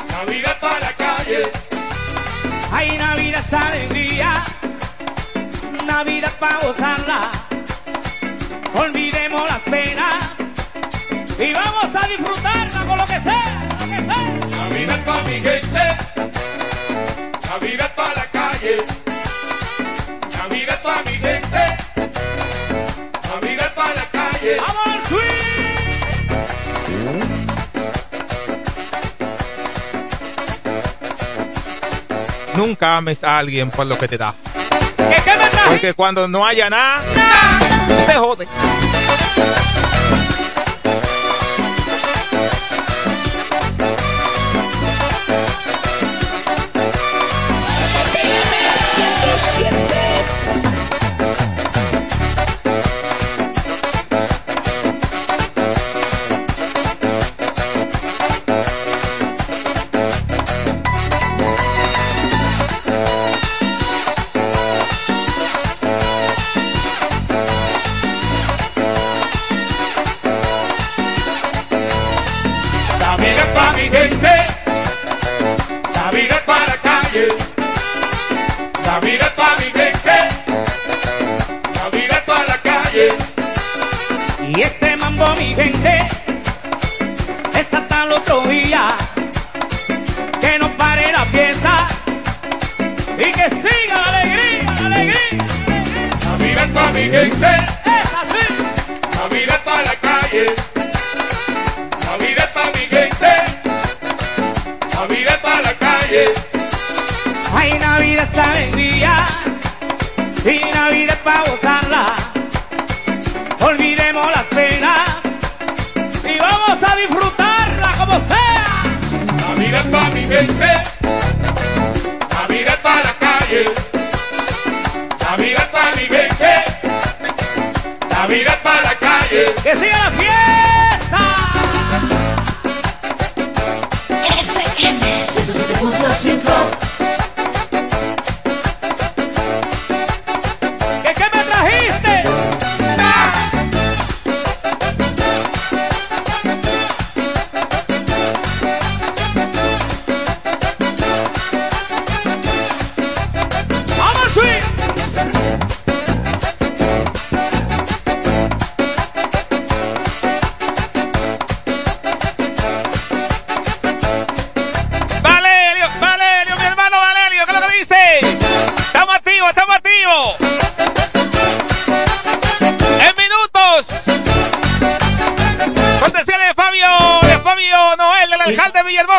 Navidad 0.10 0.58
para 0.62 0.80
la 0.80 0.94
calle. 0.94 1.52
Hay 2.72 2.98
Navidad 2.98 3.44
es 3.46 3.54
alegría, 3.54 4.44
Navidad 5.86 6.32
para 6.40 6.60
gozarla. 6.60 7.30
Olvidemos 8.74 9.50
las 9.50 9.60
penas 9.64 10.37
y 11.40 11.54
vamos 11.54 11.96
a 11.96 12.08
disfrutarla 12.08 12.86
con 12.86 12.98
lo 12.98 13.06
que 13.06 13.22
sea, 13.22 13.68
con 13.70 13.80
lo 13.80 13.96
que 13.96 14.14
sea. 14.14 14.58
Navidad 14.58 15.06
para 15.06 15.24
mi 15.24 15.34
gente. 15.34 15.96
Navidad 17.48 17.96
para 17.96 18.16
la 18.16 18.26
calle. 18.26 18.84
Navidad 20.38 20.82
para 20.82 21.04
mi 21.04 21.12
gente. 21.12 21.76
Navidad 23.30 23.74
para 23.76 23.94
la 23.94 24.06
calle. 24.12 24.58
¡Vamos 24.60 24.88
al 24.88 25.04
swing! 25.04 25.38
Nunca 32.56 32.98
ames 32.98 33.24
a 33.24 33.38
alguien 33.38 33.70
por 33.70 33.86
lo 33.86 33.98
que 34.00 34.08
te 34.08 34.18
da. 34.18 34.34
¿Qué, 34.98 35.22
qué? 35.24 35.32
Porque 35.70 35.94
cuando 35.94 36.28
no 36.28 36.44
haya 36.46 36.70
nada, 36.70 37.04
te 38.08 38.14
jode. 38.14 38.47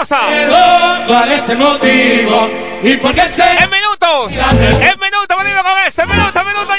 Villahermosa. 0.09 1.05
¿Cuál 1.07 1.33
es 1.33 1.49
el 1.49 1.59
motivo? 1.59 2.51
¿Y 2.83 2.97
por 2.97 3.13
qué 3.13 3.23
se 3.23 3.43
En 3.43 3.71
minutos, 3.71 4.33
en 4.33 5.01
minutos, 5.01 5.39
venimos 5.39 5.63
con 5.63 5.79
eso, 5.87 6.03
en 6.03 6.09
minutos, 6.09 6.43
en 6.43 6.49
minutos 6.49 6.78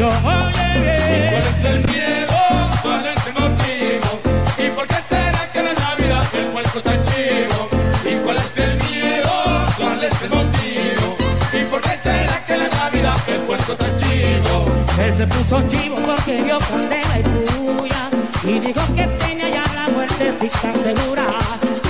tradición. 0.00 0.24
Oye, 0.24 1.28
¿Cuál 1.30 1.42
es 1.42 1.64
el 1.64 1.92
miedo? 1.92 2.36
¿Cuál 2.82 3.06
es 3.06 3.26
el 3.26 3.34
motivo? 3.34 4.20
¿Y 4.58 4.68
por 4.70 4.86
qué 4.86 4.96
será 5.08 5.52
que 5.52 5.62
la 5.62 5.74
Navidad 5.74 6.22
el 6.34 6.46
puerco 6.46 6.78
está 6.78 6.92
chivo? 7.04 7.68
¿Y 8.04 8.16
cuál 8.16 8.36
es 8.36 8.58
el 8.58 8.74
miedo? 8.76 9.32
¿Cuál 9.76 10.04
es 10.04 10.22
el 10.22 10.30
motivo? 10.30 11.16
¿Y 11.52 11.64
por 11.64 11.80
qué 11.80 11.98
será 12.02 12.46
que 12.46 12.56
la 12.56 12.68
Navidad 12.68 13.16
el 13.28 13.40
puerco 13.40 13.72
está 13.72 13.96
chivo? 13.96 14.66
Él 15.02 15.16
se 15.16 15.26
puso 15.26 15.62
chivo 15.68 15.96
porque 15.96 16.42
vio 16.42 16.58
candela 16.58 17.18
y 17.18 17.22
puya 17.22 18.10
y 18.44 18.58
dijo 18.58 18.94
que 18.94 19.06
tenía 19.18 19.50
ya 19.50 19.64
la 19.74 19.88
muerte 19.88 20.32
si 20.40 20.48
tan 20.48 20.76
segura. 20.76 21.24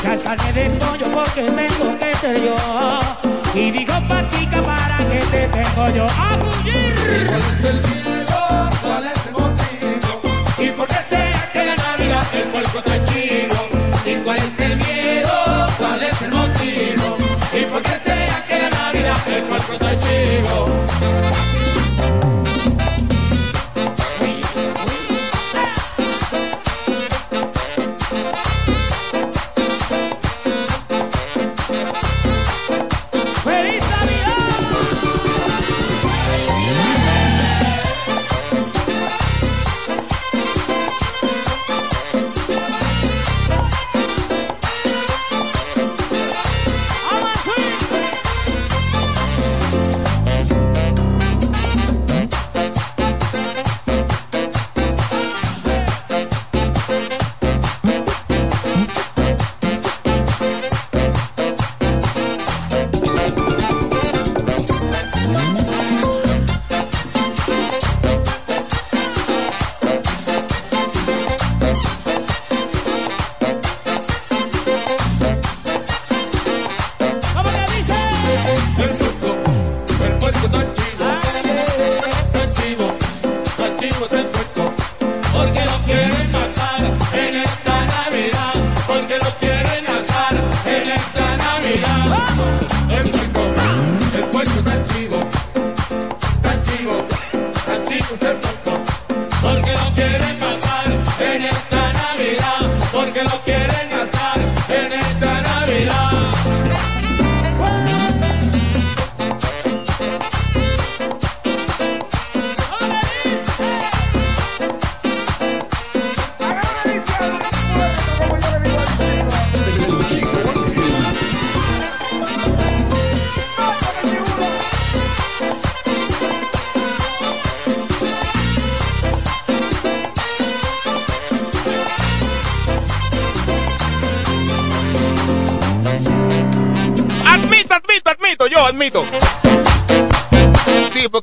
Carne 0.03 0.53
de 0.53 0.71
pollo 0.71 1.11
porque 1.13 1.43
tengo 1.43 1.99
que 1.99 2.15
ser 2.15 2.43
yo. 2.43 3.40
Y 3.53 3.71
digo 3.73 3.93
patica 4.07 4.63
para 4.63 4.99
que 4.99 5.19
te 5.19 5.49
tengo 5.49 5.89
yo 5.91 6.07
a 6.07 6.39
cumplir. 6.39 7.27
¿Cuál 7.27 7.41
es 7.41 7.65
el 7.65 7.75
miedo? 7.75 8.69
¿Cuál 8.81 9.07
es 9.09 9.27
el 9.27 9.33
motivo? 9.33 10.23
¿Y 10.59 10.69
por 10.71 10.87
qué 10.87 10.99
será 11.09 11.51
que 11.53 11.65
la 11.65 11.75
Navidad 11.75 12.27
el 12.33 12.49
puerco 12.49 12.79
está 12.79 13.05
chido? 13.05 13.69
¿Y 14.07 14.15
cuál 14.23 14.39
es 14.39 14.61
el 14.61 14.77
miedo? 14.77 15.67
¿Cuál 15.79 16.03
es 16.03 16.23
el 16.23 16.31
motivo? 16.31 17.17
¿Y 17.53 17.65
por 17.65 17.83
qué 17.83 17.99
será 18.05 18.47
que 18.47 18.59
la 18.61 18.71
Navidad 18.71 19.29
el 19.29 19.43
puerco 19.43 19.73
está 19.73 19.99
chido? 19.99 21.60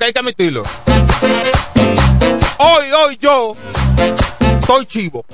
Hay 0.07 0.13
que 0.13 0.19
admitirlo. 0.19 0.63
Hoy, 2.59 2.85
hoy 2.93 3.17
yo 3.19 3.57
estoy 4.59 4.85
chivo. 4.85 5.25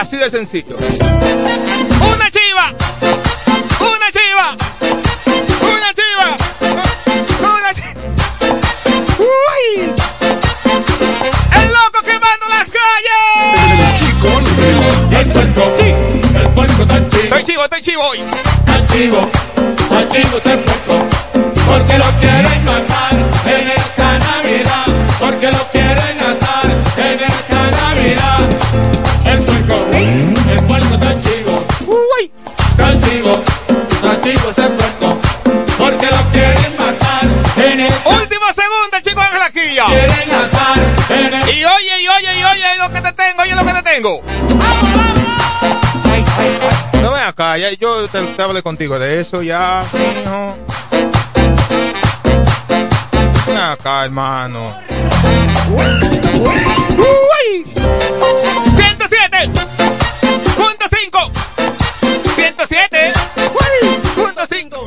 Así 0.00 0.16
de 0.16 0.28
sencillo. 0.28 0.76
Una 2.14 2.30
No 44.02 44.20
ven 47.12 47.22
acá, 47.24 47.56
ya, 47.56 47.70
yo 47.70 48.08
te, 48.08 48.20
te 48.20 48.42
hablé 48.42 48.60
contigo 48.60 48.98
de 48.98 49.20
eso 49.20 49.42
ya, 49.42 49.84
mijo. 49.92 50.58
Ven 53.46 53.56
acá, 53.58 54.04
hermano. 54.04 54.76
Uy. 56.98 57.64
107. 58.76 59.50
Punto 60.56 60.84
5. 60.90 61.30
107. 62.34 63.12
Uy. 63.52 64.00
Punto 64.16 64.42
5. 64.50 64.84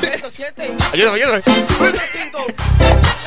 107. 0.00 0.76
Ayúdame, 0.94 1.16
ayúdame. 1.18 1.42
Punto 1.42 2.00
5. 2.12 3.17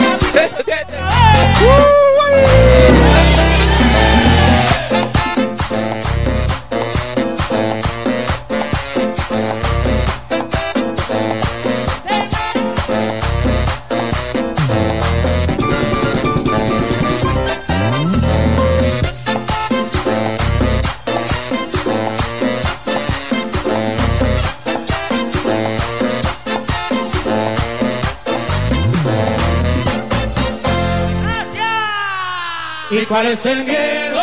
Cuál 33.12 33.28
es 33.28 33.46
el 33.46 33.66
miedo? 33.66 34.22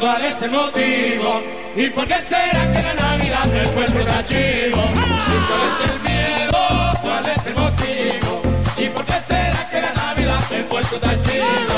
¿Cuál 0.00 0.24
es 0.24 0.42
el 0.42 0.50
motivo? 0.50 1.42
¿Y 1.76 1.90
por 1.90 2.06
qué 2.06 2.14
será 2.26 2.72
que 2.72 2.82
la 2.82 2.94
Navidad 2.94 3.44
del 3.44 3.68
pueblo 3.68 4.00
está 4.00 4.24
chivo? 4.24 4.80
¿Y 4.80 5.40
cuál 5.48 5.62
es 5.68 5.90
el 5.90 6.00
miedo? 6.00 6.58
¿Cuál 7.02 7.26
es 7.28 7.46
el 7.46 7.54
motivo? 7.54 8.42
¿Y 8.78 8.88
por 8.88 9.04
qué 9.04 9.18
será 9.28 9.68
que 9.70 9.80
la 9.82 9.92
Navidad 9.92 10.48
del 10.48 10.64
pueblo 10.64 10.96
está 10.96 11.20
chivo? 11.20 11.69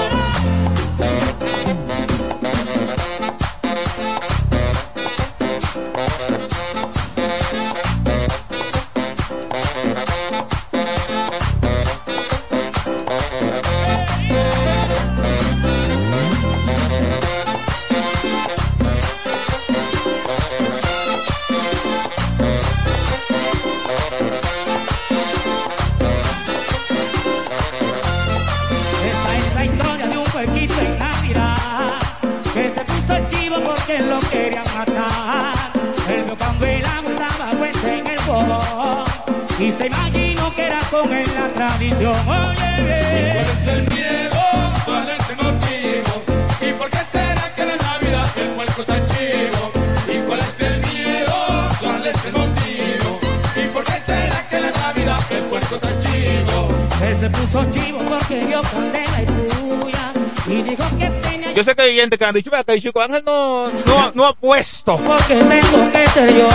Se 57.22 57.30
puso 57.30 57.64
chivo 57.70 57.98
porque 57.98 58.44
vio 58.46 58.60
candela 58.62 59.22
y 59.22 59.26
puya 59.26 60.12
y 60.48 60.62
dijo 60.62 60.98
que 60.98 61.08
tenía 61.22 61.52
Yo 61.52 61.62
sé 61.62 61.76
que 61.76 61.82
hay 61.82 61.94
gente 61.94 62.18
que 62.18 62.24
han 62.24 62.34
dicho, 62.34 62.50
vea 62.50 62.64
que 62.64 62.80
chico 62.80 63.00
Ángel 63.00 63.22
no, 63.24 63.68
no, 63.68 64.10
no 64.12 64.26
ha 64.26 64.34
puesto 64.34 64.96
porque 64.96 65.36
tengo 65.36 65.92
que 65.92 66.06
ser 66.08 66.34
yo 66.34 66.48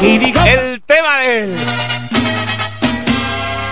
y 0.00 0.16
dijo 0.16 0.40
el 0.44 0.80
tema 0.82 1.18
de 1.18 1.44
él. 1.44 1.56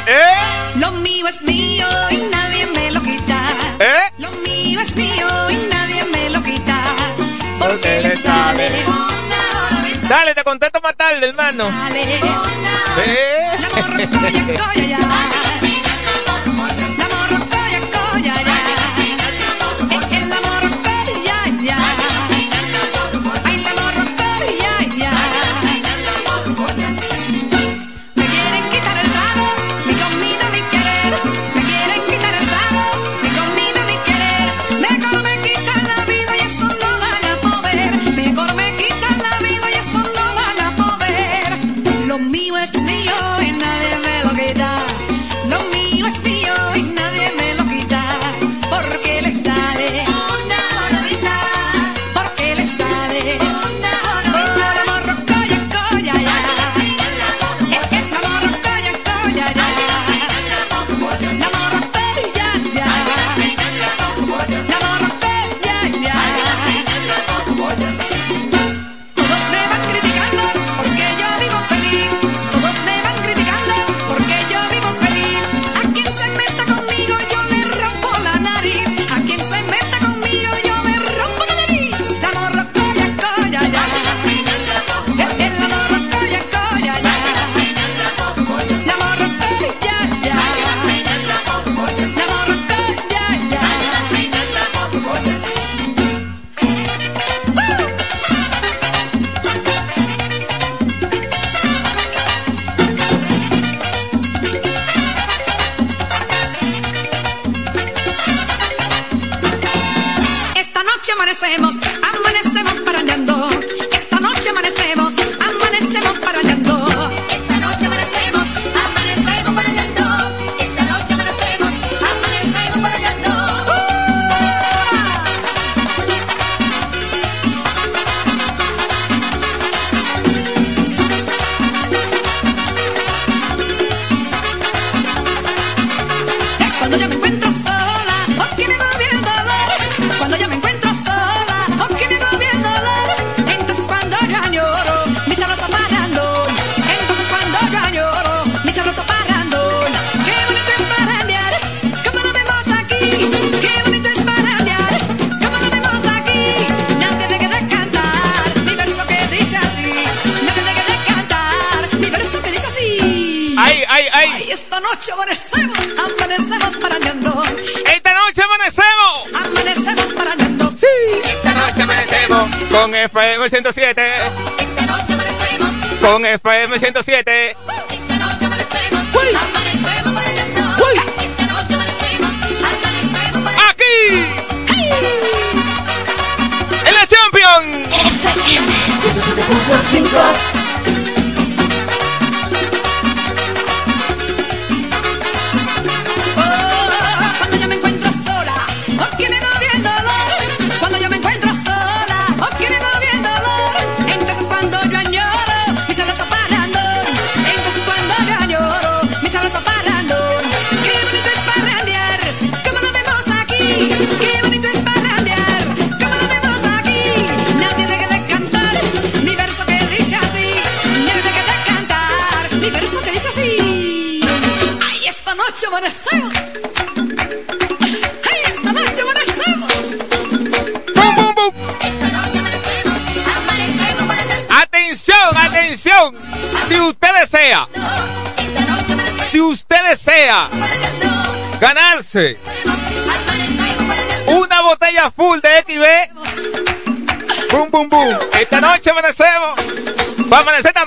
¿Eh? 0.06 0.76
Lo 0.76 0.90
mío 0.92 1.26
es 1.26 1.40
mío 1.40 1.86
y 2.10 2.16
nadie 2.16 2.66
me 2.66 2.90
lo 2.90 3.00
quita. 3.00 3.38
¿Eh? 3.78 4.12
Lo 4.18 4.30
mío 4.30 4.80
es 4.80 4.96
mío 4.96 5.50
y 5.50 5.56
nadie 5.70 6.04
me 6.04 6.30
lo 6.30 6.42
quita. 6.42 6.80
Porque 7.58 8.00
le 8.02 8.16
sale. 8.16 8.68
sale. 8.84 9.98
Dale, 10.08 10.34
te 10.34 10.44
contesto 10.44 10.80
más 10.82 10.96
tarde, 10.96 11.26
hermano. 11.26 11.70
Sale 11.70 12.20
¿Eh? 13.06 13.58
La 13.58 13.68
morrocoya, 13.70 14.44
coya, 14.46 14.86
ya. 14.86 14.98
La 15.62 15.63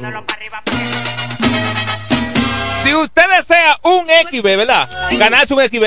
Si 2.82 2.94
usted 2.94 3.22
desea 3.38 3.78
un 3.84 4.06
XB, 4.30 4.42
¿verdad? 4.42 4.90
Ganarse 5.12 5.54
un 5.54 5.60
XB, 5.60 5.84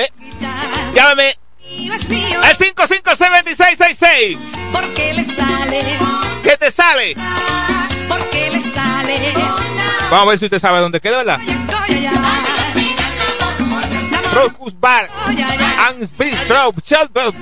llámeme 0.95 1.35
al 1.91 2.55
556-2666. 2.55 4.37
porque 4.71 5.13
le 5.13 5.23
sale, 5.23 5.83
¿Qué 6.43 6.57
te 6.57 6.71
sale? 6.71 7.15
porque 8.07 8.49
le 8.51 8.61
sale. 8.61 9.33
Vamos 10.09 10.27
a 10.27 10.29
ver 10.29 10.39
si 10.39 10.45
usted 10.45 10.59
sabe 10.59 10.79
dónde 10.79 10.99
queda, 11.01 11.17
¿verdad? 11.17 11.39
Rocus 14.33 14.79
Bar 14.79 15.09
and 15.87 16.09
Bistro. 16.17 16.73
Shelburne. 16.83 17.37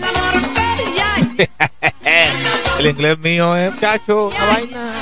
El 2.80 2.88
inglés 2.88 3.18
mío 3.20 3.56
es, 3.56 3.74
muchacho, 3.74 4.28
una 4.28 4.46
vaina. 4.46 4.94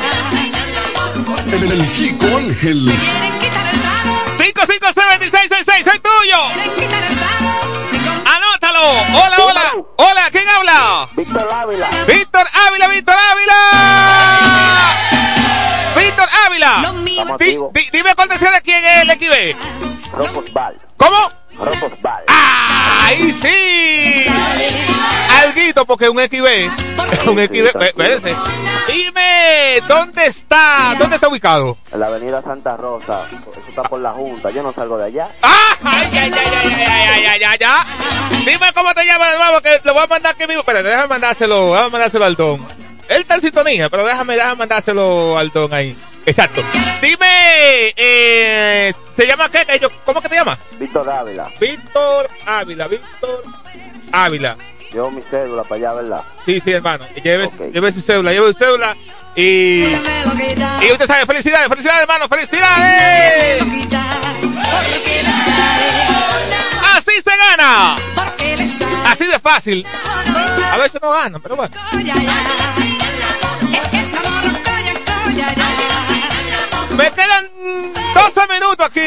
El, 1.52 1.72
el 1.72 1.92
chico 1.94 2.26
Ángel. 2.38 2.88
556-2666, 4.38 5.84
soy 5.84 6.00
tuyo. 6.00 6.38
Hola, 8.84 9.36
hola. 9.38 9.62
Hola, 9.98 10.22
¿quién 10.32 10.48
habla? 10.50 11.08
Víctor 11.16 11.48
Ávila. 11.54 11.88
Víctor 12.08 12.48
Ávila, 12.68 12.88
Víctor 12.88 13.16
Ávila. 13.32 13.56
Víctor 15.96 16.30
Ávila. 16.48 16.82
Di- 17.38 17.46
di- 17.74 17.90
dime 17.92 18.16
cuál 18.16 18.30
decía 18.30 18.50
de 18.52 18.62
quién 18.62 18.84
es 18.84 19.02
el 19.04 19.12
XB. 19.12 19.56
¿Cómo? 20.98 21.32
Rotos 21.62 22.02
Val. 22.02 22.24
¡Ahí 22.28 23.32
sí! 23.32 24.26
Alguito, 25.44 25.86
porque 25.86 26.10
un 26.10 26.18
XB. 26.18 26.70
Un 27.28 27.38
XB. 27.38 28.36
Dime, 28.88 29.82
¿dónde 29.88 30.26
está? 30.26 30.96
¿Dónde 30.98 31.16
está 31.16 31.28
ubicado? 31.28 31.78
En 31.92 32.00
la 32.00 32.08
avenida 32.08 32.42
Santa 32.42 32.76
Rosa. 32.78 33.26
Eso 33.30 33.62
está 33.70 33.84
por 33.84 34.00
la 34.00 34.12
Junta. 34.12 34.50
Yo 34.50 34.64
no 34.64 34.74
salgo 34.74 34.98
de 34.98 35.06
allá. 35.06 35.30
¡Ah! 35.42 35.76
¡Ay, 35.84 36.10
ay, 36.14 36.32
ay, 36.34 36.48
ay, 36.64 36.86
ay, 36.88 37.26
ay, 37.26 37.44
ay, 37.44 37.60
ay! 37.66 38.46
Dime 38.46 38.68
cómo 38.74 38.94
te 38.94 39.06
llamas, 39.06 39.34
hermano, 39.34 39.62
que 39.62 39.80
lo 39.84 39.94
voy 39.94 40.04
a 40.04 40.08
mandar 40.08 40.34
aquí 40.34 40.48
mismo. 40.48 40.62
Espérate, 40.62 40.88
déjame 40.88 41.08
mandárselo, 41.08 41.72
déjame 41.72 41.90
mandárselo 41.90 42.26
al 42.26 42.36
don. 42.36 42.66
Él 43.10 43.22
está 43.22 43.36
en 43.36 43.42
sintonía, 43.42 43.90
pero 43.90 44.06
déjame, 44.06 44.36
déjame 44.36 44.56
mandárselo 44.56 45.38
al 45.38 45.52
don 45.52 45.74
ahí. 45.74 45.96
Exacto. 46.26 46.62
Dime, 47.02 47.94
eh, 47.96 48.94
¿se 49.16 49.26
llama 49.26 49.50
qué? 49.50 49.66
¿Cómo 50.06 50.22
que 50.22 50.30
te 50.30 50.36
llama? 50.36 50.58
Víctor 50.80 51.10
Ávila. 51.10 51.50
Víctor 51.60 52.30
Ávila, 52.46 52.88
Víctor 52.88 53.44
Ávila. 54.12 54.58
Llevo 54.92 55.10
mi 55.10 55.22
cédula 55.22 55.64
para 55.64 55.76
allá, 55.76 55.94
¿verdad? 55.94 56.24
Sí, 56.46 56.62
sí, 56.64 56.72
hermano. 56.72 57.06
Lleve, 57.24 57.50
lleve 57.74 57.92
su 57.92 58.02
cédula, 58.02 58.32
lleve 58.34 58.52
su 58.52 58.60
cédula. 58.60 58.96
Y, 59.36 59.84
y 59.84 60.92
usted 60.92 61.06
sabe, 61.06 61.26
felicidades, 61.26 61.70
felicidades, 61.70 62.02
hermano, 62.02 62.28
felicidades. 62.28 63.64
Así 66.96 67.12
se 67.24 67.38
gana. 67.38 67.96
Así 69.06 69.26
de 69.28 69.40
fácil. 69.40 69.86
A 70.72 70.78
veces 70.78 71.02
no 71.02 71.10
ganan, 71.12 71.42
pero 71.42 71.56
bueno. 71.56 71.74
Me 77.02 77.12
quedan 77.14 77.50
12 78.14 78.48
minutos 78.54 78.86
aquí. 78.86 79.02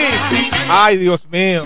Ay, 0.69 0.97
Dios 0.97 1.25
mío. 1.31 1.63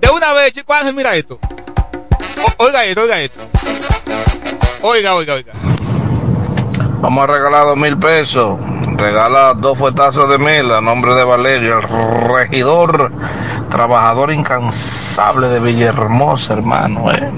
de 0.00 0.08
una 0.10 0.32
vez, 0.32 0.52
chico 0.52 0.72
Ángel, 0.72 0.94
mira 0.94 1.14
esto. 1.14 1.38
O- 2.44 2.64
oiga 2.64 2.84
esto, 2.84 3.02
oiga 3.02 3.20
esto. 3.20 3.40
Oiga, 4.82 5.14
oiga, 5.14 5.34
oiga. 5.34 5.52
Vamos 7.00 7.24
a 7.24 7.26
regalar 7.26 7.66
dos 7.66 7.76
mil 7.76 7.96
pesos. 7.98 8.58
Regala 9.02 9.54
dos 9.54 9.76
fuetazos 9.76 10.30
de 10.30 10.38
mil 10.38 10.70
a 10.70 10.80
nombre 10.80 11.14
de 11.14 11.24
Valerio, 11.24 11.80
el 11.80 12.28
regidor, 12.28 13.10
trabajador 13.68 14.32
incansable 14.32 15.48
de 15.48 15.58
Villahermosa, 15.58 16.52
hermano. 16.52 17.10
Eh. 17.10 17.32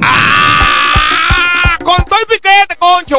Con 1.82 2.04
todo 2.04 2.20
el 2.20 2.26
piquete, 2.26 2.76
concho. 2.78 3.16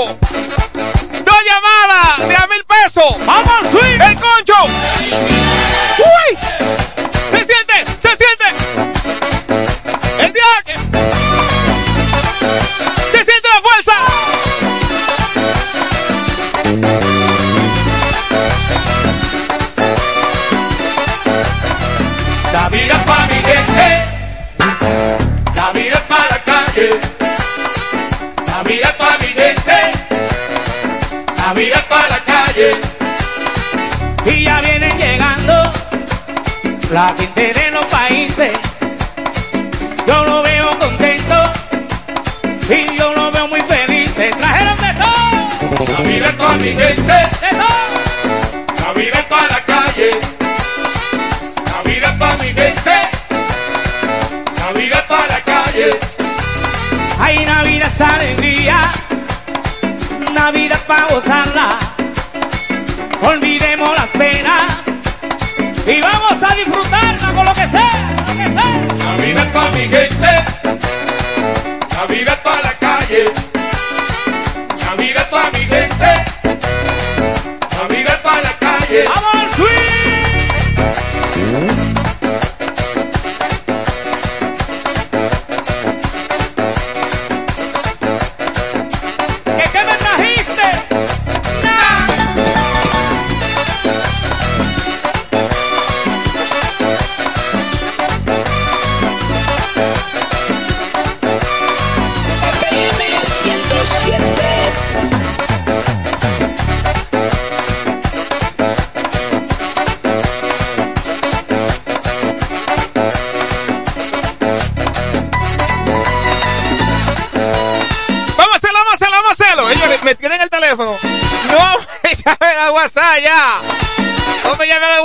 Dos 1.26 1.38
llamadas 1.50 2.30
de 2.30 2.36
a 2.36 2.48
mil 2.48 2.64
pesos. 2.68 3.18
¡Vamos, 3.26 3.72
swing! 3.72 4.00
¡El 4.00 4.20
concho! 4.20 4.54
¡Uy! 5.98 6.85
La 26.90 28.64
vida 28.64 28.88
es 28.90 28.94
pa' 28.94 29.18
mi 29.20 29.28
gente, 29.28 29.78
la 31.38 31.54
vida 31.54 31.76
es 31.76 31.84
pa' 31.84 32.08
la 32.10 32.20
calle. 32.24 32.78
y 34.26 34.44
ya 34.44 34.62
vienen 34.62 34.98
llegando 34.98 35.72
la 36.92 37.14
gente 37.18 37.54
de 37.54 37.72
los 37.72 37.86
países. 37.86 38.52
Yo 40.08 40.26
lo 40.26 40.44
veo 40.44 40.78
contento 40.80 41.52
y 42.70 42.98
yo 42.98 43.14
lo 43.14 43.32
veo 43.32 43.48
muy 43.48 43.62
feliz. 43.62 44.12
Se 44.16 44.30
trajeron 44.30 44.78
de 44.78 44.94
todo. 44.94 45.94
La 45.94 46.00
vida 46.02 46.28
es 46.28 46.36
pa' 46.36 46.54
mi 46.54 46.72
gente, 46.72 47.30
la 48.84 48.94
vida 48.94 49.20
es 49.20 49.26
pa' 49.26 49.48
la 49.50 49.62
calle, 49.66 50.12
la 51.72 51.82
vida 51.84 52.08
es 52.08 52.18
pa' 52.18 52.38
mi 52.38 52.54
gente, 52.54 52.98
la 54.60 54.72
vida 54.74 54.98
es 54.98 55.04
pa' 55.04 55.28
la 55.28 55.42
calle. 55.42 56.25
Hay 57.20 57.46
Navidad 57.46 57.92
es 57.94 58.02
alegría, 58.02 58.92
Navidad 60.34 60.80
para 60.86 61.06
gozarla. 61.08 61.78
Olvidemos 63.22 63.90
las 63.98 64.08
penas 64.08 64.64
y 65.88 66.02
vamos 66.02 66.44
a 66.44 66.56
disfrutarla 66.56 67.34
con 67.34 67.46
lo 67.46 67.54
que 67.54 67.68
sea, 67.68 68.16
con 68.26 68.38
lo 68.38 68.44
que 68.44 68.62
sea. 68.62 69.06
La 69.06 69.16
vida 69.24 69.42
es 69.42 69.48
pa' 69.48 69.72
mi 69.72 69.88
gente, 69.88 70.44
la 71.96 72.06
vida 72.08 72.34
es 72.34 72.40
pa' 72.40 72.62
la 72.62 72.74
calle, 72.74 73.32
la 74.86 74.96
vida 74.96 75.22
es 75.22 75.28
pa' 75.28 75.50
mi 75.54 75.60
gente, 75.60 76.24
la 77.78 77.88
vida 77.88 78.10
es 78.10 78.18
pa' 78.18 78.42
la 78.42 78.54
calle. 78.60 79.06
¡Vamos 79.08 79.35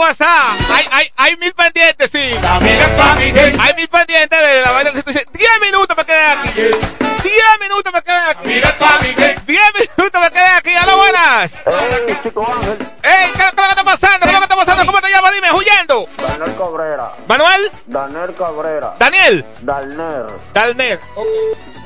WhatsApp. 0.01 0.59
Hay, 0.73 0.87
hay, 0.91 1.13
hay 1.17 1.37
mil 1.37 1.53
pendientes, 1.55 2.11
sí. 2.11 2.19
Hay 2.19 3.75
mil 3.77 3.89
pendientes 3.89 4.39
de 4.39 4.61
la 4.63 4.71
vaina 4.73 4.91
106. 4.93 5.27
Diez 5.33 5.51
minutos 5.61 5.97
me 5.97 6.05
quedé 6.05 6.27
aquí. 6.27 6.51
Diez 7.23 7.61
minutos 7.61 7.93
me 7.93 8.03
quedé 8.03 8.17
aquí. 8.17 8.49
Diez 9.47 9.73
minutos 9.97 10.21
me 10.21 10.31
quedé 10.31 10.47
aquí. 10.57 10.75
¡Aló, 10.75 10.97
buenas! 10.97 11.67
Ey, 11.67 12.19
chico 12.23 12.47
Ángel. 12.51 12.79
¡Ey! 13.03 13.31
¿Qué 13.37 13.43
es 13.43 13.55
lo 13.55 13.63
que 13.63 13.69
está 13.71 13.85
pasando? 13.85 14.21
¿Qué 14.21 14.27
es 14.27 14.33
lo 14.33 14.39
que 14.39 14.45
está 14.45 14.57
pasando? 14.57 14.87
¿Cómo 14.87 15.01
te 15.01 15.11
llamas? 15.11 15.33
Dime, 15.35 15.53
huyendo. 15.53 16.09
Daniel 16.17 16.57
Cabrera. 16.57 17.13
¿Manuel? 17.29 17.71
Daniel 17.87 18.35
Cabrera. 18.37 18.95
¿Daniel? 18.99 19.45
Dalner 19.63 20.27
Dalner. 20.53 21.01
Ok. 21.15 21.27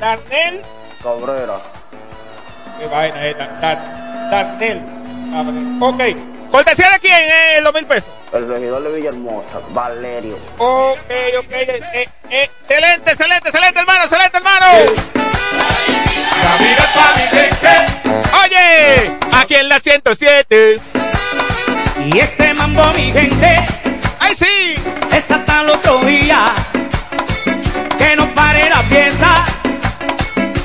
Daniel. 0.00 0.62
Cabrera. 1.02 1.58
Qué 2.78 2.86
vaina 2.86 3.48
Dan- 3.60 4.30
Daniel. 4.30 4.82
Ok. 5.80 6.00
¿Cortesía 6.54 6.88
de 6.88 7.00
quién? 7.00 7.20
Eh, 7.20 7.60
los 7.62 7.74
mil 7.74 7.84
pesos. 7.84 8.08
El 8.32 8.46
regidor 8.46 8.80
de 8.84 8.92
Villahermosa, 8.92 9.58
Valerio. 9.70 10.38
Ok, 10.58 11.00
ok. 11.36 11.50
Eh, 11.50 12.08
eh, 12.30 12.48
excelente, 12.68 13.10
excelente, 13.10 13.48
excelente, 13.48 13.80
hermano, 13.80 14.04
excelente, 14.04 14.36
hermano. 14.36 14.66
La 16.44 16.56
vida 16.58 16.76
es 16.76 16.86
pa' 16.94 17.12
mi 17.16 17.22
gente. 17.36 17.86
Oye, 18.44 19.18
aquí 19.36 19.54
en 19.56 19.68
la 19.68 19.80
107. 19.80 20.80
Y 22.04 22.18
este 22.20 22.54
mambo, 22.54 22.84
mi 22.92 23.10
gente. 23.10 23.64
¡Ay, 24.20 24.34
sí! 24.36 24.74
Es 25.10 25.28
hasta 25.28 25.60
el 25.60 25.70
otro 25.70 26.04
día. 26.04 26.52
Que 27.98 28.14
no 28.14 28.32
pare 28.32 28.70
la 28.70 28.80
fiesta. 28.84 29.44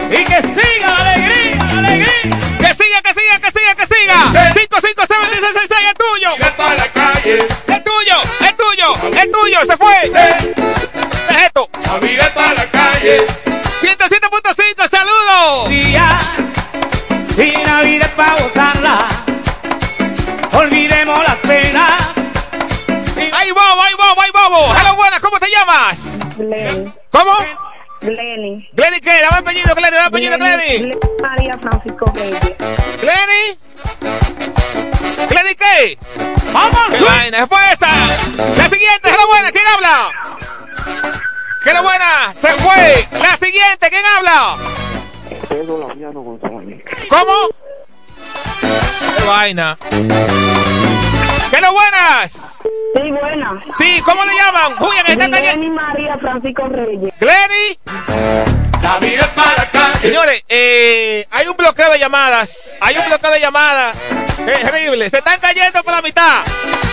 Y 0.08 0.24
que 0.24 0.40
siga 0.54 0.88
la 0.88 1.14
alegría, 1.14 1.56
la 1.56 1.80
alegría. 1.80 2.38
Que 2.60 2.74
siga, 2.76 3.02
que 3.02 3.14
siga, 3.16 3.40
que 3.40 3.52
siga, 3.52 3.76
que 3.76 3.86
siga. 3.88 4.49
557 5.20 5.90
1666 5.90 5.90
es 5.90 5.96
tuyo. 5.96 7.40
Es 7.68 7.84
tuyo, 7.84 8.16
es 8.42 8.56
tuyo, 8.58 8.88
es 9.20 9.32
tuyo, 9.32 9.66
se 9.66 9.78
fue. 9.78 10.12
Es 11.30 11.44
esto. 11.44 11.70
La 11.86 12.00
vida 12.00 12.24
es 12.24 12.30
pa' 12.30 12.54
la 12.54 12.66
calle. 12.72 13.26
107.5, 13.82 14.90
saludos. 14.90 15.70
Día 15.70 16.20
y 17.38 17.52
Navidad 17.66 18.08
es 18.08 18.14
para 18.14 18.34
gozarla. 18.42 19.08
Olvidemos 20.54 21.20
las 21.28 21.38
penas. 21.38 22.02
¡Ay, 23.32 23.52
bobo, 23.52 23.84
ay, 23.84 23.94
bobo, 23.96 24.22
ay, 24.22 24.32
bobo! 24.32 24.76
¡Hello, 24.76 24.96
buenas! 24.96 25.22
¿Cómo 25.22 25.40
te 25.40 25.48
llamas? 25.50 26.20
Glenny. 26.38 26.94
¿Cómo? 27.12 27.34
Glenny. 28.02 28.68
¿Glenny 28.74 29.00
qué? 29.00 29.22
Dame 29.22 29.38
apellido, 29.38 29.76
Glenny, 29.76 29.96
dame 29.96 30.08
apellido, 30.08 30.38
Glenny. 30.38 30.78
Glenny 30.80 31.00
María 31.22 31.58
Francisco. 31.60 32.12
¿Glenny? 32.14 32.40
¿Glenny 33.02 34.29
qué? 35.80 35.98
¡Vamos! 36.54 36.80
¡Qué 36.98 37.04
vaina! 37.04 37.48
¡Fue 37.48 37.60
esa! 37.72 37.88
La 38.58 38.70
siguiente, 38.70 39.10
hello, 39.10 39.28
buena, 39.28 39.52
¿quién 39.52 39.68
habla? 39.68 40.12
¡Hello, 41.66 41.84
buena! 41.84 42.34
¡Se 42.34 42.48
fue! 42.60 43.20
La 43.20 43.36
siguiente, 43.36 43.90
¿quién 43.90 44.06
habla? 44.18 44.58
Pedro 45.48 45.88
Laviano 45.88 46.22
González. 46.22 46.84
¿Cómo? 47.10 47.50
vaina. 49.26 49.78
¿Qué 51.50 51.62
lo 51.62 51.72
buenas? 51.74 52.60
Sí, 52.96 53.12
buena. 53.12 53.60
Sí, 53.78 54.02
¿cómo 54.06 54.24
le 54.24 54.34
llaman? 54.34 54.76
Julián, 54.78 55.06
está 55.08 55.30
cayendo. 55.30 55.62
Glenny 55.62 55.70
María 55.70 56.18
Francisco 56.20 56.68
Reyes. 56.70 57.14
Glenny. 57.20 57.80
Señores, 60.02 60.44
eh, 60.48 61.28
hay 61.30 61.48
un 61.48 61.56
bloqueo 61.56 61.92
de 61.92 62.00
llamadas. 62.00 62.76
Hay 62.82 62.98
un 62.98 63.06
bloqueo 63.06 63.32
de 63.32 63.40
llamadas. 63.40 63.98
Terrible. 64.38 65.10
Se 65.10 65.18
están 65.18 65.40
cayendo 65.40 65.84
por 65.84 65.94
la 65.94 66.02
mitad. 66.02 66.44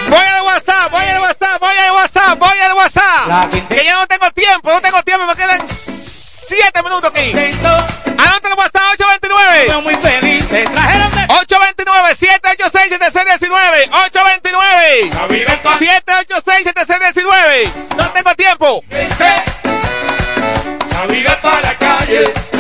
Voy 0.09 0.21
al 0.21 0.43
WhatsApp, 0.43 0.91
voy 0.91 1.05
al 1.05 1.21
WhatsApp, 1.21 1.61
voy 1.61 1.77
al 1.77 1.93
WhatsApp, 1.93 2.39
voy 2.39 2.59
al 2.59 2.73
WhatsApp. 2.75 3.69
Que 3.69 3.85
ya 3.85 3.95
no 3.95 4.07
tengo 4.07 4.31
tiempo, 4.31 4.71
no 4.71 4.81
tengo 4.81 5.03
tiempo. 5.03 5.27
Me 5.27 5.35
quedan 5.35 5.67
7 6.47 6.83
minutos 6.83 7.11
aquí. 7.11 7.33
Anota 7.33 8.49
el 8.49 8.55
WhatsApp 8.55 8.83
829. 8.93 9.83
Muy 9.83 9.95
feliz. 9.97 10.45
Se 10.49 10.63
trajeron 10.65 11.11
de 11.11 11.25
829 11.25 12.15
786 12.15 12.89
7619 12.89 13.91
829 14.07 15.11
786 15.79 16.65
7619 16.65 17.71
No 17.97 18.13
tengo 18.13 18.35
tiempo. 18.37 18.85
Navidad 20.93 21.41
para 21.43 21.61
la 21.61 21.75
calle. 21.75 22.56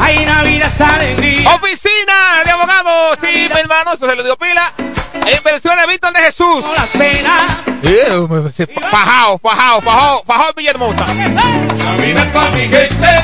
Hay 0.00 0.24
Navidad 0.24 0.70
es 0.74 0.80
alegría. 0.80 1.48
Oficina 1.54 2.44
de 2.44 2.50
abogados. 2.50 3.18
Sí, 3.20 3.48
mi 3.52 3.60
hermano, 3.60 3.92
esto 3.92 4.08
se 4.08 4.16
lo 4.16 4.22
dio 4.22 4.36
pila. 4.36 4.72
Inversiones 5.14 5.86
Víctor 5.86 6.12
de 6.12 6.20
Jesús. 6.20 6.64
Las 6.76 6.90
penas. 6.90 7.52
Eh, 7.84 8.68
Fajao, 8.90 9.38
fajao, 9.38 9.80
fajao, 9.82 10.22
fajao 10.24 10.52
Villahermosa. 10.56 11.04
Navidad 11.14 12.32
para 12.32 12.50
mi 12.50 12.68
gente. 12.68 13.22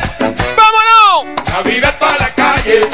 ¡Vámonos! 0.57 1.49
Navidad 1.53 1.99
para 1.99 2.19
la 2.19 2.35
calle. 2.35 2.89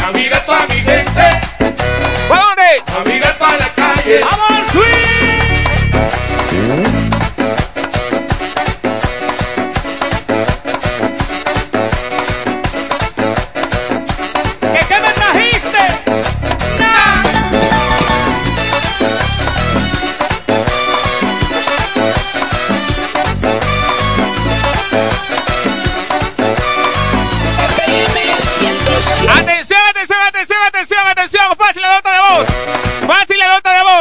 Navidad 0.00 0.46
para 0.46 0.66
mi 0.66 0.80
gente. 0.80 1.40
¿Para 2.28 2.42
dónde? 2.42 2.82
Navidad 2.92 3.38
para 3.38 3.58
la 3.58 3.74
calle. 3.74 4.20
¡Vamos 4.20 4.50
al 4.50 5.37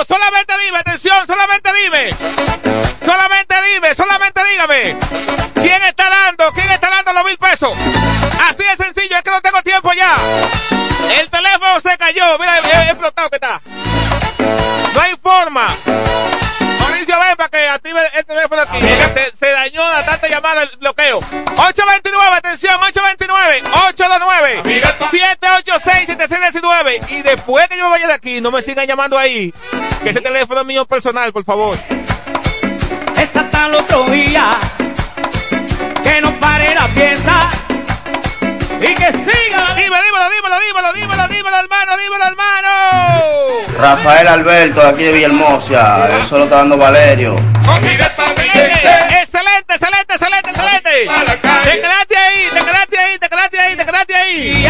Solamente 0.07 0.53
dime, 0.65 0.77
atención, 0.77 1.27
solamente 1.27 1.69
dime. 1.73 2.09
Solamente 3.05 3.55
dime, 3.73 3.93
solamente 3.93 4.41
dígame. 4.45 4.97
¿Quién 5.53 5.83
está 5.83 6.09
dando? 6.09 6.51
¿Quién 6.53 6.71
está 6.71 6.89
dando 6.89 7.11
los 7.11 7.25
mil 7.25 7.37
pesos? 7.37 7.73
Así 8.47 8.63
de 8.63 8.85
sencillo, 8.85 9.17
es 9.17 9.23
que 9.23 9.31
no 9.31 9.41
tengo 9.41 9.61
tiempo 9.63 9.91
ya. 9.91 10.15
El 11.19 11.29
teléfono 11.29 11.79
se 11.81 11.97
cayó. 11.97 12.37
Mira, 12.39 12.57
he 12.59 12.89
explotado 12.89 13.29
que 13.29 13.35
está. 13.35 13.61
No 14.93 15.01
hay 15.01 15.15
forma. 15.21 15.67
Mauricio, 16.79 17.19
ven 17.19 17.35
para 17.35 17.49
que 17.49 17.67
active 17.67 17.99
el 18.13 18.25
teléfono 18.25 18.61
aquí. 18.61 18.77
Llamada 20.47 20.63
el 20.63 20.77
bloqueo. 20.77 21.17
829, 21.17 22.35
atención, 22.37 22.75
829, 22.81 23.61
829, 23.89 24.81
786, 25.11 26.07
7619. 26.07 27.01
Y 27.09 27.21
después 27.21 27.67
que 27.67 27.77
yo 27.77 27.85
me 27.85 27.89
vaya 27.89 28.07
de 28.07 28.13
aquí, 28.13 28.41
no 28.41 28.51
me 28.51 28.61
sigan 28.61 28.87
llamando 28.87 29.17
ahí. 29.17 29.53
Que 30.03 30.09
ese 30.11 30.21
teléfono 30.21 30.61
es 30.61 30.67
mío 30.67 30.85
personal, 30.85 31.31
por 31.33 31.43
favor. 31.43 31.77
Es 33.17 33.35
hasta 33.35 33.65
el 33.65 33.75
otro 33.75 34.05
día. 34.05 34.57
Que 36.03 36.21
no 36.21 36.39
pare 36.39 36.73
la 36.75 36.87
fiesta. 36.87 37.49
Y 38.79 38.93
que 38.93 39.11
siga. 39.11 39.73
Dímelo, 39.75 40.03
dímelo, 40.03 40.29
dímelo, 40.29 40.59
dímelo, 40.59 40.93
dímelo, 40.93 41.27
dímelo, 41.27 41.57
hermano, 41.57 41.97
dímelo, 41.97 42.25
hermano. 42.25 42.69
Rafael 43.77 44.27
Alberto, 44.27 44.81
de 44.81 44.87
aquí 44.87 45.03
de 45.03 45.11
Villahermosa. 45.13 46.09
Eso 46.17 46.37
lo 46.37 46.45
está 46.45 46.57
dando 46.57 46.77
Valerio. 46.77 47.35
Excelente, 48.57 49.73
excelente, 49.73 50.13
excelente, 50.13 50.36
excelente. 50.49 51.09
Te 51.63 51.81
quedaste 51.81 52.17
ahí, 52.17 52.47
te 52.53 52.59
quedaste 52.59 52.97
ahí, 52.97 53.17
te 53.19 53.29
quedaste 53.29 53.59
ahí, 53.59 53.75
te 53.75 53.85
quedaste 53.85 54.15
ahí. 54.15 54.67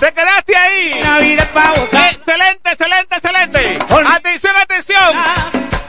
Te 0.00 0.12
quedaste 0.12 0.56
ahí. 0.56 0.92
Excelente, 2.10 2.70
excelente, 2.70 3.16
excelente. 3.16 3.78
Atención, 4.14 4.56
atención. 4.56 5.14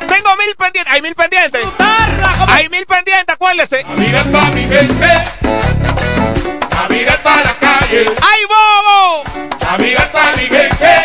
Tengo 0.08 0.36
mil 0.38 0.56
pendientes. 0.58 0.94
Hay 0.94 1.02
mil 1.02 1.16
pendientes. 1.16 1.66
Hay 2.48 2.70
mil 2.70 2.86
pendientes, 2.86 3.34
acuérdese. 3.34 3.86
Para 4.32 4.50
mi 4.50 4.68
gente. 4.68 5.24
Para 7.24 7.44
la 7.44 7.54
calle. 7.56 8.06
¡Ay, 8.22 8.42
bobo! 8.46 9.24
Navidad 9.62 10.12
para 10.12 10.32
mi 10.36 10.48
gente. 10.48 11.04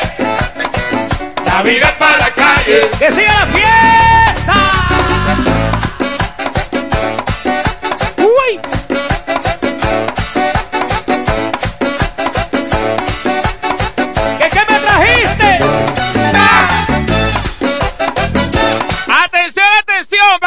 Para 1.99 2.17
la 2.17 2.31
calle. 2.31 2.89
¡Que 2.99 3.13
siga 3.13 3.40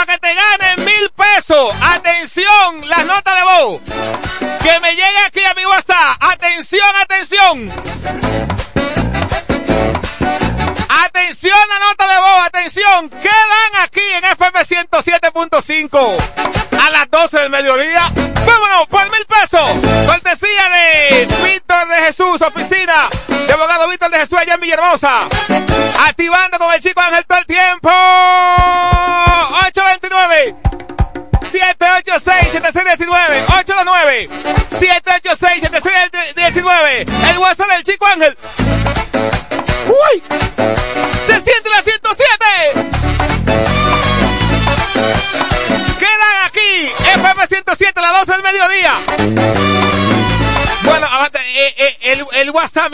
que 0.06 0.18
te 0.18 0.34
ganen 0.34 0.86
mil 0.86 1.10
pesos. 1.16 1.74
Atención, 1.82 2.90
las 2.90 3.06
notas 3.06 3.36
de 3.36 3.44
voz. 3.44 3.82
Que 4.62 4.80
me 4.80 4.92
llegue 4.92 5.20
aquí 5.26 5.44
a 5.44 5.54
mi 5.54 5.66
WhatsApp. 5.66 6.18
Atención, 6.20 6.90
atención. 7.02 7.74
Atención, 11.06 11.58
la 11.70 11.80
nota 11.80 12.08
de 12.08 12.20
voz. 12.20 12.46
Atención. 12.46 13.10
Quedan 13.10 13.76
aquí 13.82 14.02
en 14.18 14.24
FM 14.26 14.60
107.5 14.60 16.18
a 16.82 16.90
las 16.90 17.10
12 17.10 17.40
del 17.40 17.50
mediodía. 17.50 18.12
Vámonos 18.46 18.88
por 18.88 19.10
mil 19.12 19.26
pesos. 19.26 19.62
Cortesía 20.06 20.70
de 20.70 21.28
Víctor 21.44 21.88
de 21.88 21.96
Jesús, 22.06 22.42
oficina 22.42 23.10
de 23.28 23.54
abogado 23.54 23.88
Víctor 23.90 24.12
de 24.12 24.20
Jesús 24.20 24.38
allá 24.38 24.56
en 24.56 24.62
Villahermosa. 24.62 25.28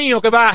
Mío 0.09 0.21
que 0.21 0.31
va 0.31 0.49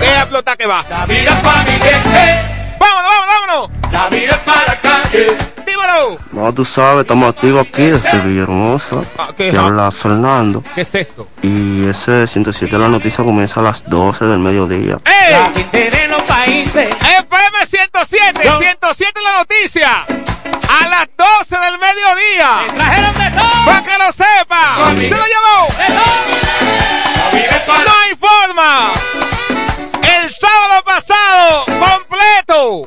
Es 0.00 0.08
a 0.08 0.20
explotar 0.20 0.56
que 0.56 0.64
va 0.64 0.84
Navidad 0.88 1.42
para 1.42 1.62
mi 1.64 1.72
gente. 1.72 2.78
¡Vámonos, 2.78 3.10
vámonos, 3.10 3.70
vámonos! 3.72 3.92
Navidad 3.92 4.44
para 4.44 4.64
la 4.64 4.80
calle. 4.80 5.36
¡Dímelo! 5.66 6.18
No, 6.30 6.52
tú 6.52 6.64
sabes, 6.64 7.00
estamos 7.00 7.30
activos 7.30 7.66
aquí 7.66 7.82
desde 7.82 8.18
Villahermosa. 8.20 9.00
Ah, 9.18 9.30
¿qué? 9.36 9.50
Te 9.50 9.58
habla 9.58 9.90
Fernando. 9.90 10.62
¿Qué 10.74 10.82
es 10.82 10.94
esto? 10.94 11.26
Y 11.42 11.88
ese 11.88 12.28
107 12.28 12.78
la 12.78 12.88
noticia 12.88 13.24
comienza 13.24 13.58
a 13.58 13.64
las 13.64 13.82
12 13.90 14.24
del 14.26 14.38
mediodía. 14.38 14.98
La 15.04 15.50
gente 15.52 15.90
de 15.90 16.06
los 16.06 16.22
países. 16.22 16.94
FM 16.94 17.66
107, 17.66 18.40
107 18.42 19.20
la 19.24 19.38
noticia. 19.38 20.06
A 20.06 20.88
las 20.88 21.08
12 21.16 21.56
del 21.58 21.78
mediodía. 21.80 22.74
Trajeron 22.76 23.14
de 23.14 23.30
todo. 23.30 23.64
Para 23.64 23.82
que 23.82 23.98
lo 23.98 24.12
sepa. 24.12 24.76
Se 24.96 25.10
lo 25.10 25.26
llevó. 25.26 25.56
No 25.88 26.35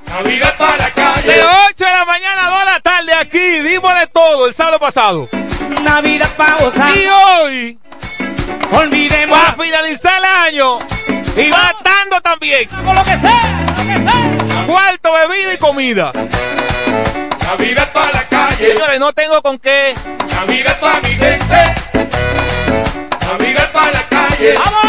Navidad 0.09 0.55
para 0.57 0.77
la 0.77 0.91
calle. 0.91 1.27
De 1.27 1.41
8 1.69 1.85
de 1.85 1.91
la 1.91 2.05
mañana 2.05 2.45
a 2.45 2.49
2 2.49 2.59
de 2.59 2.65
la 2.65 2.79
tarde 2.79 3.13
aquí. 3.13 3.59
Dimos 3.61 3.93
de 3.99 4.07
todo 4.07 4.47
el 4.47 4.53
sábado 4.53 4.79
pasado. 4.79 5.29
Navidad 5.83 6.29
para 6.37 6.55
gozar. 6.57 6.89
Y 6.95 7.07
hoy, 7.07 7.79
Olvidemos. 8.71 9.39
para 9.39 9.53
finalizar 9.63 10.13
el 10.17 10.25
año, 10.25 10.79
y 11.35 11.49
matando 11.49 12.21
también. 12.21 12.67
Con 12.69 12.95
lo 12.95 13.03
que 13.03 13.17
sea. 13.17 13.65
Lo 13.67 13.83
que 13.83 14.11
sea. 14.11 14.65
Cuarto, 14.65 15.09
bebida 15.13 15.53
y 15.53 15.57
comida. 15.57 16.11
Navidad 17.43 17.91
para 17.91 18.11
la 18.11 18.23
calle. 18.27 18.73
Señores, 18.73 18.99
no 18.99 19.11
tengo 19.13 19.41
con 19.41 19.57
qué. 19.57 19.95
Navidad 20.33 20.79
para 20.79 20.99
mi 21.01 21.09
gente. 21.09 21.73
Navidad 23.27 23.71
para 23.71 23.91
la 23.91 24.03
calle. 24.09 24.53
¡Vamos 24.53 24.88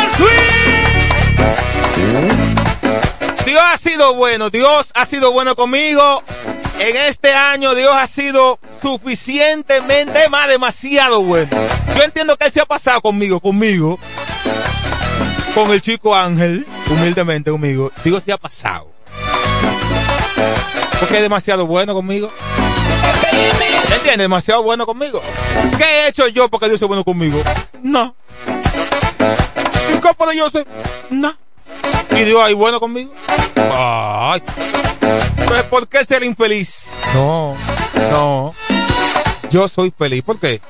bueno, 4.14 4.50
Dios 4.50 4.92
ha 4.94 5.04
sido 5.04 5.32
bueno 5.32 5.54
conmigo. 5.54 6.22
En 6.78 6.96
este 6.96 7.34
año 7.34 7.74
Dios 7.74 7.92
ha 7.94 8.06
sido 8.06 8.58
suficientemente 8.80 10.28
más, 10.28 10.48
demasiado 10.48 11.22
bueno. 11.22 11.50
Yo 11.96 12.02
entiendo 12.02 12.36
que 12.36 12.46
Él 12.46 12.52
se 12.52 12.60
ha 12.60 12.66
pasado 12.66 13.00
conmigo, 13.00 13.40
conmigo, 13.40 13.98
con 15.54 15.70
el 15.70 15.82
chico 15.82 16.14
Ángel, 16.14 16.66
humildemente 16.88 17.50
conmigo. 17.50 17.92
Dios 18.04 18.22
se 18.24 18.32
ha 18.32 18.38
pasado. 18.38 18.90
Porque 20.98 21.16
es 21.16 21.22
demasiado 21.22 21.66
bueno 21.66 21.94
conmigo. 21.94 22.30
¿Me 23.32 23.96
entiendes? 23.96 24.18
Demasiado 24.18 24.62
bueno 24.62 24.86
conmigo. 24.86 25.22
¿Qué 25.78 25.84
he 25.84 26.08
hecho 26.08 26.28
yo 26.28 26.48
porque 26.48 26.68
Dios 26.68 26.80
es 26.80 26.88
bueno 26.88 27.04
conmigo? 27.04 27.42
No. 27.82 28.14
¿Y 30.32 30.36
yo? 30.36 30.48
No. 31.10 31.36
¿Y 32.12 32.24
Dios 32.24 32.48
es 32.48 32.54
bueno 32.54 32.80
conmigo? 32.80 33.12
Ay. 33.72 34.42
Pues, 35.46 35.62
¿por 35.64 35.88
qué 35.88 36.04
ser 36.04 36.22
infeliz? 36.22 36.92
No, 37.14 37.56
no. 38.10 38.54
Yo 39.50 39.66
soy 39.68 39.92
feliz. 39.96 40.22
¿Por 40.22 40.38
qué? 40.38 40.60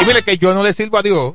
Y 0.00 0.04
mire 0.04 0.22
que 0.22 0.36
yo 0.38 0.52
no 0.54 0.62
le 0.62 0.72
sirvo 0.72 0.98
a 0.98 1.02
Dios. 1.02 1.34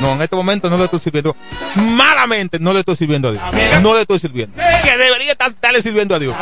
No, 0.00 0.12
en 0.12 0.22
este 0.22 0.36
momento 0.36 0.68
no 0.68 0.76
le 0.76 0.84
estoy 0.84 0.98
sirviendo. 1.00 1.34
Malamente 1.76 2.58
no 2.58 2.72
le 2.72 2.80
estoy 2.80 2.96
sirviendo 2.96 3.28
a 3.28 3.32
Dios. 3.32 3.42
No 3.82 3.94
le 3.94 4.02
estoy 4.02 4.18
sirviendo. 4.18 4.56
Que 4.82 4.96
debería 4.96 5.32
estar- 5.32 5.48
estarle 5.50 5.80
sirviendo 5.80 6.14
a 6.14 6.18
Dios. 6.18 6.34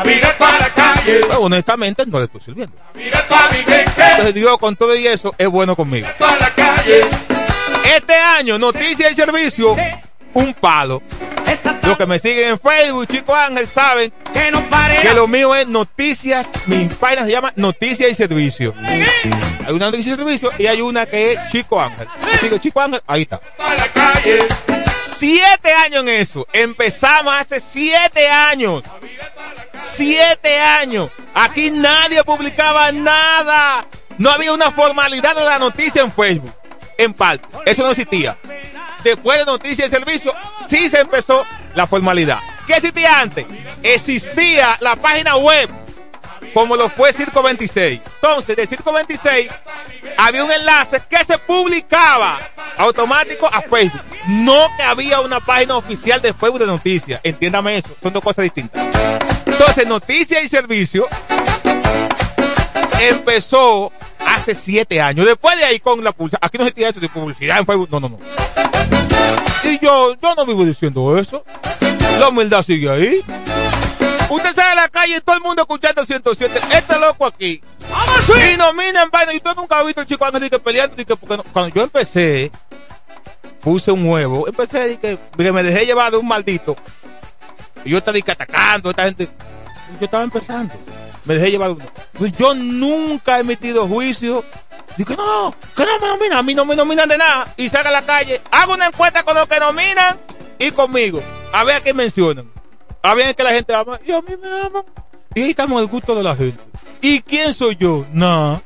Pero 1.04 1.40
honestamente 1.40 2.04
no 2.06 2.18
le 2.18 2.24
estoy 2.24 2.40
sirviendo. 2.40 2.76
Entonces 2.96 4.34
Dios 4.34 4.58
con 4.58 4.74
todo 4.76 4.96
y 4.96 5.06
eso 5.06 5.34
es 5.38 5.48
bueno 5.48 5.76
conmigo. 5.76 6.08
Este 7.96 8.14
año, 8.14 8.58
noticias 8.58 9.12
y 9.12 9.14
servicio, 9.14 9.76
un 10.34 10.54
palo. 10.54 11.02
Los 11.82 11.96
que 11.98 12.06
me 12.06 12.18
siguen 12.18 12.50
en 12.50 12.58
Facebook, 12.58 13.06
Chico 13.08 13.34
Ángel, 13.34 13.66
saben 13.66 14.12
que 14.32 15.14
lo 15.14 15.28
mío 15.28 15.54
es 15.54 15.66
noticias. 15.66 16.48
Mi 16.66 16.86
página 16.86 17.24
se 17.24 17.32
llama 17.32 17.52
Noticias 17.56 18.10
y 18.10 18.14
Servicio. 18.14 18.74
Hay 19.66 19.72
una 19.72 19.86
noticia 19.86 20.14
y 20.14 20.16
servicio 20.16 20.50
y 20.58 20.66
hay 20.66 20.80
una 20.80 21.06
que 21.06 21.32
es 21.32 21.38
Chico 21.50 21.80
Ángel. 21.80 22.08
Digo, 22.42 22.58
Chico 22.58 22.80
Ángel, 22.80 23.02
ahí 23.06 23.22
está. 23.22 23.40
Siete 25.16 25.72
años 25.72 26.02
en 26.02 26.08
eso. 26.08 26.46
Empezamos 26.52 27.34
hace 27.34 27.60
siete 27.60 28.28
años. 28.28 28.84
Siete 29.80 30.60
años. 30.60 31.10
Aquí 31.34 31.70
nadie 31.70 32.22
publicaba 32.24 32.92
nada. 32.92 33.86
No 34.18 34.30
había 34.30 34.52
una 34.52 34.70
formalidad 34.70 35.34
de 35.34 35.44
la 35.44 35.58
noticia 35.58 36.02
en 36.02 36.12
Facebook. 36.12 36.52
En 36.98 37.12
parte. 37.12 37.48
Eso 37.66 37.82
no 37.82 37.90
existía. 37.90 38.36
Después 39.04 39.38
de 39.38 39.44
noticias 39.44 39.88
y 39.88 39.90
servicio, 39.90 40.34
sí 40.66 40.88
se 40.88 41.00
empezó 41.00 41.44
la 41.74 41.86
formalidad. 41.86 42.40
¿Qué 42.66 42.74
existía 42.74 43.20
antes? 43.20 43.46
Existía 43.82 44.78
la 44.80 44.96
página 44.96 45.36
web 45.36 45.68
como 46.54 46.76
lo 46.76 46.88
fue 46.88 47.12
Circo 47.12 47.42
26. 47.42 48.00
Entonces, 48.14 48.56
de 48.56 48.66
Circo 48.66 48.92
26 48.92 49.50
había 50.16 50.44
un 50.44 50.52
enlace 50.52 51.02
que 51.08 51.22
se 51.24 51.36
publicaba 51.38 52.38
automático 52.78 53.46
a 53.52 53.60
Facebook. 53.62 54.00
No 54.28 54.68
que 54.76 54.82
había 54.82 55.20
una 55.20 55.40
página 55.40 55.76
oficial 55.76 56.22
de 56.22 56.32
Facebook 56.32 56.60
de 56.60 56.66
noticias. 56.66 57.20
Entiéndame 57.24 57.76
eso, 57.76 57.94
son 58.02 58.12
dos 58.12 58.22
cosas 58.22 58.44
distintas. 58.44 58.82
Entonces, 59.44 59.86
noticias 59.86 60.42
y 60.42 60.48
servicio 60.48 61.06
empezó 63.00 63.92
hace 64.26 64.54
siete 64.54 65.00
años. 65.00 65.26
Después 65.26 65.56
de 65.58 65.64
ahí 65.64 65.78
con 65.80 66.02
la 66.02 66.12
publicidad. 66.12 66.40
Aquí 66.42 66.58
no 66.58 66.64
existía 66.64 66.88
eso 66.88 67.00
de 67.00 67.08
publicidad 67.08 67.58
en 67.58 67.66
Facebook. 67.66 67.88
No, 67.90 68.00
no, 68.00 68.08
no. 68.10 68.18
Y 69.64 69.78
yo, 69.78 70.14
yo 70.20 70.34
no 70.34 70.44
vivo 70.46 70.64
diciendo 70.64 71.16
eso. 71.18 71.44
La 72.20 72.28
humildad 72.28 72.62
sigue 72.62 72.88
ahí. 72.90 73.20
Usted 74.30 74.54
sale 74.54 74.70
a 74.72 74.74
la 74.74 74.88
calle 74.88 75.16
y 75.16 75.20
todo 75.20 75.36
el 75.36 75.42
mundo 75.42 75.62
escuchando 75.62 76.04
107. 76.04 76.60
Este 76.72 76.98
loco 76.98 77.26
aquí. 77.26 77.60
Y 78.52 78.56
nominan 78.56 79.10
vaina. 79.10 79.32
Y 79.32 79.36
usted 79.38 79.54
nunca 79.56 79.78
ha 79.78 79.82
visto 79.82 80.00
el 80.00 80.06
chico 80.06 80.24
Ángel 80.24 80.48
que 80.50 80.58
peleando. 80.58 80.96
que 80.96 81.04
porque 81.16 81.36
no- 81.36 81.42
Cuando 81.44 81.74
yo 81.74 81.82
empecé, 81.82 82.50
puse 83.60 83.90
un 83.90 84.06
huevo. 84.08 84.46
Empecé 84.48 84.92
y 84.92 84.96
que, 84.96 85.18
que 85.36 85.52
me 85.52 85.62
dejé 85.62 85.86
llevar 85.86 86.10
de 86.10 86.18
un 86.18 86.26
maldito. 86.28 86.76
Y 87.84 87.90
yo 87.90 87.98
estaba 87.98 88.18
que 88.20 88.32
atacando 88.32 88.88
a 88.88 88.92
esta 88.92 89.04
gente. 89.04 89.24
Y 89.24 89.98
yo 90.00 90.04
estaba 90.06 90.24
empezando. 90.24 90.74
Me 91.24 91.34
dejé 91.34 91.50
llevar 91.50 91.76
Yo 92.38 92.54
nunca 92.54 93.38
he 93.38 93.40
emitido 93.40 93.88
juicio. 93.88 94.44
Digo, 94.96 95.14
no, 95.16 95.54
que 95.76 95.84
no 95.86 95.98
me 96.00 96.08
nominan. 96.08 96.38
A 96.38 96.42
mí 96.42 96.54
no 96.54 96.64
me 96.64 96.76
nominan 96.76 97.08
de 97.08 97.18
nada. 97.18 97.52
Y 97.56 97.68
salga 97.68 97.88
a 97.88 97.92
la 97.92 98.02
calle. 98.02 98.40
Hago 98.50 98.74
una 98.74 98.86
encuesta 98.86 99.22
con 99.24 99.34
los 99.36 99.48
que 99.48 99.58
nominan 99.58 100.18
y 100.58 100.70
conmigo. 100.70 101.22
A 101.52 101.64
ver 101.64 101.76
a 101.76 101.80
quién 101.80 101.96
mencionan. 101.96 102.50
A 103.02 103.14
ver 103.14 103.34
que 103.34 103.42
la 103.42 103.50
gente 103.50 103.74
ama. 103.74 103.98
Y 104.06 104.12
a 104.12 104.20
mí 104.20 104.34
me 104.40 104.48
aman. 104.66 104.84
Y 105.34 105.42
ahí 105.42 105.50
estamos 105.50 105.80
al 105.80 105.86
gusto 105.88 106.14
de 106.14 106.22
la 106.22 106.36
gente. 106.36 106.62
¿Y 107.00 107.20
quién 107.22 107.52
soy 107.52 107.76
yo? 107.76 108.06
Nada. 108.12 108.62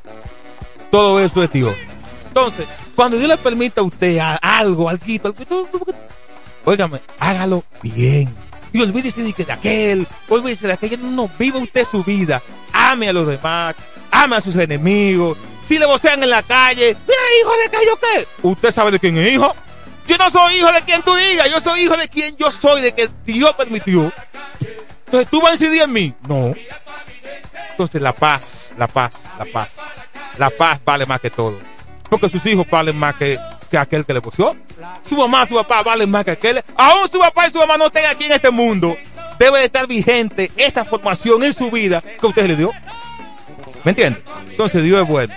Todo 0.91 1.19
eso 1.19 1.43
es 1.43 1.51
Dios. 1.51 1.75
Entonces, 2.27 2.67
cuando 2.95 3.17
Dios 3.17 3.29
le 3.29 3.37
permita 3.37 3.81
a 3.81 3.83
usted 3.83 4.17
a- 4.19 4.35
algo, 4.35 4.87
algo, 4.89 5.03
algo, 5.05 5.67
óigame, 6.65 7.01
hágalo 7.19 7.63
bien. 7.81 8.33
Y 8.71 8.81
olvídese 8.81 9.23
de, 9.23 9.33
de 9.33 9.51
aquel, 9.51 10.07
olvídese 10.27 10.67
de 10.67 10.73
aquel, 10.73 11.15
no, 11.15 11.29
viva 11.39 11.59
usted 11.59 11.85
su 11.85 12.03
vida. 12.03 12.41
Ame 12.71 13.09
a 13.09 13.13
los 13.13 13.27
demás, 13.27 13.75
ame 14.11 14.35
a 14.35 14.41
sus 14.41 14.55
enemigos. 14.55 15.37
Si 15.67 15.77
le 15.77 15.85
vocean 15.85 16.21
en 16.23 16.29
la 16.29 16.41
calle, 16.43 16.95
mira, 17.07 17.21
hijo 17.41 17.51
de 17.57 17.69
que. 17.69 18.27
Usted 18.41 18.71
sabe 18.71 18.91
de 18.91 18.99
quién 18.99 19.17
es 19.17 19.33
hijo. 19.33 19.55
Yo 20.07 20.17
no 20.17 20.29
soy 20.31 20.55
hijo 20.55 20.71
de 20.71 20.81
quien 20.81 21.03
tú 21.03 21.13
digas, 21.13 21.49
yo 21.51 21.59
soy 21.59 21.81
hijo 21.81 21.95
de 21.95 22.07
quien 22.07 22.35
yo 22.37 22.49
soy, 22.49 22.81
de 22.81 22.91
que 22.93 23.07
Dios 23.25 23.53
permitió. 23.53 24.11
Entonces, 25.05 25.29
¿tú 25.29 25.39
vas 25.41 25.51
a 25.51 25.53
incidir 25.53 25.83
en 25.83 25.93
mí? 25.93 26.13
No. 26.27 26.53
Entonces, 27.71 28.01
la 28.01 28.13
paz, 28.13 28.73
la 28.77 28.87
paz, 28.87 29.29
la 29.37 29.45
paz. 29.45 29.79
La 30.37 30.49
paz 30.49 30.79
vale 30.83 31.05
más 31.05 31.21
que 31.21 31.29
todo. 31.29 31.57
Porque 32.09 32.27
sus 32.27 32.43
hijos 32.47 32.65
valen 32.69 32.97
más 32.97 33.15
que, 33.15 33.39
que 33.69 33.77
aquel 33.77 34.05
que 34.05 34.13
le 34.13 34.21
puso. 34.21 34.55
Su 35.07 35.17
mamá, 35.17 35.45
su 35.45 35.55
papá 35.55 35.83
valen 35.83 36.09
más 36.09 36.25
que 36.25 36.31
aquel. 36.31 36.63
Aún 36.77 37.09
su 37.09 37.19
papá 37.19 37.47
y 37.47 37.51
su 37.51 37.57
mamá 37.59 37.77
no 37.77 37.87
estén 37.87 38.05
aquí 38.05 38.25
en 38.25 38.33
este 38.33 38.51
mundo. 38.51 38.97
Debe 39.37 39.59
de 39.59 39.65
estar 39.65 39.87
vigente 39.87 40.51
esa 40.57 40.83
formación 40.83 41.43
en 41.43 41.53
su 41.53 41.71
vida 41.71 42.01
que 42.01 42.25
usted 42.25 42.47
le 42.47 42.55
dio. 42.55 42.71
¿Me 43.83 43.91
entiende? 43.91 44.23
Entonces, 44.47 44.83
Dios 44.83 45.01
es 45.01 45.07
bueno. 45.07 45.33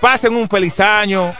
Pasen 0.00 0.36
un 0.36 0.48
feliz 0.48 0.78
año. 0.80 1.34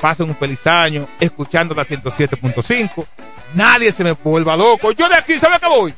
Pasen 0.00 0.28
un 0.28 0.36
feliz 0.36 0.66
año 0.66 1.06
escuchando 1.18 1.74
la 1.74 1.84
107.5. 1.84 3.06
Nadie 3.54 3.92
se 3.92 4.04
me 4.04 4.12
vuelva 4.12 4.56
loco. 4.56 4.92
Yo 4.92 5.08
de 5.08 5.16
aquí, 5.16 5.38
¿sabe 5.38 5.58
qué 5.60 5.68
voy? 5.68 5.94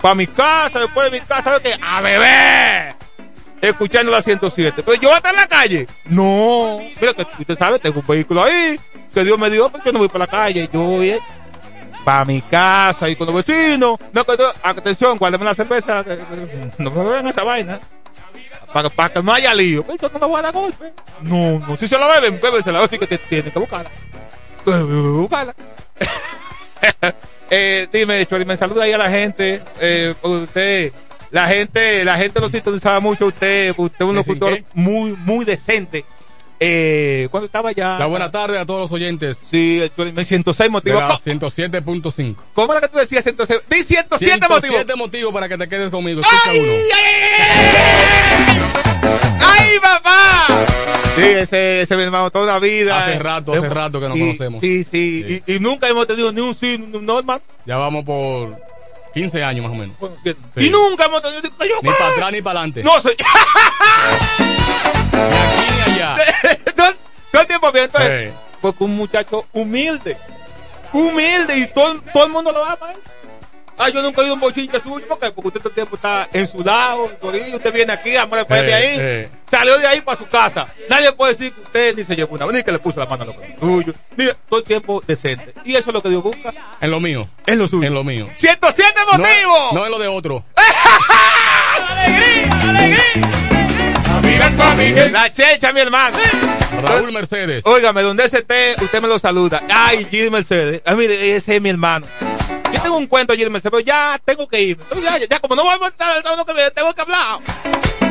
Para 0.00 0.14
mi 0.14 0.26
casa, 0.26 0.80
después 0.80 1.10
de 1.10 1.18
mi 1.18 1.24
casa, 1.24 1.44
¿sabe 1.44 1.60
qué? 1.62 1.74
A 1.82 2.00
beber. 2.00 3.07
Escuchando 3.60 4.12
la 4.12 4.22
107. 4.22 4.82
Pero 4.84 4.94
yo 5.00 5.08
voy 5.08 5.14
a 5.14 5.16
estar 5.16 5.34
en 5.34 5.40
la 5.40 5.46
calle. 5.48 5.86
No. 6.04 6.78
Mira 7.00 7.12
que 7.14 7.22
usted 7.40 7.58
sabe, 7.58 7.78
tengo 7.78 8.00
un 8.00 8.06
vehículo 8.06 8.42
ahí. 8.42 8.78
Que 9.12 9.24
Dios 9.24 9.38
me 9.38 9.50
dio, 9.50 9.68
porque 9.70 9.86
yo 9.86 9.92
no 9.92 9.98
voy 10.00 10.08
para 10.08 10.20
la 10.20 10.26
calle. 10.26 10.68
Yo 10.72 10.80
voy 10.80 11.18
para 12.04 12.24
mi 12.24 12.40
casa 12.42 13.08
y 13.08 13.16
con 13.16 13.26
los 13.26 13.44
vecinos. 13.44 13.98
No, 14.12 14.24
que 14.24 14.36
atención, 14.62 15.18
guárdame 15.18 15.44
la 15.44 15.54
cerveza. 15.54 16.04
que- 16.04 16.16
que- 16.16 16.70
No 16.78 16.90
me 16.90 17.04
beban 17.04 17.26
esa 17.26 17.42
vaina. 17.44 17.78
Para, 18.72 19.08
que 19.12 19.22
no 19.22 19.32
haya 19.32 19.54
lío. 19.54 19.82
Pero 19.82 19.96
yo 19.98 20.08
no 20.12 20.18
me 20.20 20.26
voy 20.26 20.38
a 20.38 20.42
dar 20.42 20.52
golpe. 20.52 20.92
No, 21.22 21.58
no. 21.58 21.76
Si 21.76 21.88
se 21.88 21.98
la 21.98 22.06
beben, 22.06 22.40
bébensela. 22.40 22.82
Así 22.82 22.98
que 22.98 23.06
te- 23.06 23.18
tienen 23.18 23.50
que 23.50 23.58
buscarla. 23.58 23.90
Pues, 24.64 24.82
buscarla. 24.84 25.54
eh, 27.50 27.88
dime, 27.92 28.24
Chori, 28.26 28.44
me 28.44 28.56
saluda 28.56 28.84
ahí 28.84 28.92
a 28.92 28.98
la 28.98 29.08
gente. 29.10 29.62
Eh, 29.80 30.14
usted, 30.22 30.92
la 31.30 31.46
gente, 31.48 32.04
la 32.04 32.16
gente 32.16 32.40
lo 32.40 32.48
sintonizaba 32.48 33.00
mucho. 33.00 33.26
Usted, 33.26 33.74
usted 33.76 34.04
es 34.04 34.08
un 34.08 34.16
locutor 34.16 34.62
muy, 34.74 35.12
muy 35.12 35.44
decente. 35.44 36.04
Eh, 36.60 37.28
cuando 37.30 37.46
estaba 37.46 37.70
ya. 37.70 37.98
La 38.00 38.06
buena 38.06 38.32
tarde 38.32 38.58
a 38.58 38.66
todos 38.66 38.80
los 38.80 38.90
oyentes. 38.92 39.38
Sí, 39.44 39.78
el 39.80 39.92
Chori, 39.94 40.10
me 40.12 40.24
106 40.24 40.66
De 40.66 40.70
motivos. 40.70 41.00
la 41.00 41.16
107.5. 41.18 42.34
¿Cómo 42.52 42.72
era 42.72 42.80
que 42.80 42.88
tú 42.88 42.98
decías 42.98 43.22
106? 43.22 43.60
Di 43.70 43.76
107 43.84 44.34
motivos. 44.40 44.60
107 44.62 44.94
motivos 44.96 45.32
para 45.32 45.48
que 45.48 45.56
te 45.56 45.68
quedes 45.68 45.90
conmigo. 45.90 46.20
Escucha 46.20 46.50
uno. 46.52 46.72
¡Ay, 49.46 49.78
papá! 49.80 50.46
Sí, 51.16 51.22
ese, 51.24 51.82
ese 51.82 51.96
mi 51.96 52.02
hermano 52.02 52.30
toda 52.30 52.54
la 52.54 52.58
vida. 52.58 53.06
Hace 53.06 53.18
rato, 53.18 53.52
hace 53.52 53.68
rato 53.68 54.00
que 54.00 54.08
nos 54.08 54.16
Sí, 54.18 54.24
conocemos. 54.24 54.60
Sí, 54.60 54.84
sí. 54.84 55.42
Y, 55.46 55.54
y 55.54 55.60
nunca 55.60 55.88
hemos 55.88 56.06
tenido 56.06 56.32
ni 56.32 56.40
un 56.40 56.54
sí, 56.54 56.76
ni 56.78 56.96
un 56.96 57.06
no, 57.06 57.18
hermano. 57.18 57.40
Ya 57.66 57.76
vamos 57.76 58.04
por 58.04 58.56
15 59.14 59.44
años 59.44 59.64
más 59.64 59.72
o 59.72 59.76
menos. 59.76 59.96
Sí. 60.24 60.66
Y 60.66 60.70
nunca 60.70 61.04
hemos 61.06 61.22
tenido. 61.22 61.42
Yo, 61.42 61.76
Ni 61.82 61.90
para 61.90 62.08
atrás 62.12 62.32
ni 62.32 62.42
para 62.42 62.60
adelante. 62.60 62.82
No 62.82 63.00
sé. 63.00 63.16
Ni 65.18 65.92
allá. 65.92 66.16
todo, 66.76 66.92
todo 67.32 67.42
el 67.42 67.48
tiempo 67.48 67.72
bien, 67.72 67.84
entonces, 67.86 68.30
Sí. 68.30 68.34
Porque 68.60 68.84
un 68.84 68.96
muchacho 68.96 69.46
humilde. 69.52 70.16
Humilde 70.92 71.56
y 71.58 71.66
todo, 71.68 72.00
todo 72.12 72.24
el 72.26 72.32
mundo 72.32 72.50
lo 72.50 72.64
ama. 72.64 72.92
¿eh? 72.92 72.96
Ah, 73.78 73.88
yo 73.90 74.02
nunca 74.02 74.20
he 74.20 74.24
ido 74.24 74.32
a 74.32 74.34
un 74.34 74.40
bochinche 74.40 74.80
suyo. 74.80 75.06
¿Por 75.08 75.18
qué? 75.18 75.30
Porque 75.30 75.48
usted 75.48 75.60
todo 75.60 75.68
el 75.70 75.74
tiempo 75.74 75.96
está 75.96 76.28
en 76.32 76.46
su 76.48 76.62
lado, 76.62 77.10
ahí, 77.32 77.54
usted 77.54 77.72
viene 77.72 77.92
aquí, 77.92 78.16
amor, 78.16 78.38
después 78.38 78.62
de 78.62 78.68
Eh, 78.70 78.74
ahí. 78.74 78.96
eh. 78.98 79.28
Salió 79.50 79.78
de 79.78 79.86
ahí 79.86 80.00
para 80.02 80.18
su 80.18 80.26
casa. 80.26 80.66
Nadie 80.90 81.12
puede 81.12 81.32
decir 81.32 81.52
que 81.52 81.60
usted 81.62 81.96
ni 81.96 82.04
se 82.04 82.14
llevó 82.16 82.34
una 82.34 82.46
ni 82.46 82.62
que 82.62 82.72
le 82.72 82.78
puso 82.78 82.98
la 83.00 83.06
mano 83.06 83.22
a 83.22 83.26
lo 83.26 83.36
que 83.38 83.46
es 83.46 83.58
suyo. 83.60 83.92
Ni- 84.16 84.26
todo 84.48 84.60
el 84.60 84.66
tiempo 84.66 85.02
decente. 85.06 85.54
Y 85.64 85.74
eso 85.76 85.90
es 85.90 85.94
lo 85.94 86.02
que 86.02 86.08
Dios 86.10 86.22
busca. 86.22 86.52
En 86.80 86.90
lo 86.90 87.00
mío. 87.00 87.28
En 87.46 87.58
lo 87.58 87.66
suyo. 87.68 87.86
En 87.86 87.94
lo 87.94 88.04
mío. 88.04 88.26
107 88.34 88.92
No, 89.06 89.18
motivos. 89.18 89.72
no 89.72 89.84
en 89.86 89.90
lo 89.92 89.98
de 89.98 90.08
otro. 90.08 90.44
La 95.10 95.30
checha, 95.32 95.72
mi 95.72 95.80
hermano. 95.80 96.18
Raúl 96.82 97.12
Mercedes. 97.12 97.64
Óigame, 97.66 98.02
donde 98.02 98.24
ese 98.24 98.38
esté, 98.38 98.74
usted 98.80 99.00
me 99.02 99.08
lo 99.08 99.18
saluda. 99.18 99.62
Ay, 99.68 100.06
Gilles 100.10 100.30
Mercedes. 100.30 100.82
Ah, 100.84 100.94
mire, 100.94 101.34
ese 101.36 101.56
es 101.56 101.62
mi 101.62 101.70
hermano. 101.70 102.06
Yo 102.78 102.82
tengo 102.84 102.96
un 102.96 103.06
cuento, 103.06 103.32
Gilles 103.34 103.50
Mercedes, 103.50 103.72
pero 103.72 103.80
ya 103.80 104.20
tengo 104.24 104.48
que 104.48 104.62
irme. 104.62 104.82
Entonces, 104.84 105.04
Ya, 105.04 105.18
ya, 105.18 105.26
ya, 105.26 105.40
como 105.40 105.56
no 105.56 105.64
voy 105.64 105.74
a 105.74 105.78
montar 105.78 106.16
el 106.16 106.22
sábado 106.22 106.44
que 106.46 106.52
viene, 106.52 106.70
tengo 106.70 106.94
que 106.94 107.00
hablar. 107.02 107.40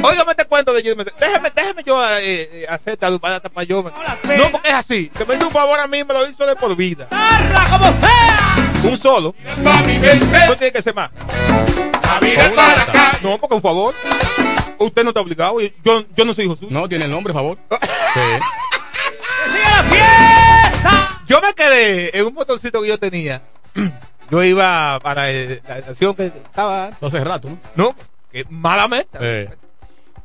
Óigame 0.04 0.32
este 0.32 0.46
cuento 0.46 0.74
de 0.74 0.96
Mercedes. 0.96 1.20
Déjeme, 1.20 1.50
déjeme 1.56 1.84
yo 1.86 2.04
eh, 2.20 2.20
eh, 2.52 2.66
hacer 2.70 2.94
esta 2.94 3.18
para 3.18 3.40
para 3.40 3.64
yo. 3.66 3.82
No, 3.84 4.52
porque 4.52 4.70
es 4.70 4.76
así. 4.76 5.10
Que 5.10 5.26
me 5.26 5.36
hizo 5.36 5.46
un 5.46 5.52
favor 5.52 5.80
a 5.80 5.88
mí, 5.88 6.04
me 6.04 6.14
lo 6.14 6.28
hizo 6.28 6.46
de 6.46 6.56
por 6.56 6.76
vida. 6.76 7.08
como 7.70 7.94
sea! 8.00 8.56
Un 8.84 8.98
solo. 8.98 9.36
No 9.64 10.56
tiene 10.56 10.72
que 10.72 10.82
ser 10.82 10.94
más. 10.94 11.10
No, 13.24 13.38
porque 13.40 13.56
un 13.56 13.62
favor. 13.62 13.94
Usted 14.80 15.04
no 15.04 15.10
está 15.10 15.22
obligado. 15.22 15.62
y 15.62 15.74
Yo, 15.84 16.04
yo 16.16 16.26
no 16.26 16.34
soy 16.34 16.46
hijo 16.46 16.56
suyo. 16.56 16.68
No, 16.72 16.88
tiene 16.88 17.06
el 17.06 17.12
nombre, 17.12 17.34
favor. 17.34 17.58
Sí. 18.14 18.22
¡Sigue 19.52 19.64
la 19.64 19.84
fiesta! 19.84 21.22
Yo 21.28 21.40
me 21.42 21.54
quedé 21.54 22.18
en 22.18 22.26
un 22.26 22.34
motorcito 22.34 22.82
que 22.82 22.88
yo 22.88 22.98
tenía. 22.98 23.42
Yo 24.30 24.44
iba 24.44 25.00
para 25.02 25.24
la 25.24 25.78
estación 25.78 26.14
que 26.14 26.28
estaba. 26.28 26.92
Hace 27.02 27.24
rato, 27.24 27.50
¿no? 27.50 27.58
No, 27.76 27.96
que 28.32 28.46
malamente. 28.50 29.18
Eh. 29.22 29.50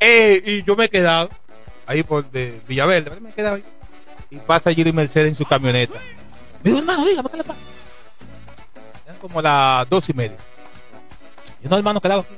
Eh, 0.01 0.43
y 0.45 0.63
yo 0.65 0.75
me 0.75 0.87
he 0.87 0.89
quedado 0.89 1.31
ahí 1.87 2.03
por 2.03 2.29
de 2.31 2.61
Villaverde. 2.67 3.21
Me 3.21 3.31
he 3.31 3.33
quedado 3.33 3.57
ahí. 3.57 3.65
Y 4.31 4.39
pasa 4.39 4.73
Giri 4.73 4.93
Mercedes 4.93 5.29
en 5.29 5.35
su 5.37 5.45
camioneta. 5.45 5.99
Digo, 6.63 6.79
hermano, 6.79 7.05
dígame, 7.05 7.29
¿qué 7.31 7.37
le 7.37 7.45
pasa? 7.45 7.61
Eran 9.07 9.19
como 9.19 9.43
las 9.43 9.89
dos 9.89 10.09
y 10.09 10.13
media. 10.15 10.37
Y 11.63 11.69
no, 11.69 11.77
hermano, 11.77 12.01
quedaba 12.01 12.23
aquí. 12.23 12.35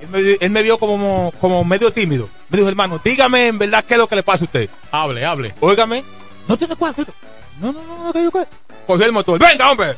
Él 0.00 0.08
me, 0.10 0.36
él 0.40 0.50
me 0.50 0.62
vio 0.62 0.78
como, 0.78 1.32
como 1.40 1.64
medio 1.64 1.92
tímido. 1.92 2.28
Me 2.50 2.58
dijo, 2.58 2.68
hermano, 2.68 3.00
dígame 3.02 3.48
en 3.48 3.58
verdad 3.58 3.84
qué 3.84 3.94
es 3.94 3.98
lo 3.98 4.06
que 4.06 4.16
le 4.16 4.22
pasa 4.22 4.44
a 4.44 4.46
usted. 4.46 4.70
Hable, 4.92 5.24
hable. 5.24 5.54
Óigame, 5.60 6.04
no 6.46 6.56
tiene 6.56 6.76
cuarto. 6.76 7.04
No, 7.60 7.72
no, 7.72 7.82
no, 7.82 8.04
no, 8.04 8.12
que 8.12 8.22
yo 8.22 8.30
qué. 8.30 8.46
Cogió 8.86 9.06
el 9.06 9.12
motor. 9.12 9.40
Venga, 9.40 9.70
hombre. 9.70 9.96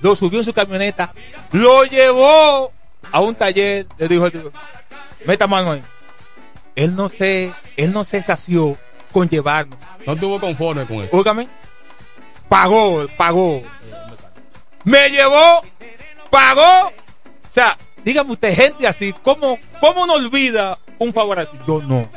Lo 0.00 0.16
subió 0.16 0.38
en 0.38 0.44
su 0.44 0.52
camioneta. 0.52 1.12
Lo 1.52 1.84
llevó 1.84 2.72
a 3.12 3.20
un 3.20 3.34
taller. 3.34 3.86
Le 3.98 4.08
dijo, 4.08 4.28
meta 5.26 5.46
mano 5.46 5.72
ahí. 5.72 5.82
Él 6.76 6.94
no 6.96 7.08
se, 7.08 7.52
él 7.76 7.92
no 7.92 8.04
se 8.04 8.22
sació 8.22 8.76
con 9.12 9.28
llevarme. 9.28 9.76
No 10.06 10.14
estuvo 10.14 10.40
conforme 10.40 10.86
con 10.86 11.02
eso. 11.02 11.16
Óigame. 11.16 11.48
Pagó, 12.48 13.06
pagó. 13.16 13.62
Me 14.84 15.08
llevó, 15.10 15.62
pagó. 16.30 16.88
O 16.88 17.52
sea, 17.52 17.76
dígame 18.04 18.32
usted, 18.32 18.54
gente 18.54 18.86
así, 18.86 19.12
¿cómo, 19.22 19.58
cómo 19.80 20.06
no 20.06 20.14
olvida 20.14 20.78
un 20.98 21.12
favor 21.12 21.38
así? 21.38 21.50
Yo 21.66 21.82
no, 21.82 22.08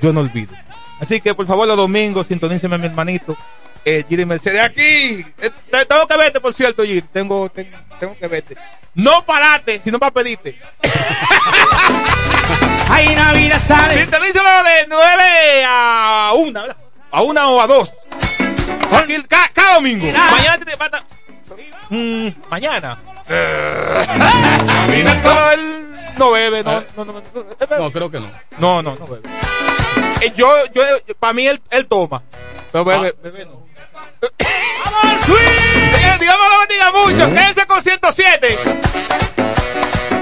yo 0.00 0.12
no 0.12 0.20
olvido. 0.20 0.54
Así 1.00 1.20
que 1.20 1.34
por 1.34 1.46
favor 1.46 1.66
los 1.66 1.76
domingos 1.76 2.26
sintoníceme 2.26 2.76
a 2.76 2.78
mi 2.78 2.86
hermanito. 2.86 3.36
Eh, 3.88 4.04
Giri 4.08 4.26
Mercedes, 4.26 4.60
aquí. 4.62 5.24
Eh, 5.38 5.50
te- 5.70 5.86
tengo 5.86 6.08
que 6.08 6.16
verte, 6.16 6.40
por 6.40 6.52
cierto, 6.52 6.82
Giri. 6.82 7.02
Tengo, 7.02 7.48
tengo, 7.48 7.78
tengo 8.00 8.18
que 8.18 8.26
verte. 8.26 8.56
No 8.94 9.24
parate, 9.24 9.80
sino 9.84 10.00
para 10.00 10.10
pedirte. 10.10 10.58
Ay, 12.88 13.14
Navidad 13.14 13.62
sale. 13.64 14.00
Sintonízalo 14.00 14.64
de 14.64 14.86
9 14.88 15.64
a 15.68 16.32
1, 16.34 16.60
¿verdad? 16.62 16.76
A 17.12 17.22
1 17.22 17.48
o 17.54 17.60
a 17.60 17.66
2. 17.68 17.92
Aquí, 18.92 19.22
ca- 19.28 19.50
cada 19.54 19.74
domingo. 19.74 20.04
Mañana 20.06 20.64
te 20.64 20.76
falta. 20.76 21.04
Mm, 21.90 22.28
mañana. 22.50 23.00
No 26.18 26.30
bebe, 26.30 26.64
no, 26.64 26.80
no, 26.96 27.04
no, 27.04 27.12
no, 27.12 27.12
no, 27.12 27.78
No, 27.78 27.92
creo 27.92 28.10
que 28.10 28.18
no. 28.18 28.30
no, 28.56 28.82
no, 28.82 28.96
no 28.96 29.06
bebe. 29.06 29.28
Eh, 30.22 30.32
yo, 30.34 30.48
yo, 30.72 30.82
para 31.20 31.34
mí 31.34 31.46
él, 31.46 31.60
él 31.70 31.86
toma. 31.86 32.22
Pero 32.72 32.86
bebe, 32.86 33.14
bebe 33.22 33.44
no. 33.44 33.65
Eh, 34.22 36.16
Dios 36.20 36.34
me 36.38 36.48
lo 36.48 36.58
bendiga 36.60 36.90
mucho. 36.92 37.34
Quédense 37.34 37.66
con 37.66 37.82
107. 37.82 38.58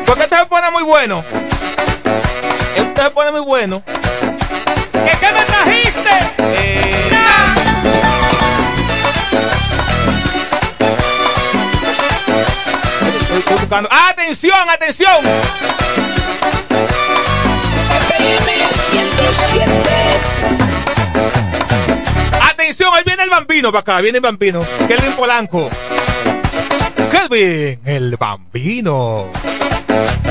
Porque 0.06 0.22
este 0.24 0.36
se 0.36 0.46
pone 0.46 0.70
muy 0.70 0.82
bueno. 0.82 1.24
Este 2.76 3.02
se 3.02 3.10
pone 3.10 3.30
muy 3.30 3.40
bueno. 3.40 3.82
¿Qué, 3.86 5.18
qué 5.20 5.32
me 5.32 5.44
trajiste? 5.44 6.10
Estoy, 13.20 13.38
estoy 13.38 13.56
buscando. 13.56 13.88
¡Atención, 13.92 14.68
atención! 14.68 15.24
Atención, 22.50 22.90
ahí 22.94 23.02
viene 23.04 23.24
el 23.24 23.30
bambino 23.30 23.70
para 23.70 23.80
acá, 23.80 24.00
viene 24.00 24.18
el 24.18 24.22
bambino. 24.22 24.64
Kelvin 24.88 25.12
Polanco. 25.12 25.68
Kelvin, 27.10 27.80
el 27.84 28.16
bambino. 28.16 29.30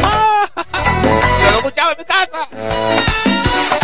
Ah, 0.03 0.49
Yo 1.39 1.51
lo 1.51 1.57
escuchaba 1.57 1.91
en 1.91 1.97
mi 1.97 2.05
casa. 2.05 2.47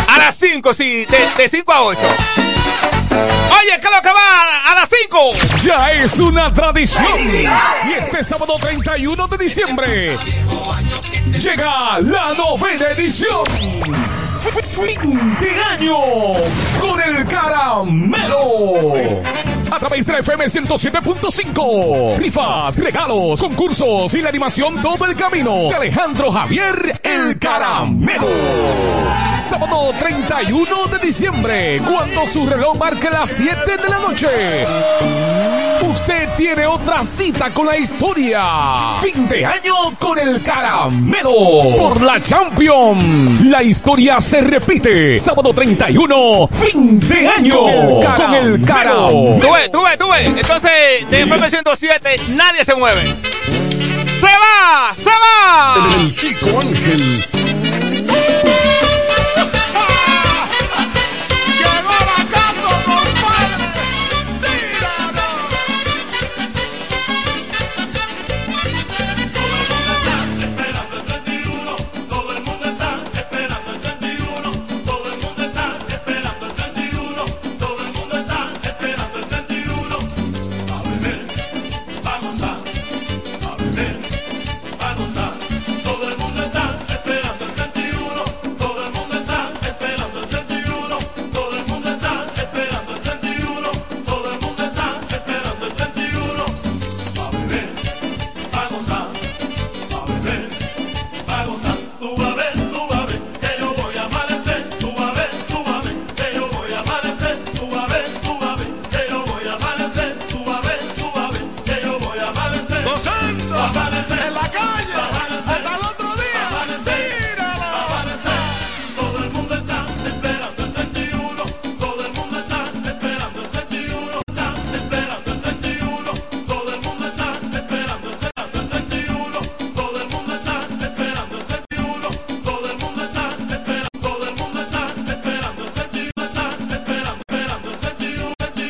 A 0.08 0.18
las 0.18 0.34
5, 0.36 0.74
sí, 0.74 1.06
de 1.36 1.48
5 1.48 1.72
a 1.72 1.82
8. 1.82 2.00
Oye, 3.10 3.80
¿qué 3.80 3.88
lo 3.94 4.02
que 4.02 4.08
va 4.12 4.70
a 4.70 4.74
las 4.74 4.88
5? 4.88 5.32
Ya 5.62 5.92
es 5.92 6.18
una 6.18 6.52
tradición. 6.52 7.06
Y 7.88 7.92
este 7.92 8.24
sábado 8.24 8.56
31 8.60 9.28
de 9.28 9.38
diciembre 9.38 10.16
llega 11.38 12.00
la 12.00 12.34
novena 12.34 12.86
edición. 12.90 13.42
Fin 14.40 15.36
de 15.38 15.50
año 15.60 16.32
con 16.80 16.98
el 16.98 17.26
caramelo. 17.26 19.20
A 19.72 19.78
través 19.78 20.04
de 20.04 20.18
FM 20.18 20.46
107.5. 20.46 22.16
Rifas, 22.16 22.76
regalos, 22.76 23.40
concursos 23.40 24.12
y 24.14 24.20
la 24.20 24.28
animación 24.28 24.82
Todo 24.82 25.06
el 25.06 25.14
Camino 25.14 25.68
de 25.68 25.74
Alejandro 25.74 26.32
Javier 26.32 27.00
El 27.02 27.38
Caramelo. 27.38 28.26
Sábado 29.38 29.92
31 29.98 30.86
de 30.90 30.98
diciembre, 30.98 31.80
cuando 31.88 32.26
su 32.26 32.46
reloj 32.46 32.76
marque 32.78 33.10
las 33.10 33.30
7 33.30 33.76
de 33.76 33.88
la 33.88 33.98
noche. 34.00 34.28
Usted 35.90 36.28
tiene 36.36 36.66
otra 36.66 37.02
cita 37.04 37.50
con 37.50 37.66
la 37.66 37.76
historia. 37.76 38.42
Fin 39.00 39.26
de 39.26 39.44
año 39.44 39.74
con 39.98 40.18
el 40.18 40.40
caramelo. 40.42 41.30
Por 41.76 42.00
la 42.02 42.20
Champions. 42.22 43.46
La 43.46 43.62
historia 43.62 44.20
se 44.20 44.40
repite. 44.40 45.18
Sábado 45.18 45.52
31. 45.52 46.48
Fin 46.48 47.00
de 47.00 47.26
año. 47.26 47.56
Con 48.16 48.34
el 48.34 48.62
caramelo. 48.64 49.38
Tú 49.40 49.48
ves, 49.82 49.98
tú. 49.98 50.12
Entonces, 50.14 51.10
de 51.10 51.22
FM 51.22 51.50
107, 51.50 52.20
nadie 52.28 52.64
se 52.64 52.74
mueve. 52.74 53.02
¡Se 54.04 54.26
va! 54.26 54.94
¡Se 54.96 55.10
va! 55.10 55.88
El 55.96 56.14
chico 56.14 56.60
Ángel. 56.60 57.26